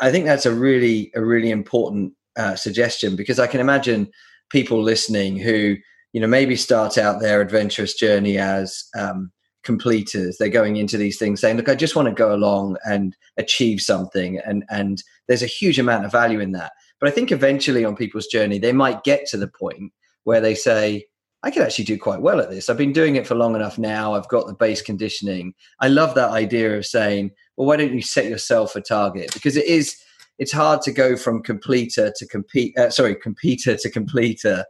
I 0.00 0.10
think 0.10 0.24
that's 0.24 0.46
a 0.46 0.54
really, 0.54 1.10
a 1.14 1.24
really 1.24 1.50
important 1.50 2.12
uh, 2.38 2.56
suggestion 2.56 3.16
because 3.16 3.38
I 3.38 3.46
can 3.46 3.60
imagine 3.60 4.08
people 4.50 4.82
listening 4.82 5.36
who 5.36 5.76
you 6.12 6.20
know 6.20 6.26
maybe 6.26 6.56
start 6.56 6.96
out 6.96 7.20
their 7.20 7.42
adventurous 7.42 7.94
journey 7.94 8.38
as 8.38 8.84
um, 8.96 9.30
completers. 9.62 10.36
They're 10.38 10.48
going 10.48 10.76
into 10.76 10.96
these 10.96 11.18
things 11.18 11.40
saying, 11.40 11.56
"Look, 11.56 11.68
I 11.68 11.74
just 11.74 11.96
want 11.96 12.08
to 12.08 12.14
go 12.14 12.34
along 12.34 12.76
and 12.84 13.14
achieve 13.36 13.80
something," 13.80 14.38
and 14.38 14.64
and 14.70 15.02
there's 15.26 15.42
a 15.42 15.46
huge 15.46 15.78
amount 15.78 16.06
of 16.06 16.12
value 16.12 16.40
in 16.40 16.52
that. 16.52 16.72
But 17.00 17.08
I 17.08 17.12
think 17.12 17.30
eventually 17.30 17.84
on 17.84 17.96
people's 17.96 18.26
journey, 18.26 18.58
they 18.58 18.72
might 18.72 19.04
get 19.04 19.26
to 19.28 19.36
the 19.36 19.48
point 19.48 19.92
where 20.24 20.40
they 20.40 20.54
say, 20.54 21.06
I 21.42 21.50
can 21.50 21.62
actually 21.62 21.84
do 21.84 21.98
quite 21.98 22.20
well 22.20 22.40
at 22.40 22.50
this. 22.50 22.68
I've 22.68 22.76
been 22.76 22.92
doing 22.92 23.16
it 23.16 23.26
for 23.26 23.36
long 23.36 23.54
enough 23.54 23.78
now. 23.78 24.14
I've 24.14 24.28
got 24.28 24.46
the 24.46 24.54
base 24.54 24.82
conditioning. 24.82 25.54
I 25.80 25.88
love 25.88 26.14
that 26.16 26.30
idea 26.30 26.76
of 26.76 26.84
saying, 26.84 27.30
well, 27.56 27.68
why 27.68 27.76
don't 27.76 27.94
you 27.94 28.02
set 28.02 28.26
yourself 28.26 28.74
a 28.74 28.80
target? 28.80 29.32
Because 29.32 29.56
it 29.56 29.66
is, 29.66 29.96
it's 30.38 30.52
hard 30.52 30.82
to 30.82 30.92
go 30.92 31.16
from 31.16 31.42
completer 31.42 32.12
to 32.16 32.26
compete, 32.26 32.76
uh, 32.78 32.90
sorry, 32.90 33.16
completer 33.16 33.76
to 33.76 33.90
completer. 33.90 34.64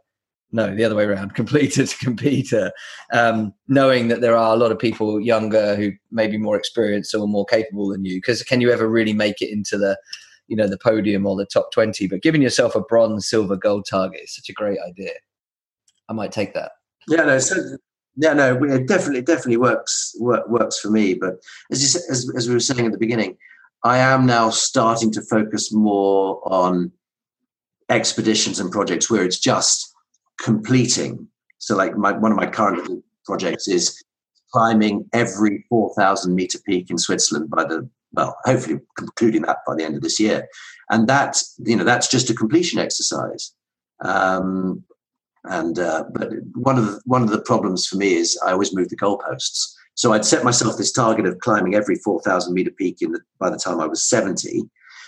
No, 0.51 0.73
the 0.75 0.83
other 0.83 0.95
way 0.95 1.03
around, 1.03 1.35
completer 1.35 1.85
to 1.85 1.97
completer. 1.97 2.71
Um, 3.13 3.53
knowing 3.67 4.07
that 4.07 4.21
there 4.21 4.35
are 4.35 4.53
a 4.53 4.57
lot 4.57 4.71
of 4.71 4.79
people 4.79 5.19
younger 5.19 5.75
who 5.75 5.91
may 6.11 6.27
be 6.27 6.37
more 6.37 6.57
experienced 6.57 7.13
or 7.13 7.27
more 7.27 7.45
capable 7.45 7.89
than 7.89 8.03
you. 8.03 8.17
Because 8.17 8.41
can 8.43 8.61
you 8.61 8.71
ever 8.71 8.89
really 8.89 9.13
make 9.13 9.41
it 9.41 9.51
into 9.51 9.77
the, 9.77 9.97
you 10.47 10.55
know, 10.55 10.67
the 10.67 10.79
podium 10.79 11.27
or 11.27 11.35
the 11.35 11.45
top 11.45 11.71
20? 11.71 12.07
But 12.07 12.23
giving 12.23 12.41
yourself 12.41 12.73
a 12.75 12.81
bronze, 12.81 13.29
silver, 13.29 13.55
gold 13.55 13.85
target 13.87 14.21
is 14.23 14.35
such 14.35 14.49
a 14.49 14.53
great 14.53 14.79
idea. 14.87 15.13
I 16.09 16.13
might 16.13 16.31
take 16.31 16.55
that. 16.55 16.71
Yeah, 17.07 17.23
no, 17.23 17.37
so 17.37 17.55
yeah, 18.15 18.33
no, 18.33 18.61
it 18.63 18.87
definitely 18.87 19.21
definitely 19.21 19.57
works 19.57 20.13
work, 20.19 20.47
works 20.49 20.79
for 20.79 20.89
me. 20.89 21.13
But 21.13 21.35
as 21.71 21.81
you, 21.81 22.01
as 22.09 22.29
as 22.35 22.47
we 22.47 22.55
were 22.55 22.59
saying 22.59 22.85
at 22.85 22.91
the 22.91 22.97
beginning, 22.97 23.37
I 23.83 23.99
am 23.99 24.25
now 24.25 24.49
starting 24.49 25.11
to 25.11 25.21
focus 25.21 25.71
more 25.71 26.41
on 26.45 26.91
expeditions 27.89 28.59
and 28.59 28.71
projects 28.71 29.09
where 29.09 29.23
it's 29.23 29.39
just 29.39 29.93
completing. 30.41 31.27
So, 31.59 31.75
like 31.75 31.97
my, 31.97 32.11
one 32.11 32.31
of 32.31 32.37
my 32.37 32.47
current 32.47 33.03
projects 33.25 33.67
is 33.67 34.03
climbing 34.51 35.07
every 35.13 35.65
four 35.69 35.93
thousand 35.95 36.35
meter 36.35 36.59
peak 36.65 36.89
in 36.89 36.97
Switzerland 36.97 37.49
by 37.49 37.63
the 37.63 37.89
well, 38.13 38.35
hopefully 38.43 38.79
concluding 38.97 39.43
that 39.43 39.57
by 39.67 39.75
the 39.75 39.83
end 39.83 39.95
of 39.95 40.01
this 40.01 40.19
year, 40.19 40.47
and 40.89 41.07
that 41.07 41.41
you 41.59 41.75
know 41.75 41.83
that's 41.83 42.07
just 42.07 42.29
a 42.29 42.35
completion 42.35 42.79
exercise. 42.79 43.53
Um, 44.01 44.83
and 45.45 45.79
uh, 45.79 46.05
but 46.13 46.31
one 46.55 46.77
of 46.77 46.85
the 46.85 47.01
one 47.05 47.23
of 47.23 47.29
the 47.29 47.41
problems 47.41 47.87
for 47.87 47.97
me 47.97 48.13
is 48.13 48.39
I 48.45 48.51
always 48.51 48.75
move 48.75 48.89
the 48.89 48.97
goalposts. 48.97 49.73
So 49.99 50.13
I'd 50.13 50.23
set 50.23 50.45
myself 50.45 50.77
this 50.77 50.93
target 50.93 51.25
of 51.25 51.39
climbing 51.39 51.75
every 51.75 51.97
four 51.97 52.21
thousand 52.21 52.53
meter 52.53 52.71
peak 52.71 53.01
in 53.01 53.11
the, 53.11 53.19
by 53.37 53.49
the 53.49 53.57
time 53.57 53.81
I 53.81 53.87
was 53.93 54.09
seventy, 54.15 54.63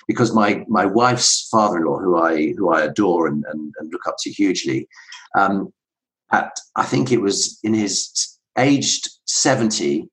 because 0.06 0.36
my 0.36 0.65
my 0.67 0.86
wife's 0.86 1.47
father-in-law, 1.49 1.99
who 1.99 2.13
I 2.17 2.54
who 2.58 2.73
I 2.73 2.82
adore 2.82 3.27
and, 3.27 3.45
and, 3.51 3.73
and 3.77 3.89
look 3.93 4.06
up 4.06 4.17
to 4.19 4.30
hugely, 4.30 4.89
um, 5.38 5.71
at 6.34 6.51
I 6.75 6.84
think 6.84 7.10
it 7.10 7.21
was 7.21 7.58
in 7.63 7.73
his 7.73 8.38
aged 8.58 9.08
seventy, 9.23 10.10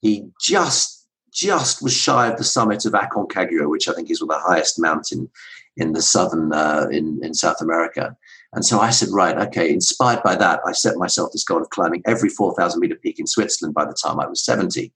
he 0.00 0.24
just 0.40 1.06
just 1.30 1.82
was 1.82 1.92
shy 1.92 2.28
of 2.28 2.38
the 2.38 2.44
summit 2.44 2.86
of 2.86 2.94
Aconcagua, 2.94 3.68
which 3.68 3.86
I 3.86 3.92
think 3.92 4.10
is 4.10 4.20
the 4.20 4.44
highest 4.48 4.80
mountain 4.80 5.30
in 5.76 5.92
the 5.92 6.00
southern 6.00 6.54
uh, 6.54 6.86
in 6.90 7.20
in 7.22 7.34
South 7.34 7.60
America. 7.60 8.16
And 8.54 8.64
so 8.64 8.80
I 8.80 8.90
said, 8.90 9.08
right, 9.12 9.36
okay, 9.48 9.70
inspired 9.70 10.22
by 10.22 10.36
that, 10.36 10.60
I 10.66 10.72
set 10.72 10.96
myself 10.96 11.32
this 11.32 11.44
goal 11.44 11.62
of 11.62 11.70
climbing 11.70 12.02
every 12.06 12.28
4,000 12.28 12.80
meter 12.80 12.96
peak 12.96 13.18
in 13.18 13.26
Switzerland 13.26 13.74
by 13.74 13.86
the 13.86 13.94
time 13.94 14.20
I 14.20 14.26
was 14.26 14.44
70. 14.44 14.92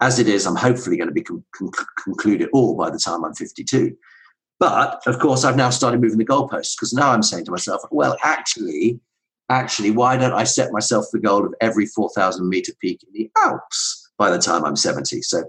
As 0.00 0.18
it 0.18 0.28
is, 0.28 0.46
I'm 0.46 0.56
hopefully 0.56 0.96
going 0.96 1.08
to 1.08 1.14
be 1.14 1.22
con- 1.22 1.44
con- 1.54 1.70
concluded 2.02 2.48
all 2.52 2.76
by 2.76 2.90
the 2.90 2.98
time 2.98 3.24
I'm 3.24 3.34
52. 3.34 3.96
But 4.60 5.02
of 5.06 5.18
course, 5.18 5.44
I've 5.44 5.56
now 5.56 5.70
started 5.70 6.00
moving 6.00 6.18
the 6.18 6.24
goalposts 6.24 6.76
because 6.76 6.92
now 6.92 7.10
I'm 7.10 7.22
saying 7.22 7.46
to 7.46 7.50
myself, 7.50 7.82
well, 7.90 8.16
actually, 8.22 9.00
actually, 9.48 9.90
why 9.90 10.16
don't 10.16 10.32
I 10.32 10.44
set 10.44 10.70
myself 10.70 11.06
the 11.12 11.18
goal 11.18 11.44
of 11.44 11.54
every 11.60 11.86
4,000 11.86 12.48
meter 12.48 12.72
peak 12.80 13.02
in 13.02 13.12
the 13.12 13.30
Alps 13.36 14.08
by 14.18 14.30
the 14.30 14.38
time 14.38 14.64
I'm 14.64 14.76
70? 14.76 15.22
So 15.22 15.42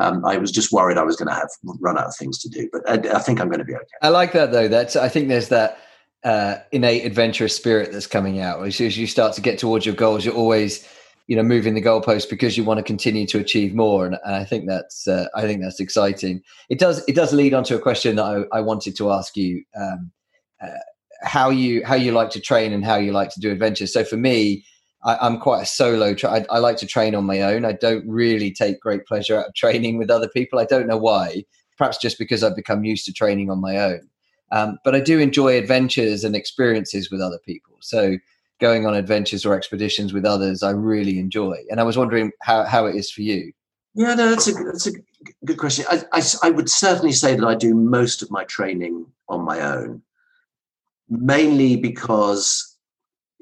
um, 0.00 0.24
I 0.24 0.36
was 0.36 0.52
just 0.52 0.72
worried 0.72 0.98
I 0.98 1.02
was 1.02 1.16
going 1.16 1.28
to 1.28 1.34
have 1.34 1.48
run 1.80 1.98
out 1.98 2.06
of 2.06 2.16
things 2.16 2.38
to 2.42 2.48
do, 2.48 2.68
but 2.72 2.88
I, 2.88 3.16
I 3.16 3.18
think 3.18 3.40
I'm 3.40 3.48
going 3.48 3.58
to 3.58 3.64
be 3.64 3.74
okay. 3.74 3.84
I 4.02 4.10
like 4.10 4.30
that 4.32 4.52
though. 4.52 4.68
That's 4.68 4.94
I 4.94 5.08
think 5.08 5.26
there's 5.26 5.48
that 5.48 5.78
uh, 6.24 6.56
innate 6.72 7.04
adventurous 7.04 7.56
spirit 7.56 7.92
that's 7.92 8.06
coming 8.06 8.40
out. 8.40 8.64
As, 8.66 8.80
as 8.80 8.98
you 8.98 9.06
start 9.06 9.34
to 9.34 9.40
get 9.40 9.58
towards 9.58 9.86
your 9.86 9.94
goals, 9.94 10.24
you're 10.24 10.34
always, 10.34 10.86
you 11.26 11.36
know, 11.36 11.42
moving 11.42 11.74
the 11.74 11.82
goalpost 11.82 12.28
because 12.28 12.56
you 12.56 12.64
want 12.64 12.78
to 12.78 12.84
continue 12.84 13.26
to 13.26 13.38
achieve 13.38 13.74
more. 13.74 14.06
And, 14.06 14.16
and 14.24 14.34
I 14.34 14.44
think 14.44 14.66
that's 14.66 15.08
uh, 15.08 15.26
I 15.34 15.42
think 15.42 15.62
that's 15.62 15.80
exciting. 15.80 16.42
It 16.68 16.78
does 16.78 17.04
it 17.08 17.14
does 17.14 17.32
lead 17.32 17.54
on 17.54 17.64
to 17.64 17.76
a 17.76 17.80
question 17.80 18.16
that 18.16 18.24
I, 18.24 18.58
I 18.58 18.60
wanted 18.60 18.96
to 18.96 19.10
ask 19.10 19.36
you. 19.36 19.64
Um, 19.76 20.12
uh, 20.62 20.68
how 21.22 21.50
you 21.50 21.84
how 21.84 21.94
you 21.94 22.12
like 22.12 22.30
to 22.30 22.40
train 22.40 22.72
and 22.72 22.84
how 22.84 22.96
you 22.96 23.12
like 23.12 23.30
to 23.30 23.40
do 23.40 23.50
adventures. 23.50 23.92
So 23.92 24.04
for 24.04 24.16
me, 24.16 24.64
I, 25.04 25.26
am 25.26 25.38
quite 25.38 25.62
a 25.62 25.66
solo. 25.66 26.14
Tra- 26.14 26.30
I, 26.30 26.46
I, 26.50 26.58
like 26.58 26.76
to 26.78 26.86
train 26.86 27.14
on 27.14 27.24
my 27.24 27.42
own. 27.42 27.64
I 27.64 27.72
don't 27.72 28.04
really 28.08 28.52
take 28.52 28.80
great 28.80 29.06
pleasure 29.06 29.38
out 29.38 29.48
of 29.48 29.54
training 29.56 29.98
with 29.98 30.10
other 30.10 30.28
people. 30.28 30.58
I 30.58 30.64
don't 30.64 30.86
know 30.86 30.98
why. 30.98 31.44
Perhaps 31.78 31.98
just 31.98 32.18
because 32.18 32.42
I've 32.42 32.56
become 32.56 32.84
used 32.84 33.06
to 33.06 33.12
training 33.12 33.50
on 33.50 33.60
my 33.60 33.78
own. 33.78 34.09
Um, 34.52 34.78
but 34.84 34.94
I 34.94 35.00
do 35.00 35.18
enjoy 35.18 35.56
adventures 35.56 36.24
and 36.24 36.34
experiences 36.34 37.10
with 37.10 37.20
other 37.20 37.38
people. 37.44 37.76
So 37.80 38.16
going 38.60 38.86
on 38.86 38.94
adventures 38.94 39.46
or 39.46 39.54
expeditions 39.54 40.12
with 40.12 40.24
others, 40.24 40.62
I 40.62 40.70
really 40.70 41.18
enjoy. 41.18 41.56
And 41.70 41.80
I 41.80 41.84
was 41.84 41.96
wondering 41.96 42.32
how, 42.42 42.64
how 42.64 42.86
it 42.86 42.96
is 42.96 43.10
for 43.10 43.22
you. 43.22 43.52
Yeah, 43.94 44.14
no, 44.14 44.30
that's 44.30 44.46
a 44.46 44.52
that's 44.52 44.86
a 44.86 44.92
good 45.44 45.58
question. 45.58 45.84
I, 45.90 46.02
I, 46.12 46.22
I 46.44 46.50
would 46.50 46.68
certainly 46.68 47.12
say 47.12 47.34
that 47.34 47.44
I 47.44 47.56
do 47.56 47.74
most 47.74 48.22
of 48.22 48.30
my 48.30 48.44
training 48.44 49.06
on 49.28 49.44
my 49.44 49.60
own, 49.60 50.02
mainly 51.08 51.76
because 51.76 52.76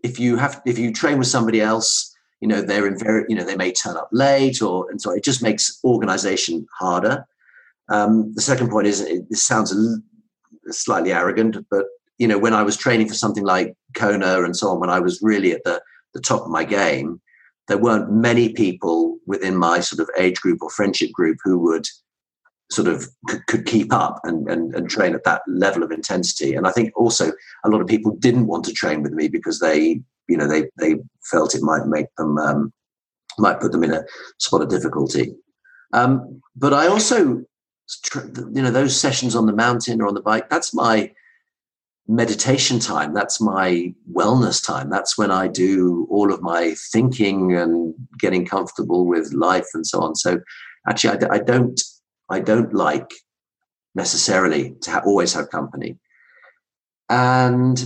if 0.02 0.18
you 0.18 0.36
have 0.36 0.62
if 0.64 0.78
you 0.78 0.92
train 0.92 1.18
with 1.18 1.28
somebody 1.28 1.60
else, 1.60 2.16
you 2.40 2.48
know 2.48 2.62
they're 2.62 2.86
in 2.86 2.98
very 2.98 3.26
you 3.28 3.36
know 3.36 3.44
they 3.44 3.56
may 3.56 3.72
turn 3.72 3.98
up 3.98 4.08
late 4.10 4.62
or 4.62 4.90
and 4.90 5.02
so 5.02 5.10
it 5.10 5.22
just 5.22 5.42
makes 5.42 5.78
organization 5.84 6.66
harder. 6.78 7.26
Um, 7.90 8.32
the 8.34 8.42
second 8.42 8.70
point 8.70 8.86
is 8.86 9.02
it, 9.02 9.24
sounds 9.34 9.74
slightly 10.72 11.12
arrogant, 11.12 11.56
but 11.70 11.86
you 12.18 12.26
know, 12.26 12.38
when 12.38 12.54
I 12.54 12.62
was 12.62 12.76
training 12.76 13.08
for 13.08 13.14
something 13.14 13.44
like 13.44 13.74
Kona 13.94 14.42
and 14.42 14.56
so 14.56 14.68
on, 14.68 14.80
when 14.80 14.90
I 14.90 15.00
was 15.00 15.20
really 15.22 15.52
at 15.52 15.62
the, 15.64 15.80
the 16.14 16.20
top 16.20 16.42
of 16.42 16.50
my 16.50 16.64
game, 16.64 17.20
there 17.68 17.78
weren't 17.78 18.10
many 18.10 18.52
people 18.52 19.18
within 19.26 19.56
my 19.56 19.80
sort 19.80 20.00
of 20.00 20.10
age 20.18 20.40
group 20.40 20.62
or 20.62 20.70
friendship 20.70 21.12
group 21.12 21.38
who 21.44 21.58
would 21.58 21.86
sort 22.70 22.88
of 22.88 23.08
c- 23.30 23.38
could 23.46 23.66
keep 23.66 23.92
up 23.92 24.20
and, 24.24 24.50
and, 24.50 24.74
and 24.74 24.90
train 24.90 25.14
at 25.14 25.24
that 25.24 25.42
level 25.46 25.82
of 25.82 25.92
intensity. 25.92 26.54
And 26.54 26.66
I 26.66 26.72
think 26.72 26.92
also 26.96 27.32
a 27.64 27.70
lot 27.70 27.80
of 27.80 27.86
people 27.86 28.16
didn't 28.16 28.46
want 28.46 28.64
to 28.64 28.72
train 28.72 29.02
with 29.02 29.12
me 29.12 29.28
because 29.28 29.60
they, 29.60 30.00
you 30.28 30.36
know, 30.36 30.48
they, 30.48 30.68
they 30.78 30.96
felt 31.30 31.54
it 31.54 31.62
might 31.62 31.86
make 31.86 32.06
them, 32.16 32.36
um, 32.38 32.72
might 33.38 33.60
put 33.60 33.72
them 33.72 33.84
in 33.84 33.92
a 33.92 34.04
spot 34.38 34.62
of 34.62 34.68
difficulty. 34.68 35.34
Um, 35.92 36.42
but 36.56 36.74
I 36.74 36.86
also 36.88 37.44
you 38.14 38.62
know 38.62 38.70
those 38.70 38.98
sessions 38.98 39.34
on 39.34 39.46
the 39.46 39.52
mountain 39.52 40.00
or 40.00 40.06
on 40.06 40.14
the 40.14 40.20
bike 40.20 40.48
that's 40.50 40.74
my 40.74 41.10
meditation 42.08 42.78
time. 42.78 43.12
That's 43.12 43.38
my 43.38 43.94
wellness 44.10 44.64
time. 44.66 44.88
That's 44.88 45.18
when 45.18 45.30
i 45.30 45.46
do 45.46 46.08
all 46.10 46.32
of 46.32 46.40
my 46.40 46.74
thinking 46.90 47.54
and 47.54 47.94
getting 48.18 48.46
comfortable 48.46 49.06
with 49.06 49.32
life 49.34 49.68
and 49.74 49.86
so 49.86 50.00
on. 50.00 50.16
So 50.16 50.40
actually 50.88 51.26
i, 51.26 51.34
I 51.34 51.38
don't 51.38 51.80
i 52.30 52.40
don't 52.40 52.72
like 52.72 53.12
necessarily 53.94 54.74
to 54.82 54.90
ha- 54.90 55.02
always 55.04 55.34
have 55.34 55.50
company. 55.50 55.98
And 57.10 57.78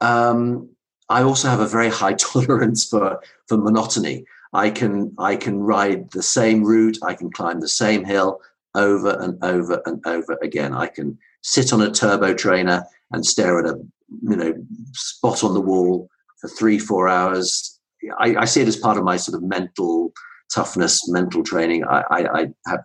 um, 0.00 0.70
i 1.08 1.22
also 1.22 1.48
have 1.48 1.60
a 1.60 1.68
very 1.68 1.90
high 1.90 2.14
tolerance 2.26 2.88
for 2.88 3.20
for 3.48 3.58
monotony 3.58 4.24
I 4.52 4.70
can 4.70 5.14
I 5.18 5.36
can 5.36 5.60
ride 5.60 6.10
the 6.10 6.22
same 6.22 6.64
route, 6.64 6.98
I 7.02 7.14
can 7.14 7.30
climb 7.30 7.60
the 7.60 7.68
same 7.68 8.04
hill 8.04 8.40
over 8.74 9.18
and 9.20 9.42
over 9.42 9.82
and 9.86 10.04
over 10.06 10.38
again. 10.42 10.74
I 10.74 10.86
can 10.86 11.18
sit 11.42 11.72
on 11.72 11.82
a 11.82 11.90
turbo 11.90 12.34
trainer 12.34 12.84
and 13.12 13.24
stare 13.24 13.58
at 13.58 13.66
a 13.66 13.78
you 14.22 14.36
know 14.36 14.54
spot 14.92 15.42
on 15.42 15.54
the 15.54 15.60
wall 15.60 16.08
for 16.40 16.48
three 16.48 16.78
four 16.78 17.08
hours. 17.08 17.78
I, 18.18 18.36
I 18.36 18.44
see 18.44 18.60
it 18.60 18.68
as 18.68 18.76
part 18.76 18.98
of 18.98 19.04
my 19.04 19.16
sort 19.16 19.36
of 19.36 19.42
mental 19.42 20.12
toughness, 20.52 21.08
mental 21.08 21.42
training. 21.42 21.84
I, 21.84 22.02
I, 22.10 22.40
I 22.40 22.46
have 22.66 22.80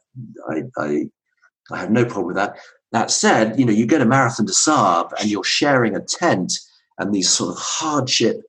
I, 0.50 0.62
I, 0.78 1.06
I 1.72 1.78
have 1.78 1.92
no 1.92 2.06
problem 2.06 2.28
with 2.28 2.36
that. 2.38 2.58
That 2.94 3.12
said, 3.12 3.60
you 3.60 3.66
know, 3.66 3.74
you 3.74 3.86
get 3.86 4.02
a 4.02 4.06
Marathon 4.06 4.46
des 4.46 4.54
Sables 4.54 5.12
and 5.20 5.30
you're 5.30 5.44
sharing 5.44 5.96
a 5.96 6.00
tent 6.00 6.54
and 6.98 7.14
these 7.14 7.30
sort 7.30 7.56
of 7.56 7.62
hardship 7.62 8.42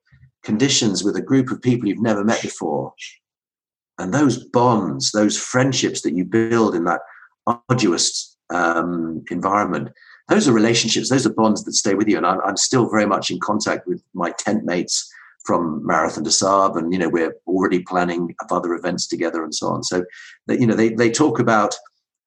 conditions 0.42 1.04
with 1.04 1.16
a 1.16 1.22
group 1.22 1.50
of 1.50 1.62
people 1.62 1.88
you've 1.88 2.00
never 2.00 2.24
met 2.24 2.42
before. 2.42 2.92
And 3.98 4.14
those 4.14 4.44
bonds, 4.44 5.10
those 5.12 5.36
friendships 5.36 6.02
that 6.02 6.14
you 6.14 6.24
build 6.24 6.74
in 6.74 6.84
that 6.84 7.00
arduous 7.46 8.36
um, 8.50 9.24
environment, 9.30 9.90
those 10.28 10.46
are 10.46 10.52
relationships, 10.52 11.10
those 11.10 11.26
are 11.26 11.32
bonds 11.32 11.64
that 11.64 11.72
stay 11.72 11.94
with 11.94 12.08
you. 12.08 12.16
And 12.16 12.26
I'm, 12.26 12.40
I'm 12.42 12.56
still 12.56 12.88
very 12.88 13.06
much 13.06 13.30
in 13.30 13.40
contact 13.40 13.86
with 13.86 14.02
my 14.14 14.32
tent 14.38 14.64
mates 14.64 15.10
from 15.44 15.84
Marathon 15.84 16.24
des 16.24 16.30
Sables, 16.30 16.76
and 16.76 16.92
you 16.92 16.98
know 16.98 17.08
we're 17.08 17.34
already 17.46 17.80
planning 17.80 18.34
other 18.50 18.74
events 18.74 19.06
together 19.06 19.42
and 19.42 19.54
so 19.54 19.68
on. 19.68 19.82
So 19.82 20.04
you 20.48 20.66
know 20.66 20.74
they 20.74 20.90
they 20.90 21.10
talk 21.10 21.38
about 21.38 21.74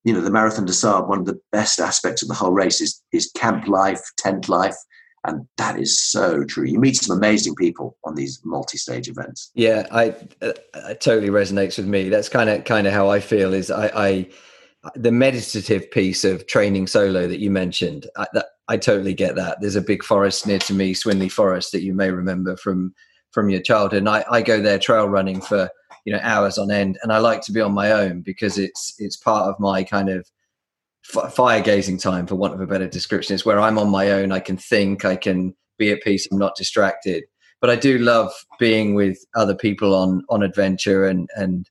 you 0.04 0.14
know, 0.14 0.22
the 0.22 0.32
Marathon 0.32 0.66
des 0.66 0.74
Sables, 0.74 1.08
one 1.08 1.20
of 1.20 1.26
the 1.26 1.40
best 1.52 1.80
aspects 1.80 2.22
of 2.22 2.28
the 2.28 2.34
whole 2.34 2.52
race 2.52 2.82
is, 2.82 3.02
is 3.12 3.32
camp 3.36 3.68
life, 3.68 4.02
tent 4.18 4.50
life. 4.50 4.76
And 5.26 5.46
that 5.58 5.80
is 5.80 6.02
so 6.02 6.44
true. 6.44 6.66
You 6.66 6.80
meet 6.80 6.96
some 6.96 7.16
amazing 7.16 7.56
people 7.56 7.98
on 8.04 8.16
these 8.16 8.42
multi-stage 8.44 9.08
events. 9.08 9.52
Yeah, 9.54 9.86
I, 9.92 10.16
uh, 10.42 10.54
it 10.90 11.02
totally 11.02 11.30
resonates 11.30 11.78
with 11.78 11.88
me. 11.88 12.10
That's 12.10 12.30
kind 12.30 12.50
of 12.50 12.64
kind 12.64 12.88
of 12.88 12.94
how 12.94 13.10
I 13.10 13.20
feel. 13.20 13.54
Is 13.54 13.70
I, 13.70 13.88
I 13.96 14.30
the 14.96 15.12
meditative 15.12 15.92
piece 15.92 16.24
of 16.24 16.48
training 16.48 16.88
solo 16.88 17.28
that 17.28 17.40
you 17.40 17.52
mentioned. 17.52 18.08
I, 18.18 18.26
that, 18.34 18.48
I 18.68 18.78
totally 18.78 19.14
get 19.14 19.36
that. 19.36 19.62
There's 19.62 19.76
a 19.76 19.82
big 19.82 20.04
forest 20.04 20.48
near 20.48 20.60
to 20.60 20.74
me, 20.74 20.96
Swinley 20.96 21.32
Forest, 21.32 21.72
that 21.74 21.84
you 21.84 21.94
may 21.94 22.10
remember 22.10 22.58
from 22.58 22.94
from 23.32 23.50
your 23.50 23.62
childhood. 23.62 24.00
And 24.00 24.10
I, 24.10 24.26
I 24.30 24.42
go 24.42 24.60
there 24.60 24.80
trail 24.80 25.08
running 25.08 25.40
for 25.40 25.70
you 26.06 26.14
know 26.14 26.20
hours 26.24 26.58
on 26.58 26.72
end 26.72 26.98
and 27.04 27.12
i 27.12 27.18
like 27.18 27.42
to 27.42 27.52
be 27.52 27.62
on 27.62 27.72
my 27.72 27.92
own 27.92 28.22
because 28.22 28.58
it's 28.58 28.96
it's 29.00 29.18
part 29.18 29.48
of 29.48 29.60
my 29.60 29.84
kind 29.84 30.10
of 30.10 30.28
f- 31.16 31.34
fire 31.34 31.62
gazing 31.62 31.98
time 31.98 32.28
for 32.28 32.36
want 32.36 32.54
of 32.54 32.62
a 32.62 32.68
better 32.68 32.88
description. 32.88 33.34
It's 33.34 33.46
where 33.46 33.60
i'm 33.60 33.78
on 33.78 33.90
my 33.90 34.12
own. 34.12 34.32
I 34.32 34.40
can 34.40 34.58
think 34.58 35.06
i 35.06 35.16
can 35.16 35.56
be 35.78 35.92
at 35.92 36.04
peace 36.04 36.28
i'm 36.32 36.38
not 36.38 36.56
distracted. 36.56 37.24
But 37.60 37.70
i 37.70 37.76
do 37.76 37.98
love 37.98 38.32
being 38.60 38.96
with 38.96 39.18
other 39.36 39.56
people 39.56 39.96
on 39.96 40.24
on 40.30 40.44
adventure 40.44 41.06
and 41.06 41.30
and 41.36 41.70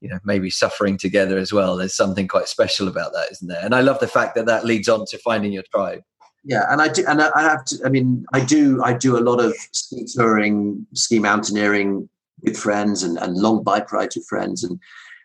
you 0.00 0.08
know 0.08 0.18
maybe 0.24 0.50
suffering 0.50 0.96
together 0.96 1.38
as 1.38 1.52
well. 1.52 1.76
There's 1.76 1.96
something 1.96 2.28
quite 2.28 2.48
special 2.48 2.88
about 2.88 3.12
that 3.12 3.30
isn't 3.32 3.48
there? 3.48 3.64
And 3.64 3.74
i 3.74 3.80
love 3.80 4.00
the 4.00 4.08
fact 4.08 4.34
that 4.34 4.46
that 4.46 4.64
leads 4.64 4.88
on 4.88 5.04
to 5.06 5.18
finding 5.18 5.52
your 5.52 5.64
tribe. 5.72 6.02
Yeah 6.44 6.64
and 6.70 6.80
i 6.80 6.88
do 6.88 7.04
and 7.06 7.20
i 7.20 7.42
have 7.42 7.64
to 7.66 7.78
i 7.84 7.90
mean 7.90 8.24
i 8.32 8.42
do 8.42 8.82
i 8.82 8.94
do 8.94 9.18
a 9.18 9.20
lot 9.20 9.40
of 9.40 9.54
ski 9.72 10.06
touring 10.14 10.86
ski 10.94 11.18
mountaineering 11.18 12.08
with 12.42 12.56
friends 12.56 13.02
and, 13.02 13.18
and 13.18 13.36
long 13.36 13.62
bike 13.62 13.92
rides 13.92 14.16
with 14.16 14.26
friends 14.26 14.64
and 14.64 14.78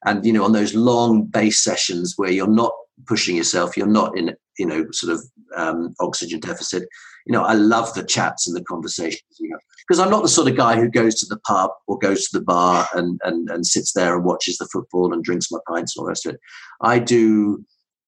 and 0.06 0.26
you 0.26 0.34
know 0.34 0.44
on 0.44 0.52
those 0.52 0.76
long 0.76 1.24
base 1.24 1.64
sessions 1.64 2.14
where 2.18 2.32
you're 2.32 2.48
not 2.48 2.74
pushing 3.08 3.36
yourself. 3.36 3.78
You're 3.78 3.88
not 3.88 4.18
in 4.18 4.36
you 4.58 4.66
know 4.66 4.86
sort 4.92 5.14
of 5.14 5.24
um, 5.56 5.94
oxygen 6.00 6.40
deficit. 6.40 6.88
You 7.26 7.34
know 7.34 7.44
i 7.44 7.54
love 7.54 7.92
the 7.96 8.04
chats 8.04 8.48
and 8.48 8.56
the 8.56 8.64
conversations 8.66 9.24
because 9.88 10.00
i'm 10.00 10.12
not 10.12 10.22
the 10.22 10.30
sort 10.30 10.48
of 10.48 10.56
guy 10.56 10.76
who 10.76 10.88
goes 10.88 11.16
to 11.16 11.26
the 11.26 11.40
pub 11.40 11.72
or 11.88 11.98
goes 11.98 12.28
to 12.28 12.38
the 12.38 12.46
bar 12.46 12.88
and, 12.94 13.20
and 13.24 13.50
and 13.50 13.66
sits 13.66 13.94
there 13.94 14.16
and 14.16 14.24
watches 14.24 14.60
the 14.60 14.70
football 14.72 15.12
and 15.12 15.24
drinks 15.24 15.52
my 15.52 15.58
pints 15.68 15.96
and 15.96 16.02
all 16.02 16.06
the 16.06 16.10
rest 16.10 16.28
of 16.28 16.36
it. 16.36 16.40
I 16.82 17.00
do 17.00 17.66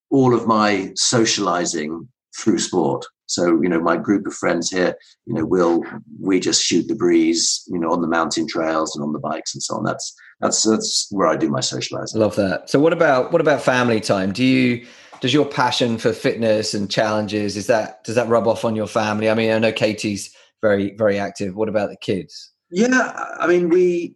all 0.09 0.33
of 0.33 0.47
my 0.47 0.91
socializing 0.95 2.07
through 2.37 2.59
sport. 2.59 3.05
So, 3.25 3.61
you 3.61 3.67
know, 3.67 3.81
my 3.81 3.97
group 3.97 4.25
of 4.25 4.33
friends 4.33 4.69
here, 4.69 4.95
you 5.25 5.33
know, 5.33 5.45
will 5.45 5.83
we 6.19 6.39
just 6.39 6.63
shoot 6.63 6.87
the 6.87 6.95
breeze, 6.95 7.63
you 7.67 7.77
know, 7.77 7.91
on 7.91 8.01
the 8.01 8.07
mountain 8.07 8.47
trails 8.47 8.95
and 8.95 9.03
on 9.03 9.11
the 9.11 9.19
bikes 9.19 9.53
and 9.53 9.61
so 9.61 9.75
on. 9.75 9.83
That's 9.83 10.15
that's 10.39 10.63
that's 10.63 11.07
where 11.11 11.27
I 11.27 11.35
do 11.35 11.49
my 11.49 11.61
socializing. 11.61 12.21
I 12.21 12.23
love 12.23 12.35
that. 12.35 12.69
So 12.69 12.79
what 12.79 12.93
about 12.93 13.31
what 13.31 13.41
about 13.41 13.61
family 13.61 13.99
time? 13.99 14.31
Do 14.31 14.43
you 14.43 14.85
does 15.19 15.33
your 15.33 15.45
passion 15.45 15.97
for 15.97 16.13
fitness 16.13 16.73
and 16.73 16.91
challenges 16.91 17.57
is 17.57 17.67
that 17.67 18.03
does 18.03 18.15
that 18.15 18.27
rub 18.27 18.47
off 18.47 18.63
on 18.63 18.75
your 18.75 18.87
family? 18.87 19.29
I 19.29 19.33
mean, 19.33 19.51
I 19.51 19.59
know 19.59 19.71
Katie's 19.71 20.33
very 20.61 20.95
very 20.95 21.17
active. 21.17 21.55
What 21.55 21.69
about 21.69 21.89
the 21.89 21.97
kids? 21.97 22.51
Yeah, 22.69 23.13
I 23.39 23.47
mean, 23.47 23.69
we 23.69 24.15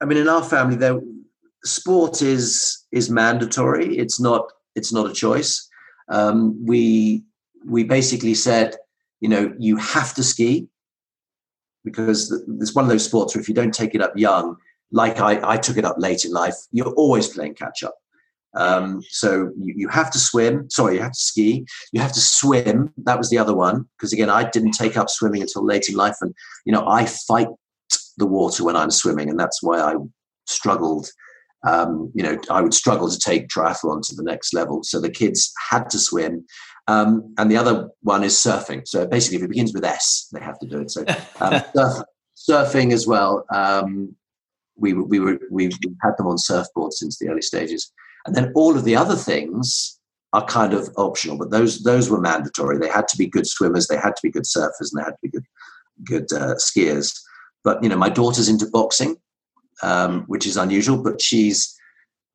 I 0.00 0.06
mean 0.06 0.18
in 0.18 0.28
our 0.28 0.42
family 0.42 0.76
there 0.76 0.98
sport 1.64 2.22
is 2.22 2.84
is 2.92 3.10
mandatory. 3.10 3.96
It's 3.98 4.20
not 4.20 4.50
it's 4.74 4.92
not 4.92 5.10
a 5.10 5.12
choice. 5.12 5.68
Um, 6.08 6.58
we 6.64 7.22
we 7.66 7.84
basically 7.84 8.34
said, 8.34 8.76
you 9.20 9.28
know, 9.28 9.52
you 9.58 9.76
have 9.76 10.14
to 10.14 10.22
ski 10.22 10.68
because 11.84 12.32
it's 12.60 12.74
one 12.74 12.84
of 12.84 12.90
those 12.90 13.04
sports 13.04 13.34
where 13.34 13.42
if 13.42 13.48
you 13.48 13.54
don't 13.54 13.74
take 13.74 13.94
it 13.94 14.00
up 14.00 14.16
young, 14.16 14.56
like 14.94 15.18
I, 15.18 15.40
I 15.54 15.56
took 15.56 15.76
it 15.76 15.84
up 15.84 15.96
late 15.98 16.24
in 16.24 16.30
life, 16.30 16.54
you're 16.70 16.94
always 16.94 17.26
playing 17.28 17.54
catch 17.54 17.82
up. 17.82 17.96
Um, 18.56 19.02
so 19.10 19.50
you, 19.58 19.74
you 19.76 19.88
have 19.88 20.10
to 20.12 20.18
swim. 20.20 20.70
Sorry, 20.70 20.94
you 20.94 21.02
have 21.02 21.12
to 21.12 21.20
ski. 21.20 21.66
You 21.92 22.00
have 22.00 22.12
to 22.12 22.20
swim. 22.20 22.94
That 22.98 23.18
was 23.18 23.28
the 23.28 23.38
other 23.38 23.54
one 23.54 23.86
because 23.98 24.12
again, 24.12 24.30
I 24.30 24.48
didn't 24.48 24.72
take 24.72 24.96
up 24.96 25.10
swimming 25.10 25.42
until 25.42 25.66
late 25.66 25.88
in 25.88 25.96
life, 25.96 26.16
and 26.20 26.32
you 26.64 26.72
know, 26.72 26.86
I 26.86 27.06
fight 27.06 27.48
the 28.16 28.26
water 28.26 28.62
when 28.62 28.76
I'm 28.76 28.92
swimming, 28.92 29.28
and 29.28 29.38
that's 29.38 29.60
why 29.62 29.80
I 29.80 29.96
struggled. 30.46 31.08
Um, 31.66 32.12
you 32.14 32.22
know, 32.22 32.38
I 32.48 32.60
would 32.60 32.74
struggle 32.74 33.08
to 33.08 33.18
take 33.18 33.48
triathlon 33.48 34.02
to 34.02 34.14
the 34.14 34.22
next 34.22 34.54
level. 34.54 34.84
So 34.84 35.00
the 35.00 35.10
kids 35.10 35.52
had 35.70 35.90
to 35.90 35.98
swim, 35.98 36.46
um, 36.86 37.34
and 37.36 37.50
the 37.50 37.56
other 37.56 37.88
one 38.02 38.22
is 38.22 38.36
surfing. 38.36 38.86
So 38.86 39.08
basically, 39.08 39.38
if 39.38 39.42
it 39.42 39.50
begins 39.50 39.74
with 39.74 39.84
S, 39.84 40.28
they 40.32 40.40
have 40.40 40.60
to 40.60 40.68
do 40.68 40.82
it. 40.82 40.92
So 40.92 41.04
um, 41.40 41.62
surf, 41.74 42.04
surfing 42.36 42.92
as 42.92 43.08
well. 43.08 43.44
Um, 43.52 44.14
we 44.76 44.92
we 44.92 45.20
were 45.20 45.38
we 45.50 45.70
had 46.02 46.16
them 46.18 46.26
on 46.26 46.36
surfboards 46.36 46.94
since 46.94 47.18
the 47.18 47.28
early 47.28 47.42
stages, 47.42 47.92
and 48.26 48.34
then 48.34 48.52
all 48.54 48.76
of 48.76 48.84
the 48.84 48.96
other 48.96 49.16
things 49.16 49.98
are 50.32 50.44
kind 50.44 50.74
of 50.74 50.90
optional, 50.96 51.38
but 51.38 51.50
those 51.50 51.82
those 51.82 52.10
were 52.10 52.20
mandatory. 52.20 52.78
They 52.78 52.88
had 52.88 53.08
to 53.08 53.16
be 53.16 53.26
good 53.26 53.46
swimmers, 53.46 53.86
they 53.86 53.96
had 53.96 54.16
to 54.16 54.22
be 54.22 54.30
good 54.30 54.44
surfers, 54.44 54.90
and 54.92 55.00
they 55.00 55.04
had 55.04 55.12
to 55.12 55.22
be 55.22 55.28
good 55.28 55.44
good 56.04 56.32
uh, 56.32 56.54
skiers. 56.56 57.18
But 57.62 57.82
you 57.82 57.88
know, 57.88 57.96
my 57.96 58.08
daughter's 58.08 58.48
into 58.48 58.66
boxing, 58.66 59.16
um, 59.82 60.24
which 60.26 60.46
is 60.46 60.56
unusual. 60.56 61.02
But 61.02 61.22
she's, 61.22 61.74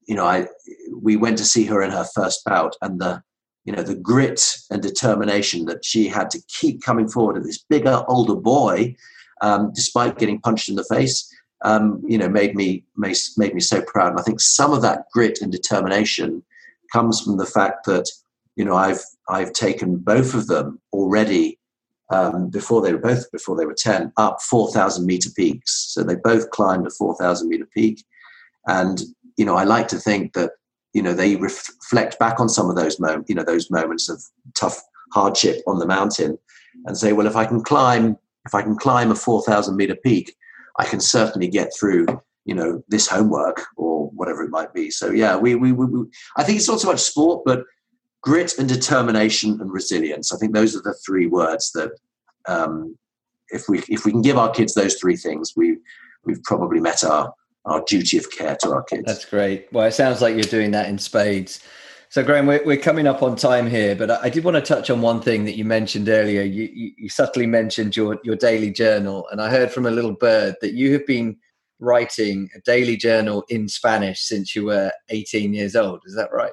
you 0.08 0.16
know, 0.16 0.26
I 0.26 0.48
we 0.96 1.18
went 1.18 1.38
to 1.40 1.46
see 1.46 1.66
her 1.66 1.82
in 1.82 1.92
her 1.92 2.06
first 2.16 2.44
bout, 2.46 2.76
and 2.82 3.02
the 3.02 3.22
you 3.66 3.74
know 3.74 3.84
the 3.84 3.96
grit 3.96 4.58
and 4.72 4.82
determination 4.82 5.66
that 5.66 5.84
she 5.84 6.08
had 6.08 6.30
to 6.32 6.42
keep 6.48 6.82
coming 6.82 7.08
forward 7.08 7.38
at 7.38 7.44
this 7.44 7.64
bigger 7.70 8.04
older 8.08 8.36
boy 8.36 8.96
um, 9.42 9.72
despite 9.76 10.18
getting 10.18 10.40
punched 10.40 10.70
in 10.70 10.76
the 10.76 10.84
face 10.86 11.32
um, 11.64 12.02
you 12.08 12.18
know 12.18 12.30
made 12.30 12.56
me 12.56 12.84
made, 12.96 13.18
made 13.38 13.54
me 13.54 13.62
so 13.62 13.82
proud. 13.82 14.12
And 14.12 14.20
i 14.20 14.24
think 14.24 14.40
some 14.40 14.74
of 14.74 14.82
that 14.82 15.06
grit 15.14 15.40
and 15.42 15.52
determination 15.52 16.44
comes 16.92 17.22
from 17.22 17.38
the 17.38 17.46
fact 17.46 17.86
that 17.86 18.10
you 18.56 18.66
know 18.66 18.76
i've 18.76 19.02
i've 19.30 19.54
taken 19.54 19.98
both 19.98 20.34
of 20.34 20.48
them 20.48 20.80
already 20.94 21.60
um, 22.12 22.50
before 22.50 22.82
they 22.82 22.92
were 22.94 23.00
both 23.00 23.32
before 23.32 23.56
they 23.56 23.66
were 23.66 23.76
10 23.76 24.12
up 24.18 24.42
4000 24.42 25.06
meter 25.06 25.30
peaks. 25.36 25.94
So 25.94 26.04
they 26.04 26.16
both 26.16 26.50
climbed 26.50 26.88
a 26.88 26.90
4000 26.90 27.48
meter 27.48 27.68
peak. 27.72 28.04
And 28.68 29.00
you 29.40 29.46
know 29.46 29.56
i 29.56 29.64
like 29.64 29.88
to 29.88 29.98
think 29.98 30.34
that 30.34 30.52
you 30.94 31.02
know 31.02 31.14
they 31.14 31.38
reflect 31.38 32.20
back 32.20 32.40
on 32.40 32.50
some 32.50 32.70
of 32.70 32.76
those 32.76 33.00
moments 33.00 33.30
you 33.30 33.36
know 33.36 33.44
those 33.44 33.72
moments 33.72 34.10
of 34.10 34.22
tough 34.54 34.80
hardship 35.14 35.64
on 35.66 35.80
the 35.80 35.88
mountain 35.88 36.38
and 36.86 36.98
say 36.98 37.14
well 37.14 37.26
if 37.26 37.38
i 37.38 37.46
can 37.46 37.64
climb 37.64 38.18
if 38.46 38.54
i 38.54 38.62
can 38.62 38.76
climb 38.76 39.10
a 39.10 39.16
4000 39.16 39.76
meter 39.76 39.96
peak 39.96 40.36
i 40.80 40.86
can 40.86 41.00
certainly 41.00 41.48
get 41.48 41.72
through 41.78 42.06
you 42.46 42.56
know 42.56 42.82
this 42.88 43.08
homework 43.08 43.66
or 43.78 44.10
whatever 44.10 44.44
it 44.44 44.50
might 44.50 44.74
be 44.74 44.90
so 44.90 45.12
yeah 45.12 45.38
we, 45.38 45.56
we, 45.56 45.72
we, 45.72 45.86
we 45.86 46.06
i 46.38 46.44
think 46.44 46.58
it's 46.58 46.68
not 46.68 46.80
so 46.80 46.88
much 46.88 47.00
sport 47.00 47.44
but 47.46 47.64
grit 48.22 48.58
and 48.58 48.68
determination 48.68 49.60
and 49.62 49.72
resilience 49.72 50.34
i 50.34 50.38
think 50.38 50.54
those 50.54 50.76
are 50.76 50.82
the 50.82 50.96
three 51.06 51.28
words 51.28 51.72
that 51.72 51.92
um, 52.48 52.98
if 53.50 53.70
we 53.70 53.80
if 53.90 54.06
we 54.06 54.12
can 54.12 54.22
give 54.22 54.38
our 54.38 54.50
kids 54.50 54.74
those 54.74 54.96
three 54.96 55.16
things 55.16 55.54
we 55.56 55.78
we've 56.26 56.44
probably 56.44 56.80
met 56.80 57.04
our 57.04 57.34
our 57.66 57.84
duty 57.88 58.18
of 58.18 58.32
care 58.32 58.56
to 58.56 58.72
our 58.72 58.84
kids. 58.84 59.04
That's 59.06 59.26
great. 59.26 59.68
Well, 59.72 59.86
it 59.86 59.94
sounds 59.94 60.22
like 60.22 60.34
you're 60.34 60.44
doing 60.44 60.72
that 60.72 60.90
in 60.90 60.98
spades. 60.98 61.62
So, 62.12 62.24
Graham, 62.24 62.48
we're, 62.48 62.64
we're 62.66 62.78
coming 62.78 63.06
up 63.06 63.22
on 63.22 63.36
time 63.36 63.70
here, 63.70 63.96
but 63.96 64.10
I, 64.10 64.30
did 64.30 64.44
want 64.44 64.56
to 64.56 64.62
touch 64.62 64.90
on 64.90 65.00
one 65.00 65.22
thing 65.22 65.46
that 65.46 65.56
you 65.56 65.64
mentioned 65.64 66.10
earlier. 66.10 66.42
You, 66.42 66.64
you, 66.74 66.92
you 66.98 67.08
subtly 67.08 67.46
mentioned 67.46 67.96
your, 67.96 68.18
your 68.24 68.36
daily 68.36 68.72
journal, 68.72 69.28
and 69.32 69.40
I 69.40 69.52
heard 69.52 69.72
from 69.72 69.86
a 69.86 69.92
little 69.92 70.14
bird 70.14 70.56
that 70.62 70.74
you 70.74 70.92
have 70.94 71.06
been 71.06 71.38
writing 71.78 72.50
a 72.56 72.62
daily 72.62 72.98
journal 72.98 73.46
in 73.50 73.68
Spanish 73.68 74.22
since 74.22 74.56
you 74.56 74.66
were 74.66 74.92
18 75.10 75.54
years 75.54 75.76
old. 75.76 76.02
Is 76.08 76.16
that 76.16 76.32
right? 76.32 76.52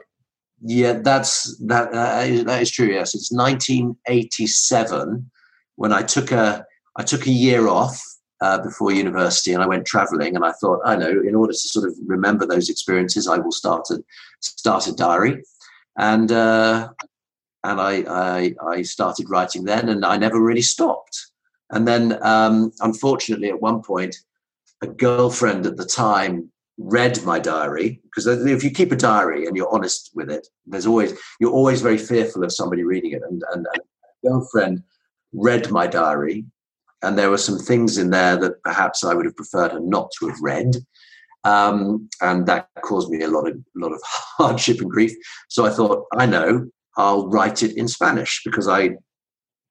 Yeah, 0.61 1.01
that's 1.03 1.57
that. 1.67 1.89
Uh, 1.89 2.45
that 2.45 2.61
is 2.61 2.71
true. 2.71 2.89
Yes, 2.89 3.15
it's 3.15 3.33
1987 3.33 5.31
when 5.77 5.93
I 5.93 6.03
took 6.03 6.33
a 6.33 6.65
I 6.97 7.03
took 7.03 7.27
a 7.27 7.31
year 7.31 7.69
off 7.69 8.03
uh, 8.41 8.63
before 8.63 8.93
university 8.93 9.53
and 9.53 9.63
I 9.63 9.67
went 9.67 9.87
traveling 9.87 10.37
and 10.37 10.45
I 10.45 10.53
thought, 10.53 10.81
I 10.85 10.97
know, 10.97 11.11
in 11.11 11.35
order 11.35 11.53
to 11.53 11.59
sort 11.59 11.89
of 11.89 11.95
remember 12.05 12.47
those 12.47 12.69
experiences, 12.69 13.29
I 13.29 13.39
will 13.39 13.53
start 13.53 13.89
a, 13.91 14.03
start 14.41 14.87
a 14.87 14.93
diary. 14.95 15.43
And, 15.99 16.31
uh, 16.31 16.91
and 17.65 17.81
I, 17.81 18.05
I, 18.09 18.55
I, 18.67 18.83
started 18.83 19.31
writing 19.31 19.65
then 19.65 19.89
and 19.89 20.05
I 20.05 20.17
never 20.19 20.41
really 20.41 20.63
stopped. 20.63 21.19
And 21.71 21.89
then, 21.89 22.23
um, 22.23 22.73
unfortunately, 22.81 23.49
at 23.49 23.61
one 23.61 23.83
point, 23.83 24.17
a 24.83 24.87
girlfriend 24.87 25.67
at 25.67 25.77
the 25.77 25.87
time 25.87 26.51
read 26.79 27.25
my 27.25 27.39
diary 27.39 28.01
because 28.05 28.27
if 28.27 28.63
you 28.63 28.71
keep 28.71 28.93
a 28.93 28.97
diary 28.97 29.47
and 29.47 29.57
you're 29.57 29.75
honest 29.75 30.11
with 30.15 30.31
it, 30.31 30.47
there's 30.67 30.87
always, 30.87 31.19
you're 31.41 31.51
always 31.51 31.81
very 31.81 31.99
fearful 31.99 32.45
of 32.45 32.53
somebody 32.53 32.85
reading 32.85 33.13
it. 33.13 33.23
And, 33.23 33.43
and, 33.53 33.67
and 33.73 33.83
a 33.83 34.29
girlfriend 34.29 34.83
read 35.33 35.71
my 35.71 35.87
diary 35.87 36.45
and 37.07 37.17
there 37.17 37.31
were 37.31 37.39
some 37.39 37.59
things 37.59 37.99
in 37.99 38.11
there 38.11 38.37
that 38.37 38.61
perhaps 38.65 39.05
I 39.05 39.15
would 39.15 39.27
have 39.27 39.37
preferred 39.37 39.73
her 39.73 39.81
not 39.81 40.11
to 40.19 40.29
have 40.29 40.41
read. 40.41 40.77
Um, 41.45 42.09
and 42.21 42.47
that 42.47 42.69
caused 42.83 43.11
me 43.11 43.23
a 43.23 43.29
lot 43.29 43.49
of 43.49 43.57
lot 43.77 43.93
of 43.93 44.01
hardship 44.39 44.81
and 44.81 44.91
grief. 44.91 45.13
So 45.49 45.65
I 45.65 45.71
thought, 45.71 46.07
I 46.17 46.27
know, 46.27 46.69
I'll 46.97 47.29
write 47.29 47.63
it 47.63 47.77
in 47.77 47.87
Spanish 47.87 48.43
because 48.45 48.67
I 48.67 48.97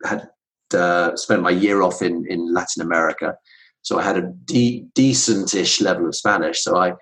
had 0.06 0.30
uh, 0.74 1.16
spent 1.18 1.42
my 1.42 1.50
year 1.50 1.82
off 1.82 2.02
in 2.02 2.26
in 2.30 2.54
Latin 2.54 2.82
America, 2.82 3.36
so 3.82 4.00
I 4.00 4.04
had 4.04 4.18
a 4.18 4.32
de- 4.46 4.86
decentish 4.96 5.82
level 5.82 6.08
of 6.08 6.16
Spanish. 6.16 6.64
So 6.64 6.78
I 6.78 6.94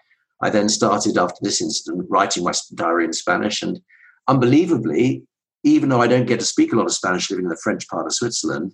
I 0.42 0.50
then 0.50 0.68
started 0.68 1.18
after 1.18 1.38
this 1.42 1.62
incident 1.62 2.08
writing 2.10 2.44
my 2.44 2.54
diary 2.74 3.06
in 3.06 3.14
Spanish. 3.14 3.62
And 3.62 3.80
unbelievably, 4.28 5.24
even 5.64 5.90
though 5.90 6.02
I 6.02 6.08
don't 6.08 6.26
get 6.26 6.40
to 6.40 6.46
speak 6.46 6.74
a 6.74 6.76
lot 6.76 6.88
of 6.88 6.94
Spanish 6.94 7.30
living 7.30 7.46
in 7.46 7.50
the 7.50 7.62
French 7.64 7.88
part 7.88 8.08
of 8.08 8.14
Switzerland, 8.14 8.74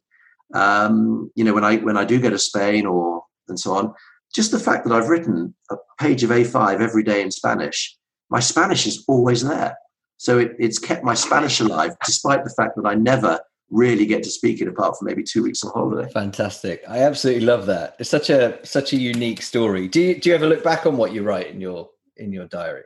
um, 0.53 1.31
you 1.35 1.43
know, 1.43 1.53
when 1.53 1.63
I 1.63 1.77
when 1.77 1.97
I 1.97 2.05
do 2.05 2.19
go 2.19 2.29
to 2.29 2.39
Spain 2.39 2.85
or 2.85 3.23
and 3.47 3.59
so 3.59 3.73
on, 3.73 3.93
just 4.33 4.51
the 4.51 4.59
fact 4.59 4.85
that 4.85 4.93
I've 4.93 5.09
written 5.09 5.55
a 5.71 5.75
page 5.99 6.23
of 6.23 6.29
A5 6.29 6.81
every 6.81 7.03
day 7.03 7.21
in 7.21 7.31
Spanish, 7.31 7.97
my 8.29 8.39
Spanish 8.39 8.85
is 8.85 9.03
always 9.07 9.43
there. 9.43 9.77
So 10.17 10.37
it, 10.37 10.55
it's 10.59 10.77
kept 10.77 11.03
my 11.03 11.13
Spanish 11.13 11.59
alive, 11.59 11.95
despite 12.05 12.43
the 12.43 12.53
fact 12.57 12.75
that 12.75 12.85
I 12.85 12.93
never 12.93 13.39
really 13.71 14.05
get 14.05 14.23
to 14.23 14.29
speak 14.29 14.61
it 14.61 14.67
apart 14.67 14.97
from 14.97 15.05
maybe 15.05 15.23
two 15.23 15.43
weeks 15.43 15.63
on 15.63 15.71
holiday. 15.71 16.11
Fantastic. 16.11 16.83
I 16.87 16.99
absolutely 16.99 17.45
love 17.45 17.67
that. 17.67 17.95
It's 17.99 18.09
such 18.09 18.29
a 18.29 18.59
such 18.65 18.93
a 18.93 18.97
unique 18.97 19.41
story. 19.41 19.87
Do 19.87 20.01
you 20.01 20.19
do 20.19 20.29
you 20.29 20.35
ever 20.35 20.47
look 20.47 20.63
back 20.63 20.85
on 20.85 20.97
what 20.97 21.13
you 21.13 21.23
write 21.23 21.47
in 21.47 21.61
your 21.61 21.89
in 22.17 22.33
your 22.33 22.45
diary? 22.45 22.83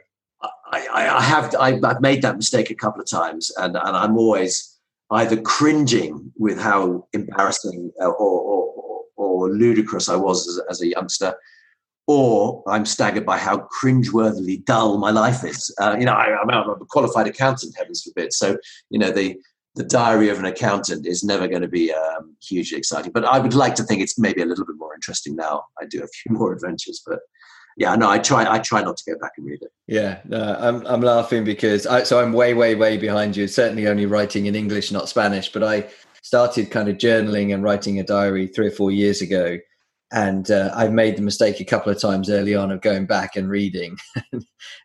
I, 0.73 0.87
I 0.91 1.21
have 1.21 1.55
I, 1.55 1.71
have 1.71 2.01
made 2.01 2.21
that 2.23 2.35
mistake 2.35 2.69
a 2.69 2.75
couple 2.75 3.01
of 3.01 3.09
times, 3.09 3.51
and, 3.57 3.75
and 3.75 3.95
I'm 3.95 4.17
always 4.17 4.72
either 5.13 5.39
cringing 5.41 6.31
with 6.37 6.59
how 6.59 7.07
embarrassing 7.13 7.91
or, 7.97 8.13
or, 8.15 8.41
or, 8.41 9.03
or 9.15 9.49
ludicrous 9.49 10.09
I 10.09 10.15
was 10.15 10.47
as, 10.47 10.59
as, 10.69 10.81
a 10.81 10.87
youngster, 10.87 11.35
or 12.07 12.63
I'm 12.67 12.85
staggered 12.85 13.25
by 13.25 13.37
how 13.37 13.67
cringeworthily 13.81 14.65
dull 14.65 14.97
my 14.97 15.11
life 15.11 15.43
is. 15.43 15.73
Uh, 15.79 15.95
you 15.99 16.05
know, 16.05 16.13
I, 16.13 16.41
am 16.41 16.49
a 16.49 16.75
qualified 16.89 17.27
accountant, 17.27 17.75
heavens 17.77 18.03
forbid. 18.03 18.33
So, 18.33 18.57
you 18.89 18.99
know, 18.99 19.11
the 19.11 19.37
the 19.75 19.83
diary 19.83 20.29
of 20.29 20.37
an 20.37 20.45
accountant 20.45 21.07
is 21.07 21.23
never 21.23 21.47
going 21.47 21.61
to 21.63 21.67
be 21.67 21.91
um, 21.91 22.35
hugely 22.41 22.77
exciting. 22.77 23.11
But 23.11 23.25
I 23.25 23.39
would 23.39 23.55
like 23.55 23.73
to 23.75 23.83
think 23.83 24.01
it's 24.01 24.19
maybe 24.19 24.41
a 24.41 24.45
little 24.45 24.65
bit 24.65 24.75
more 24.77 24.93
interesting 24.93 25.35
now. 25.35 25.63
I 25.81 25.85
do 25.85 26.03
a 26.03 26.07
few 26.07 26.35
more 26.37 26.53
adventures, 26.53 27.01
but 27.05 27.19
yeah, 27.77 27.95
no, 27.95 28.09
I 28.09 28.19
try. 28.19 28.51
I 28.51 28.59
try 28.59 28.81
not 28.81 28.97
to 28.97 29.11
go 29.11 29.19
back 29.19 29.33
and 29.37 29.45
read 29.47 29.61
it. 29.61 29.71
Yeah, 29.87 30.19
no, 30.25 30.55
I'm 30.59 30.85
I'm 30.85 31.01
laughing 31.01 31.43
because 31.43 31.87
I 31.87 32.03
so 32.03 32.19
I'm 32.19 32.33
way 32.33 32.53
way 32.53 32.75
way 32.75 32.97
behind 32.97 33.35
you. 33.35 33.47
Certainly 33.47 33.87
only 33.87 34.05
writing 34.05 34.45
in 34.45 34.55
English, 34.55 34.91
not 34.91 35.09
Spanish. 35.09 35.51
But 35.51 35.63
I 35.63 35.89
started 36.21 36.71
kind 36.71 36.89
of 36.89 36.97
journaling 36.97 37.53
and 37.53 37.63
writing 37.63 37.99
a 37.99 38.03
diary 38.03 38.47
three 38.47 38.67
or 38.67 38.71
four 38.71 38.91
years 38.91 39.21
ago, 39.21 39.57
and 40.11 40.51
uh, 40.51 40.71
I've 40.75 40.93
made 40.93 41.17
the 41.17 41.23
mistake 41.23 41.59
a 41.59 41.65
couple 41.65 41.91
of 41.91 41.99
times 41.99 42.29
early 42.29 42.55
on 42.55 42.71
of 42.71 42.81
going 42.81 43.07
back 43.07 43.35
and 43.35 43.49
reading, 43.49 43.97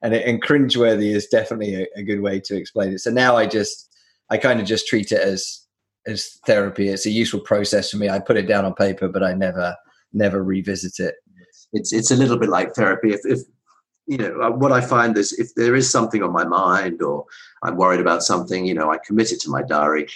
and 0.03 0.15
it, 0.15 0.27
and 0.27 0.43
cringeworthy 0.43 1.15
is 1.15 1.27
definitely 1.27 1.83
a, 1.83 1.87
a 1.97 2.03
good 2.03 2.21
way 2.21 2.41
to 2.41 2.57
explain 2.57 2.93
it. 2.95 3.01
So 3.01 3.11
now 3.11 3.37
I 3.37 3.47
just 3.47 3.95
I 4.31 4.39
kind 4.39 4.61
of 4.61 4.67
just 4.67 4.87
treat 4.87 5.13
it 5.13 5.21
as 5.21 5.61
as 6.07 6.39
therapy. 6.47 6.89
It's 6.89 7.07
a 7.07 7.11
useful 7.11 7.41
process 7.41 7.91
for 7.91 7.99
me. 7.99 8.09
I 8.09 8.19
put 8.19 8.39
it 8.39 8.49
down 8.49 8.65
on 8.65 8.75
paper, 8.75 9.09
but 9.09 9.23
I 9.23 9.35
never 9.35 9.77
never 10.15 10.43
revisit 10.43 10.99
it 10.99 11.17
it's 11.73 11.93
it's 11.93 12.11
a 12.11 12.17
little 12.17 12.39
bit 12.39 12.49
like 12.49 12.75
therapy. 12.75 13.13
If, 13.13 13.21
if 13.25 13.41
you 14.07 14.19
know 14.19 14.41
uh, 14.41 14.51
what 14.51 14.73
I 14.73 14.81
find 14.81 15.17
is 15.17 15.33
if 15.33 15.55
there 15.55 15.75
is 15.75 15.91
something 15.91 16.23
on 16.23 16.33
my 16.33 16.45
mind 16.45 17.03
or 17.03 17.25
I'm 17.63 17.77
worried 17.77 18.01
about 18.01 18.23
something, 18.23 18.67
you 18.67 18.75
know, 18.75 18.91
I 18.91 18.99
commit 19.07 19.33
it 19.33 19.41
to 19.41 19.51
my 19.51 19.63
diary, 19.63 20.07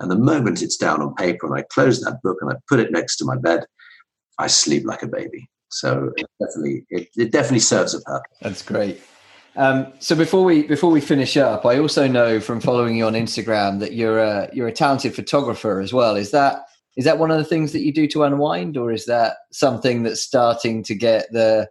and 0.00 0.10
the 0.10 0.18
moment 0.18 0.62
it's 0.62 0.76
down 0.76 1.02
on 1.02 1.14
paper 1.14 1.46
and 1.46 1.56
I 1.56 1.62
close 1.62 2.00
that 2.00 2.22
book 2.22 2.38
and 2.40 2.50
I 2.50 2.56
put 2.68 2.80
it 2.80 2.92
next 2.92 3.16
to 3.16 3.24
my 3.24 3.36
bed, 3.36 3.64
I 4.38 4.46
sleep 4.46 4.84
like 4.84 5.02
a 5.02 5.08
baby. 5.08 5.48
So 5.68 6.12
it 6.16 6.26
definitely 6.40 6.84
it, 6.90 7.08
it 7.16 7.32
definitely 7.32 7.60
serves 7.60 7.94
a 7.94 8.00
purpose. 8.00 8.38
That's 8.40 8.62
great. 8.62 9.00
Um, 9.54 9.92
so 9.98 10.16
before 10.16 10.44
we 10.44 10.62
before 10.62 10.90
we 10.90 11.00
finish 11.00 11.36
up, 11.36 11.66
I 11.66 11.78
also 11.78 12.08
know 12.08 12.40
from 12.40 12.60
following 12.60 12.96
you 12.96 13.06
on 13.06 13.12
Instagram 13.12 13.80
that 13.80 13.92
you're 13.92 14.18
a 14.18 14.48
you're 14.52 14.68
a 14.68 14.72
talented 14.72 15.14
photographer 15.14 15.80
as 15.80 15.92
well. 15.92 16.16
Is 16.16 16.30
that 16.30 16.66
is 16.96 17.04
that 17.04 17.18
one 17.18 17.30
of 17.30 17.38
the 17.38 17.44
things 17.44 17.72
that 17.72 17.82
you 17.82 17.92
do 17.92 18.06
to 18.08 18.24
unwind 18.24 18.76
or 18.76 18.92
is 18.92 19.06
that 19.06 19.36
something 19.50 20.02
that's 20.02 20.20
starting 20.20 20.82
to 20.84 20.94
get 20.94 21.26
the 21.32 21.68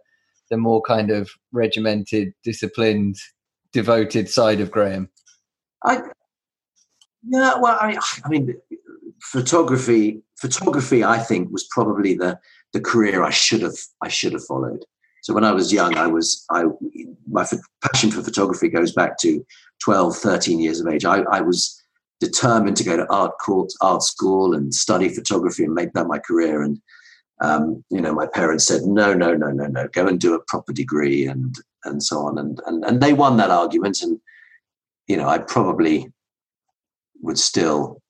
the 0.50 0.56
more 0.56 0.82
kind 0.82 1.10
of 1.10 1.30
regimented 1.52 2.32
disciplined 2.44 3.16
devoted 3.72 4.28
side 4.28 4.60
of 4.60 4.70
graham? 4.70 5.08
I 5.84 6.02
yeah 7.24 7.54
well 7.58 7.78
i, 7.80 7.96
I 8.24 8.28
mean 8.28 8.54
photography 9.20 10.22
photography 10.36 11.04
i 11.04 11.18
think 11.18 11.52
was 11.52 11.68
probably 11.70 12.14
the 12.14 12.38
the 12.72 12.80
career 12.80 13.22
i 13.22 13.30
should 13.30 13.62
have 13.62 13.76
i 14.02 14.08
should 14.08 14.32
have 14.32 14.44
followed. 14.44 14.84
So 15.22 15.34
when 15.34 15.44
i 15.44 15.52
was 15.52 15.72
young 15.72 15.96
i 15.96 16.06
was 16.06 16.44
i 16.50 16.64
my 17.30 17.46
passion 17.80 18.10
for 18.10 18.22
photography 18.22 18.68
goes 18.68 18.92
back 18.92 19.18
to 19.18 19.44
12 19.82 20.16
13 20.16 20.60
years 20.60 20.80
of 20.80 20.86
age. 20.88 21.04
I, 21.04 21.22
I 21.30 21.40
was 21.40 21.81
determined 22.22 22.76
to 22.76 22.84
go 22.84 22.96
to 22.96 23.12
art 23.12 23.32
court, 23.38 23.72
art 23.80 24.02
school, 24.02 24.54
and 24.54 24.72
study 24.72 25.08
photography 25.08 25.64
and 25.64 25.74
make 25.74 25.92
that 25.92 26.06
my 26.06 26.18
career. 26.18 26.62
And 26.62 26.80
um, 27.40 27.84
you 27.90 28.00
know, 28.00 28.14
my 28.14 28.26
parents 28.26 28.66
said, 28.66 28.82
"No, 28.82 29.12
no, 29.12 29.34
no, 29.34 29.50
no, 29.50 29.66
no. 29.66 29.88
Go 29.88 30.06
and 30.06 30.20
do 30.20 30.34
a 30.34 30.44
proper 30.46 30.72
degree," 30.72 31.26
and 31.26 31.56
and 31.84 32.00
so 32.00 32.20
on. 32.20 32.38
And 32.38 32.60
and 32.66 32.84
and 32.84 33.00
they 33.00 33.12
won 33.12 33.36
that 33.38 33.50
argument. 33.50 34.02
And 34.02 34.20
you 35.08 35.16
know, 35.16 35.28
I 35.28 35.38
probably 35.38 36.12
would 37.22 37.38
still 37.38 38.00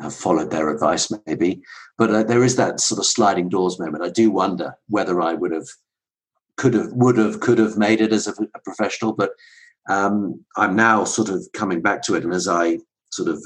have 0.00 0.14
followed 0.14 0.50
their 0.50 0.70
advice, 0.70 1.12
maybe. 1.26 1.62
But 1.96 2.10
uh, 2.10 2.22
there 2.24 2.42
is 2.42 2.56
that 2.56 2.80
sort 2.80 2.98
of 2.98 3.06
sliding 3.06 3.48
doors 3.48 3.78
moment. 3.78 4.02
I 4.02 4.10
do 4.10 4.30
wonder 4.30 4.74
whether 4.88 5.20
I 5.20 5.34
would 5.34 5.52
have, 5.52 5.68
could 6.56 6.74
have, 6.74 6.88
would 6.92 7.16
have, 7.16 7.38
could 7.38 7.58
have 7.58 7.76
made 7.76 8.00
it 8.00 8.12
as 8.12 8.26
a, 8.26 8.34
a 8.56 8.58
professional. 8.64 9.12
But 9.12 9.30
um, 9.88 10.44
I'm 10.56 10.74
now 10.74 11.04
sort 11.04 11.28
of 11.28 11.46
coming 11.52 11.80
back 11.80 12.02
to 12.02 12.16
it, 12.16 12.24
and 12.24 12.34
as 12.34 12.48
I 12.48 12.78
sort 13.14 13.28
of 13.28 13.42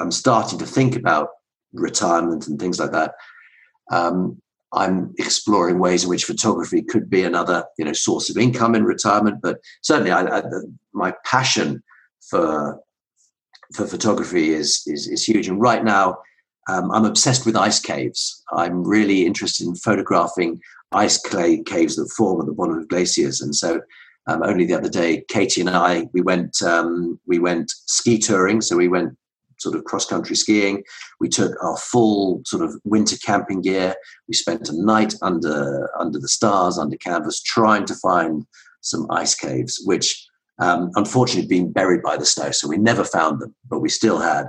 I'm 0.00 0.10
starting 0.10 0.58
to 0.58 0.66
think 0.66 0.96
about 0.96 1.28
retirement 1.72 2.48
and 2.48 2.58
things 2.58 2.80
like 2.80 2.92
that. 2.92 3.14
Um, 3.92 4.40
I'm 4.72 5.14
exploring 5.18 5.78
ways 5.78 6.04
in 6.04 6.10
which 6.10 6.24
photography 6.24 6.82
could 6.82 7.10
be 7.10 7.24
another, 7.24 7.64
you 7.76 7.84
know, 7.84 7.92
source 7.92 8.30
of 8.30 8.36
income 8.36 8.74
in 8.74 8.84
retirement. 8.84 9.40
But 9.42 9.58
certainly, 9.82 10.12
I, 10.12 10.38
I, 10.38 10.42
my 10.92 11.12
passion 11.24 11.82
for 12.28 12.80
for 13.74 13.86
photography 13.86 14.50
is 14.50 14.82
is, 14.86 15.08
is 15.08 15.24
huge. 15.24 15.48
And 15.48 15.60
right 15.60 15.84
now, 15.84 16.18
um, 16.68 16.90
I'm 16.92 17.04
obsessed 17.04 17.46
with 17.46 17.56
ice 17.56 17.80
caves. 17.80 18.42
I'm 18.52 18.84
really 18.84 19.26
interested 19.26 19.66
in 19.66 19.74
photographing 19.74 20.60
ice 20.92 21.18
clay 21.18 21.62
caves 21.62 21.96
that 21.96 22.12
form 22.16 22.40
at 22.40 22.46
the 22.46 22.52
bottom 22.52 22.78
of 22.78 22.88
glaciers. 22.88 23.40
And 23.40 23.54
so, 23.54 23.80
um, 24.26 24.42
only 24.42 24.66
the 24.66 24.74
other 24.74 24.88
day, 24.88 25.24
Katie 25.28 25.60
and 25.60 25.70
I 25.70 26.06
we 26.12 26.20
went 26.20 26.62
um, 26.62 27.18
we 27.26 27.38
went 27.38 27.70
ski 27.86 28.18
touring. 28.18 28.60
So 28.60 28.76
we 28.76 28.88
went 28.88 29.16
sort 29.58 29.76
of 29.76 29.84
cross 29.84 30.06
country 30.06 30.36
skiing. 30.36 30.82
We 31.20 31.28
took 31.28 31.52
our 31.62 31.76
full 31.76 32.42
sort 32.46 32.62
of 32.62 32.74
winter 32.84 33.16
camping 33.24 33.60
gear. 33.62 33.94
We 34.28 34.34
spent 34.34 34.68
a 34.68 34.82
night 34.84 35.14
under 35.22 35.90
under 35.98 36.18
the 36.18 36.28
stars, 36.28 36.78
under 36.78 36.96
canvas, 36.96 37.42
trying 37.42 37.86
to 37.86 37.94
find 37.94 38.46
some 38.82 39.06
ice 39.10 39.34
caves, 39.34 39.80
which 39.84 40.26
um, 40.60 40.90
unfortunately 40.94 41.48
been 41.48 41.72
buried 41.72 42.02
by 42.02 42.16
the 42.16 42.26
snow. 42.26 42.50
So 42.50 42.68
we 42.68 42.76
never 42.76 43.04
found 43.04 43.40
them, 43.40 43.54
but 43.68 43.80
we 43.80 43.88
still 43.88 44.18
had 44.18 44.46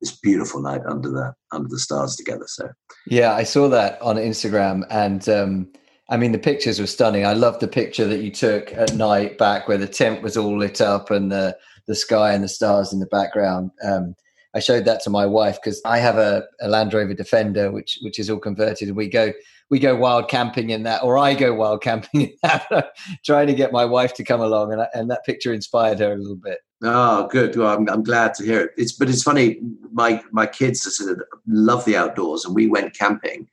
this 0.00 0.18
beautiful 0.18 0.62
night 0.62 0.80
under 0.86 1.10
the 1.10 1.34
under 1.52 1.68
the 1.68 1.78
stars 1.78 2.16
together. 2.16 2.44
So 2.46 2.70
yeah, 3.06 3.34
I 3.34 3.44
saw 3.44 3.68
that 3.68 4.00
on 4.00 4.16
Instagram, 4.16 4.86
and 4.90 5.28
um, 5.28 5.72
I 6.10 6.16
mean, 6.16 6.32
the 6.32 6.38
pictures 6.38 6.80
were 6.80 6.88
stunning. 6.88 7.24
I 7.24 7.34
love 7.34 7.60
the 7.60 7.68
picture 7.68 8.06
that 8.08 8.20
you 8.20 8.32
took 8.32 8.72
at 8.72 8.94
night 8.94 9.38
back 9.38 9.68
where 9.68 9.78
the 9.78 9.86
tent 9.86 10.22
was 10.22 10.36
all 10.36 10.58
lit 10.58 10.80
up 10.80 11.10
and 11.10 11.30
the, 11.30 11.56
the 11.86 11.94
sky 11.94 12.32
and 12.32 12.42
the 12.42 12.48
stars 12.48 12.92
in 12.92 12.98
the 12.98 13.06
background. 13.06 13.70
Um, 13.84 14.16
I 14.52 14.58
showed 14.58 14.84
that 14.86 15.00
to 15.04 15.10
my 15.10 15.24
wife 15.24 15.58
because 15.62 15.80
I 15.84 15.98
have 15.98 16.18
a, 16.18 16.42
a, 16.60 16.68
Land 16.68 16.92
Rover 16.92 17.14
Defender, 17.14 17.70
which 17.70 18.00
which 18.02 18.18
is 18.18 18.28
all 18.28 18.40
converted. 18.40 18.88
And 18.88 18.96
we 18.96 19.08
go 19.08 19.32
we 19.70 19.78
go 19.78 19.94
wild 19.94 20.28
camping 20.28 20.70
in 20.70 20.82
that, 20.82 21.04
or 21.04 21.16
I 21.16 21.34
go 21.34 21.54
wild 21.54 21.82
camping 21.82 22.20
in 22.22 22.32
that, 22.42 22.92
trying 23.24 23.46
to 23.46 23.54
get 23.54 23.70
my 23.70 23.84
wife 23.84 24.12
to 24.14 24.24
come 24.24 24.40
along, 24.40 24.72
and 24.72 24.84
and 24.92 25.08
that 25.10 25.24
picture 25.24 25.52
inspired 25.52 26.00
her 26.00 26.12
a 26.12 26.16
little 26.16 26.34
bit. 26.34 26.58
Oh, 26.82 27.28
good. 27.28 27.54
Well, 27.54 27.76
I'm, 27.76 27.88
I'm 27.88 28.02
glad 28.02 28.34
to 28.34 28.44
hear 28.44 28.62
it. 28.62 28.70
It's 28.76 28.90
but 28.92 29.08
it's 29.08 29.22
funny. 29.22 29.60
My 29.92 30.20
my 30.32 30.46
kids 30.46 30.82
sort 30.82 31.12
of 31.12 31.22
love 31.46 31.84
the 31.84 31.96
outdoors, 31.96 32.44
and 32.44 32.52
we 32.52 32.66
went 32.66 32.94
camping 32.94 33.48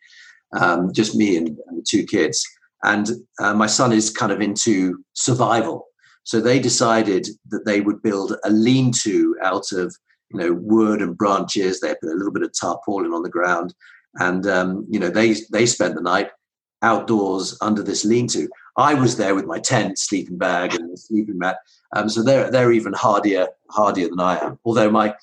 um, 0.54 0.92
just 0.94 1.16
me 1.16 1.38
and, 1.38 1.58
and, 1.68 1.86
two 1.88 2.04
kids. 2.04 2.46
And 2.84 3.10
uh, 3.40 3.54
my 3.54 3.68
son 3.68 3.92
is 3.92 4.10
kind 4.10 4.32
of 4.32 4.42
into 4.42 5.04
survival. 5.14 5.86
So 6.24 6.40
they 6.40 6.60
decided 6.60 7.28
that 7.50 7.66
they 7.66 7.82
would 7.82 8.02
build 8.02 8.36
a 8.44 8.50
lean 8.50 8.92
to 9.04 9.36
out 9.42 9.72
of 9.72 9.96
you 10.32 10.40
know 10.40 10.54
wood 10.54 11.02
and 11.02 11.18
branches. 11.18 11.80
They 11.80 11.96
put 11.96 12.12
a 12.12 12.16
little 12.16 12.34
bit 12.34 12.44
of 12.44 12.52
tarpaulin 12.54 13.14
on 13.14 13.24
the 13.24 13.30
ground. 13.30 13.74
And 14.16 14.46
um, 14.48 14.86
you 14.90 15.00
know 15.00 15.10
they 15.10 15.36
they 15.52 15.66
spent 15.66 15.96
the 15.96 16.02
night 16.02 16.32
outdoors 16.82 17.58
under 17.62 17.82
this 17.82 18.06
lean 18.06 18.28
to. 18.30 18.48
I 18.78 18.94
was 18.94 19.18
there 19.18 19.34
with 19.34 19.46
my 19.46 19.60
tent, 19.60 19.98
sleeping 19.98 20.38
bag, 20.38 20.76
and 20.76 20.98
sleeping 20.98 21.40
mat. 21.40 21.58
Um, 21.96 22.10
so 22.10 22.24
they're 22.24 22.52
they're 22.52 22.72
even 22.72 22.94
hardier 22.94 23.48
hardier 23.72 24.10
than 24.10 24.20
I 24.20 24.38
am. 24.44 24.60
Although 24.66 24.92
my 24.92 25.16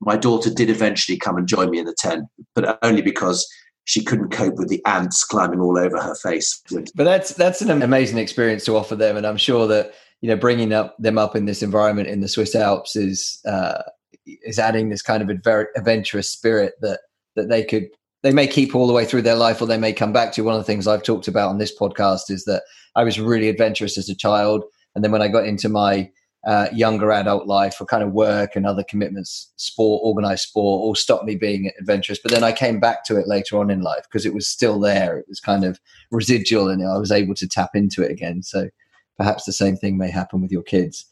my 0.00 0.16
daughter 0.16 0.50
did 0.50 0.70
eventually 0.70 1.18
come 1.18 1.36
and 1.36 1.48
join 1.48 1.70
me 1.70 1.78
in 1.78 1.86
the 1.86 1.94
tent, 1.98 2.26
but 2.54 2.78
only 2.82 3.02
because 3.02 3.46
she 3.86 4.02
couldn't 4.02 4.30
cope 4.30 4.56
with 4.56 4.68
the 4.68 4.84
ants 4.84 5.24
climbing 5.24 5.60
all 5.60 5.78
over 5.78 6.00
her 6.00 6.14
face. 6.16 6.60
But 6.94 7.04
that's 7.04 7.32
that's 7.34 7.62
an 7.62 7.82
amazing 7.82 8.18
experience 8.18 8.64
to 8.66 8.76
offer 8.76 8.96
them, 8.96 9.16
and 9.16 9.26
I'm 9.26 9.36
sure 9.36 9.66
that 9.68 9.94
you 10.20 10.28
know 10.28 10.36
bringing 10.36 10.72
up 10.72 10.96
them 10.98 11.16
up 11.16 11.34
in 11.34 11.46
this 11.46 11.62
environment 11.62 12.08
in 12.08 12.20
the 12.20 12.28
Swiss 12.28 12.54
Alps 12.54 12.96
is 12.96 13.40
uh, 13.46 13.82
is 14.26 14.58
adding 14.58 14.90
this 14.90 15.02
kind 15.02 15.22
of 15.22 15.30
adver- 15.30 15.70
adventurous 15.76 16.28
spirit 16.28 16.74
that 16.82 17.00
that 17.36 17.48
they 17.48 17.64
could 17.64 17.88
they 18.22 18.32
may 18.32 18.48
keep 18.48 18.74
all 18.74 18.88
the 18.88 18.92
way 18.92 19.04
through 19.04 19.22
their 19.22 19.36
life 19.36 19.62
or 19.62 19.66
they 19.66 19.78
may 19.78 19.92
come 19.92 20.12
back 20.12 20.32
to. 20.32 20.42
One 20.42 20.54
of 20.54 20.60
the 20.60 20.64
things 20.64 20.88
I've 20.88 21.04
talked 21.04 21.28
about 21.28 21.48
on 21.48 21.58
this 21.58 21.76
podcast 21.76 22.28
is 22.28 22.44
that 22.44 22.64
I 22.96 23.04
was 23.04 23.20
really 23.20 23.48
adventurous 23.48 23.96
as 23.96 24.08
a 24.08 24.16
child. 24.16 24.64
And 24.94 25.04
then 25.04 25.12
when 25.12 25.22
I 25.22 25.28
got 25.28 25.46
into 25.46 25.68
my 25.68 26.10
uh, 26.46 26.68
younger 26.72 27.10
adult 27.10 27.46
life 27.46 27.74
for 27.74 27.84
kind 27.84 28.04
of 28.04 28.12
work 28.12 28.54
and 28.54 28.66
other 28.66 28.84
commitments, 28.84 29.52
sport, 29.56 30.00
organized 30.04 30.42
sport, 30.42 30.80
all 30.80 30.94
stopped 30.94 31.24
me 31.24 31.34
being 31.34 31.72
adventurous. 31.80 32.20
But 32.22 32.30
then 32.30 32.44
I 32.44 32.52
came 32.52 32.78
back 32.78 33.04
to 33.06 33.16
it 33.16 33.26
later 33.26 33.58
on 33.58 33.68
in 33.68 33.80
life 33.80 34.04
because 34.04 34.24
it 34.24 34.32
was 34.32 34.46
still 34.46 34.78
there. 34.78 35.18
It 35.18 35.26
was 35.28 35.40
kind 35.40 35.64
of 35.64 35.80
residual 36.12 36.68
and 36.68 36.86
I 36.86 36.98
was 36.98 37.10
able 37.10 37.34
to 37.34 37.48
tap 37.48 37.70
into 37.74 38.02
it 38.02 38.12
again. 38.12 38.44
So 38.44 38.68
perhaps 39.16 39.44
the 39.44 39.52
same 39.52 39.76
thing 39.76 39.98
may 39.98 40.08
happen 40.08 40.40
with 40.40 40.52
your 40.52 40.62
kids. 40.62 41.04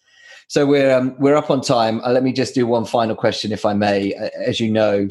So 0.46 0.66
we're 0.66 0.94
um, 0.94 1.16
we're 1.18 1.36
up 1.36 1.50
on 1.50 1.62
time. 1.62 2.00
Uh, 2.02 2.12
let 2.12 2.22
me 2.22 2.32
just 2.32 2.54
do 2.54 2.66
one 2.66 2.84
final 2.84 3.16
question, 3.16 3.50
if 3.50 3.64
I 3.64 3.72
may. 3.72 4.14
Uh, 4.14 4.28
as 4.46 4.60
you 4.60 4.70
know, 4.70 5.08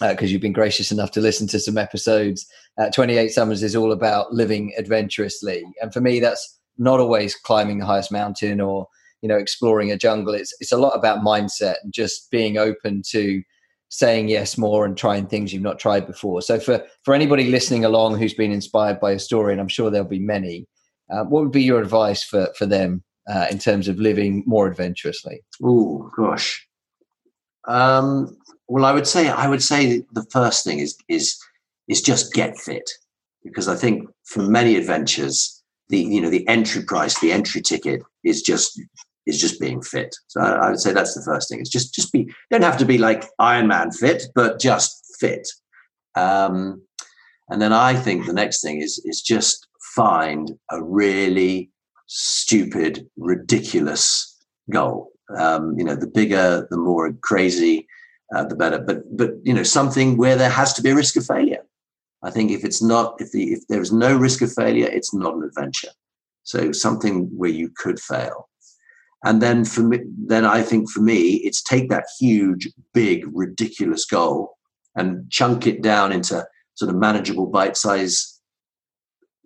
because 0.00 0.30
uh, 0.30 0.32
you've 0.32 0.40
been 0.40 0.52
gracious 0.52 0.90
enough 0.90 1.10
to 1.12 1.20
listen 1.20 1.46
to 1.48 1.60
some 1.60 1.76
episodes, 1.76 2.46
uh, 2.78 2.90
28 2.90 3.28
Summers 3.28 3.62
is 3.62 3.76
all 3.76 3.92
about 3.92 4.32
living 4.32 4.72
adventurously, 4.78 5.62
and 5.82 5.92
for 5.92 6.00
me, 6.00 6.20
that's 6.20 6.58
not 6.78 7.00
always 7.00 7.36
climbing 7.36 7.78
the 7.78 7.86
highest 7.86 8.10
mountain 8.10 8.60
or 8.60 8.88
you 9.22 9.28
know 9.28 9.36
exploring 9.36 9.90
a 9.90 9.96
jungle. 9.96 10.34
It's 10.34 10.54
it's 10.60 10.72
a 10.72 10.78
lot 10.78 10.96
about 10.96 11.24
mindset 11.24 11.76
and 11.82 11.92
just 11.92 12.30
being 12.30 12.58
open 12.58 13.02
to 13.10 13.42
saying 13.88 14.28
yes 14.28 14.56
more 14.56 14.84
and 14.86 14.96
trying 14.96 15.26
things 15.26 15.52
you've 15.52 15.62
not 15.62 15.78
tried 15.78 16.06
before. 16.06 16.42
So 16.42 16.58
for 16.58 16.84
for 17.04 17.14
anybody 17.14 17.50
listening 17.50 17.84
along 17.84 18.18
who's 18.18 18.34
been 18.34 18.52
inspired 18.52 19.00
by 19.00 19.12
a 19.12 19.18
story 19.18 19.52
and 19.52 19.60
i'm 19.60 19.68
sure 19.68 19.90
there'll 19.90 20.08
be 20.08 20.18
many 20.18 20.66
uh, 21.12 21.24
what 21.24 21.42
would 21.42 21.52
be 21.52 21.62
your 21.62 21.80
advice 21.80 22.22
for 22.22 22.48
for 22.56 22.66
them 22.66 23.02
uh, 23.28 23.46
in 23.50 23.58
terms 23.58 23.88
of 23.88 23.98
living 23.98 24.42
more 24.46 24.66
adventurously? 24.66 25.42
Oh 25.62 26.10
gosh. 26.16 26.66
Um, 27.68 28.36
well 28.68 28.84
i 28.84 28.92
would 28.92 29.06
say 29.06 29.28
i 29.28 29.46
would 29.46 29.62
say 29.62 30.02
the 30.12 30.24
first 30.30 30.64
thing 30.64 30.78
is 30.78 30.96
is 31.08 31.38
is 31.88 32.00
just 32.00 32.32
get 32.32 32.56
fit. 32.56 32.90
Because 33.44 33.68
i 33.68 33.76
think 33.76 34.08
for 34.24 34.42
many 34.42 34.76
adventures 34.76 35.62
the 35.88 35.98
you 35.98 36.20
know 36.20 36.30
the 36.30 36.46
entry 36.48 36.82
price 36.82 37.20
the 37.20 37.32
entry 37.32 37.60
ticket 37.60 38.02
is 38.24 38.42
just 38.42 38.80
is 39.26 39.40
just 39.40 39.60
being 39.60 39.82
fit. 39.82 40.14
So 40.28 40.40
I, 40.40 40.66
I, 40.66 40.70
would 40.70 40.80
say 40.80 40.92
that's 40.92 41.14
the 41.14 41.22
first 41.22 41.48
thing. 41.48 41.60
It's 41.60 41.70
just 41.70 41.94
just 41.94 42.12
be 42.12 42.32
don't 42.50 42.62
have 42.62 42.78
to 42.78 42.84
be 42.84 42.98
like 42.98 43.24
Iron 43.38 43.68
Man 43.68 43.90
fit, 43.90 44.24
but 44.34 44.60
just 44.60 45.16
fit. 45.20 45.46
Um, 46.16 46.82
and 47.48 47.60
then 47.60 47.72
I 47.72 47.94
think 47.94 48.26
the 48.26 48.32
next 48.32 48.62
thing 48.62 48.80
is 48.80 49.00
is 49.04 49.22
just 49.22 49.66
find 49.94 50.52
a 50.70 50.82
really 50.82 51.70
stupid, 52.06 53.08
ridiculous 53.16 54.38
goal. 54.70 55.10
Um, 55.36 55.78
you 55.78 55.84
know, 55.84 55.94
the 55.94 56.06
bigger, 56.06 56.66
the 56.70 56.76
more 56.76 57.12
crazy, 57.22 57.86
uh, 58.34 58.44
the 58.44 58.56
better. 58.56 58.78
But 58.78 59.16
but 59.16 59.32
you 59.42 59.54
know, 59.54 59.62
something 59.62 60.16
where 60.16 60.36
there 60.36 60.50
has 60.50 60.72
to 60.74 60.82
be 60.82 60.90
a 60.90 60.96
risk 60.96 61.16
of 61.16 61.26
failure. 61.26 61.62
I 62.22 62.30
think 62.30 62.50
if 62.50 62.64
it's 62.64 62.82
not, 62.82 63.16
if 63.18 63.32
the 63.32 63.52
if 63.52 63.66
there 63.68 63.80
is 63.80 63.92
no 63.92 64.16
risk 64.16 64.42
of 64.42 64.52
failure, 64.52 64.86
it's 64.86 65.14
not 65.14 65.34
an 65.34 65.42
adventure. 65.42 65.90
So 66.44 66.72
something 66.72 67.30
where 67.36 67.50
you 67.50 67.70
could 67.76 68.00
fail. 68.00 68.48
And 69.24 69.40
then 69.40 69.64
for 69.64 69.82
me, 69.82 70.00
then 70.26 70.44
I 70.44 70.62
think 70.62 70.90
for 70.90 71.00
me, 71.00 71.36
it's 71.44 71.62
take 71.62 71.88
that 71.90 72.06
huge, 72.18 72.68
big, 72.92 73.24
ridiculous 73.32 74.04
goal 74.04 74.56
and 74.96 75.30
chunk 75.30 75.66
it 75.66 75.80
down 75.82 76.12
into 76.12 76.44
sort 76.74 76.90
of 76.90 76.96
manageable 76.96 77.46
bite-size 77.46 78.40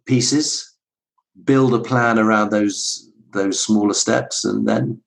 pieces. 0.06 0.74
Build 1.44 1.74
a 1.74 1.78
plan 1.78 2.18
around 2.18 2.50
those 2.50 3.10
those 3.32 3.60
smaller 3.60 3.92
steps, 3.92 4.44
and 4.46 4.66
then 4.66 5.02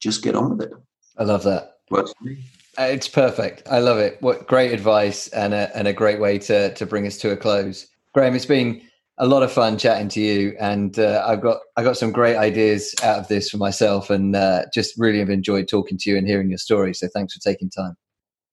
just 0.00 0.22
get 0.22 0.34
on 0.34 0.50
with 0.50 0.68
it. 0.68 0.72
I 1.16 1.24
love 1.24 1.42
that. 1.44 1.78
Works 1.90 2.12
for 2.18 2.24
me. 2.24 2.44
Uh, 2.78 2.82
it's 2.82 3.08
perfect. 3.08 3.62
I 3.70 3.78
love 3.78 3.98
it. 3.98 4.18
What 4.20 4.46
great 4.46 4.72
advice 4.72 5.28
and 5.28 5.54
a, 5.54 5.74
and 5.74 5.88
a 5.88 5.92
great 5.94 6.20
way 6.20 6.38
to 6.40 6.74
to 6.74 6.86
bring 6.86 7.06
us 7.06 7.16
to 7.18 7.30
a 7.32 7.36
close. 7.36 7.86
Graham, 8.12 8.34
it's 8.34 8.44
been 8.44 8.82
a 9.20 9.26
lot 9.26 9.42
of 9.42 9.52
fun 9.52 9.76
chatting 9.76 10.08
to 10.08 10.20
you, 10.20 10.56
and 10.58 10.98
uh, 10.98 11.22
I've 11.26 11.42
got 11.42 11.58
I 11.76 11.84
got 11.84 11.96
some 11.96 12.10
great 12.10 12.36
ideas 12.36 12.94
out 13.02 13.18
of 13.18 13.28
this 13.28 13.50
for 13.50 13.58
myself, 13.58 14.08
and 14.08 14.34
uh, 14.34 14.64
just 14.74 14.94
really 14.98 15.18
have 15.18 15.30
enjoyed 15.30 15.68
talking 15.68 15.98
to 15.98 16.10
you 16.10 16.16
and 16.16 16.26
hearing 16.26 16.48
your 16.48 16.58
story. 16.58 16.94
So 16.94 17.06
thanks 17.14 17.34
for 17.34 17.40
taking 17.40 17.70
time. 17.70 17.94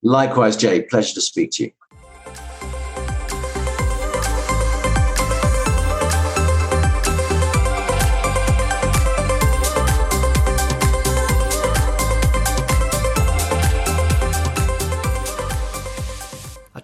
Likewise, 0.03 0.57
Jay. 0.57 0.83
Pleasure 0.83 1.15
to 1.15 1.21
speak 1.21 1.51
to 1.53 1.63
you. 1.63 1.71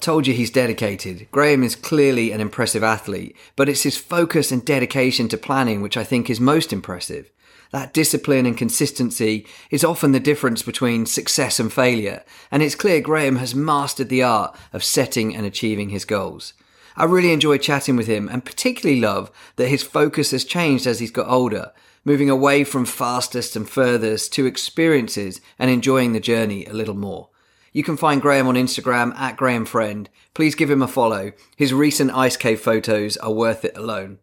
Told 0.03 0.27
you 0.27 0.33
he's 0.33 0.51
dedicated. 0.51 1.27
Graham 1.31 1.63
is 1.63 1.75
clearly 1.75 2.31
an 2.31 2.41
impressive 2.41 2.83
athlete, 2.83 3.35
but 3.55 3.69
it's 3.69 3.83
his 3.83 3.97
focus 3.97 4.51
and 4.51 4.63
dedication 4.63 5.27
to 5.29 5.37
planning 5.37 5.81
which 5.81 5.95
I 5.95 6.03
think 6.03 6.29
is 6.29 6.39
most 6.39 6.73
impressive. 6.73 7.31
That 7.71 7.93
discipline 7.93 8.45
and 8.45 8.57
consistency 8.57 9.47
is 9.71 9.83
often 9.83 10.11
the 10.11 10.19
difference 10.19 10.61
between 10.61 11.07
success 11.07 11.59
and 11.59 11.73
failure, 11.73 12.23
and 12.51 12.61
it's 12.61 12.75
clear 12.75 13.01
Graham 13.01 13.37
has 13.37 13.55
mastered 13.55 14.09
the 14.09 14.21
art 14.21 14.55
of 14.73 14.83
setting 14.83 15.35
and 15.35 15.45
achieving 15.45 15.89
his 15.89 16.05
goals. 16.05 16.53
I 16.95 17.05
really 17.05 17.33
enjoy 17.33 17.57
chatting 17.57 17.95
with 17.95 18.05
him 18.05 18.29
and 18.29 18.45
particularly 18.45 19.01
love 19.01 19.31
that 19.55 19.69
his 19.69 19.81
focus 19.81 20.29
has 20.31 20.45
changed 20.45 20.85
as 20.85 20.99
he's 20.99 21.09
got 21.09 21.27
older, 21.27 21.71
moving 22.05 22.29
away 22.29 22.63
from 22.63 22.85
fastest 22.85 23.55
and 23.55 23.67
furthest 23.67 24.33
to 24.33 24.45
experiences 24.45 25.41
and 25.57 25.71
enjoying 25.71 26.13
the 26.13 26.19
journey 26.19 26.65
a 26.65 26.73
little 26.73 26.93
more. 26.93 27.29
You 27.73 27.83
can 27.83 27.97
find 27.97 28.21
Graham 28.21 28.47
on 28.47 28.55
Instagram 28.55 29.13
at 29.15 29.35
Graham 29.35 29.65
Friend. 29.65 30.07
Please 30.33 30.55
give 30.55 30.69
him 30.69 30.83
a 30.83 30.87
follow. 30.87 31.33
His 31.57 31.73
recent 31.73 32.11
ice 32.11 32.37
cave 32.37 32.61
photos 32.61 33.17
are 33.17 33.33
worth 33.33 33.65
it 33.65 33.75
alone. 33.75 34.19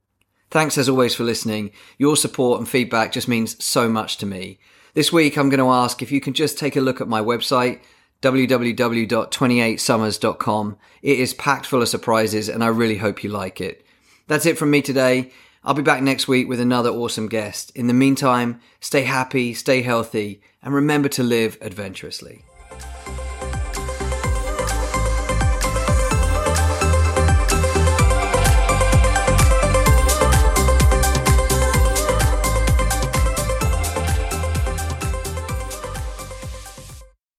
Thanks 0.50 0.78
as 0.78 0.88
always 0.88 1.14
for 1.14 1.24
listening. 1.24 1.72
Your 1.98 2.16
support 2.16 2.60
and 2.60 2.68
feedback 2.68 3.12
just 3.12 3.28
means 3.28 3.62
so 3.62 3.88
much 3.88 4.16
to 4.18 4.26
me. 4.26 4.58
This 4.94 5.12
week 5.12 5.36
I'm 5.36 5.48
going 5.48 5.60
to 5.60 5.70
ask 5.70 6.00
if 6.00 6.12
you 6.12 6.20
can 6.20 6.32
just 6.32 6.58
take 6.58 6.76
a 6.76 6.80
look 6.80 7.00
at 7.00 7.08
my 7.08 7.20
website, 7.20 7.80
www.28summers.com. 8.22 10.76
It 11.02 11.18
is 11.18 11.34
packed 11.34 11.66
full 11.66 11.82
of 11.82 11.88
surprises 11.88 12.48
and 12.48 12.62
I 12.62 12.68
really 12.68 12.98
hope 12.98 13.24
you 13.24 13.30
like 13.30 13.60
it. 13.60 13.84
That's 14.26 14.46
it 14.46 14.58
from 14.58 14.70
me 14.70 14.82
today. 14.82 15.32
I'll 15.62 15.74
be 15.74 15.82
back 15.82 16.02
next 16.02 16.26
week 16.26 16.48
with 16.48 16.58
another 16.60 16.90
awesome 16.90 17.28
guest. 17.28 17.70
In 17.74 17.86
the 17.86 17.94
meantime, 17.94 18.60
stay 18.80 19.02
happy, 19.02 19.54
stay 19.54 19.82
healthy, 19.82 20.40
and 20.62 20.72
remember 20.72 21.08
to 21.10 21.22
live 21.22 21.58
adventurously. 21.60 22.44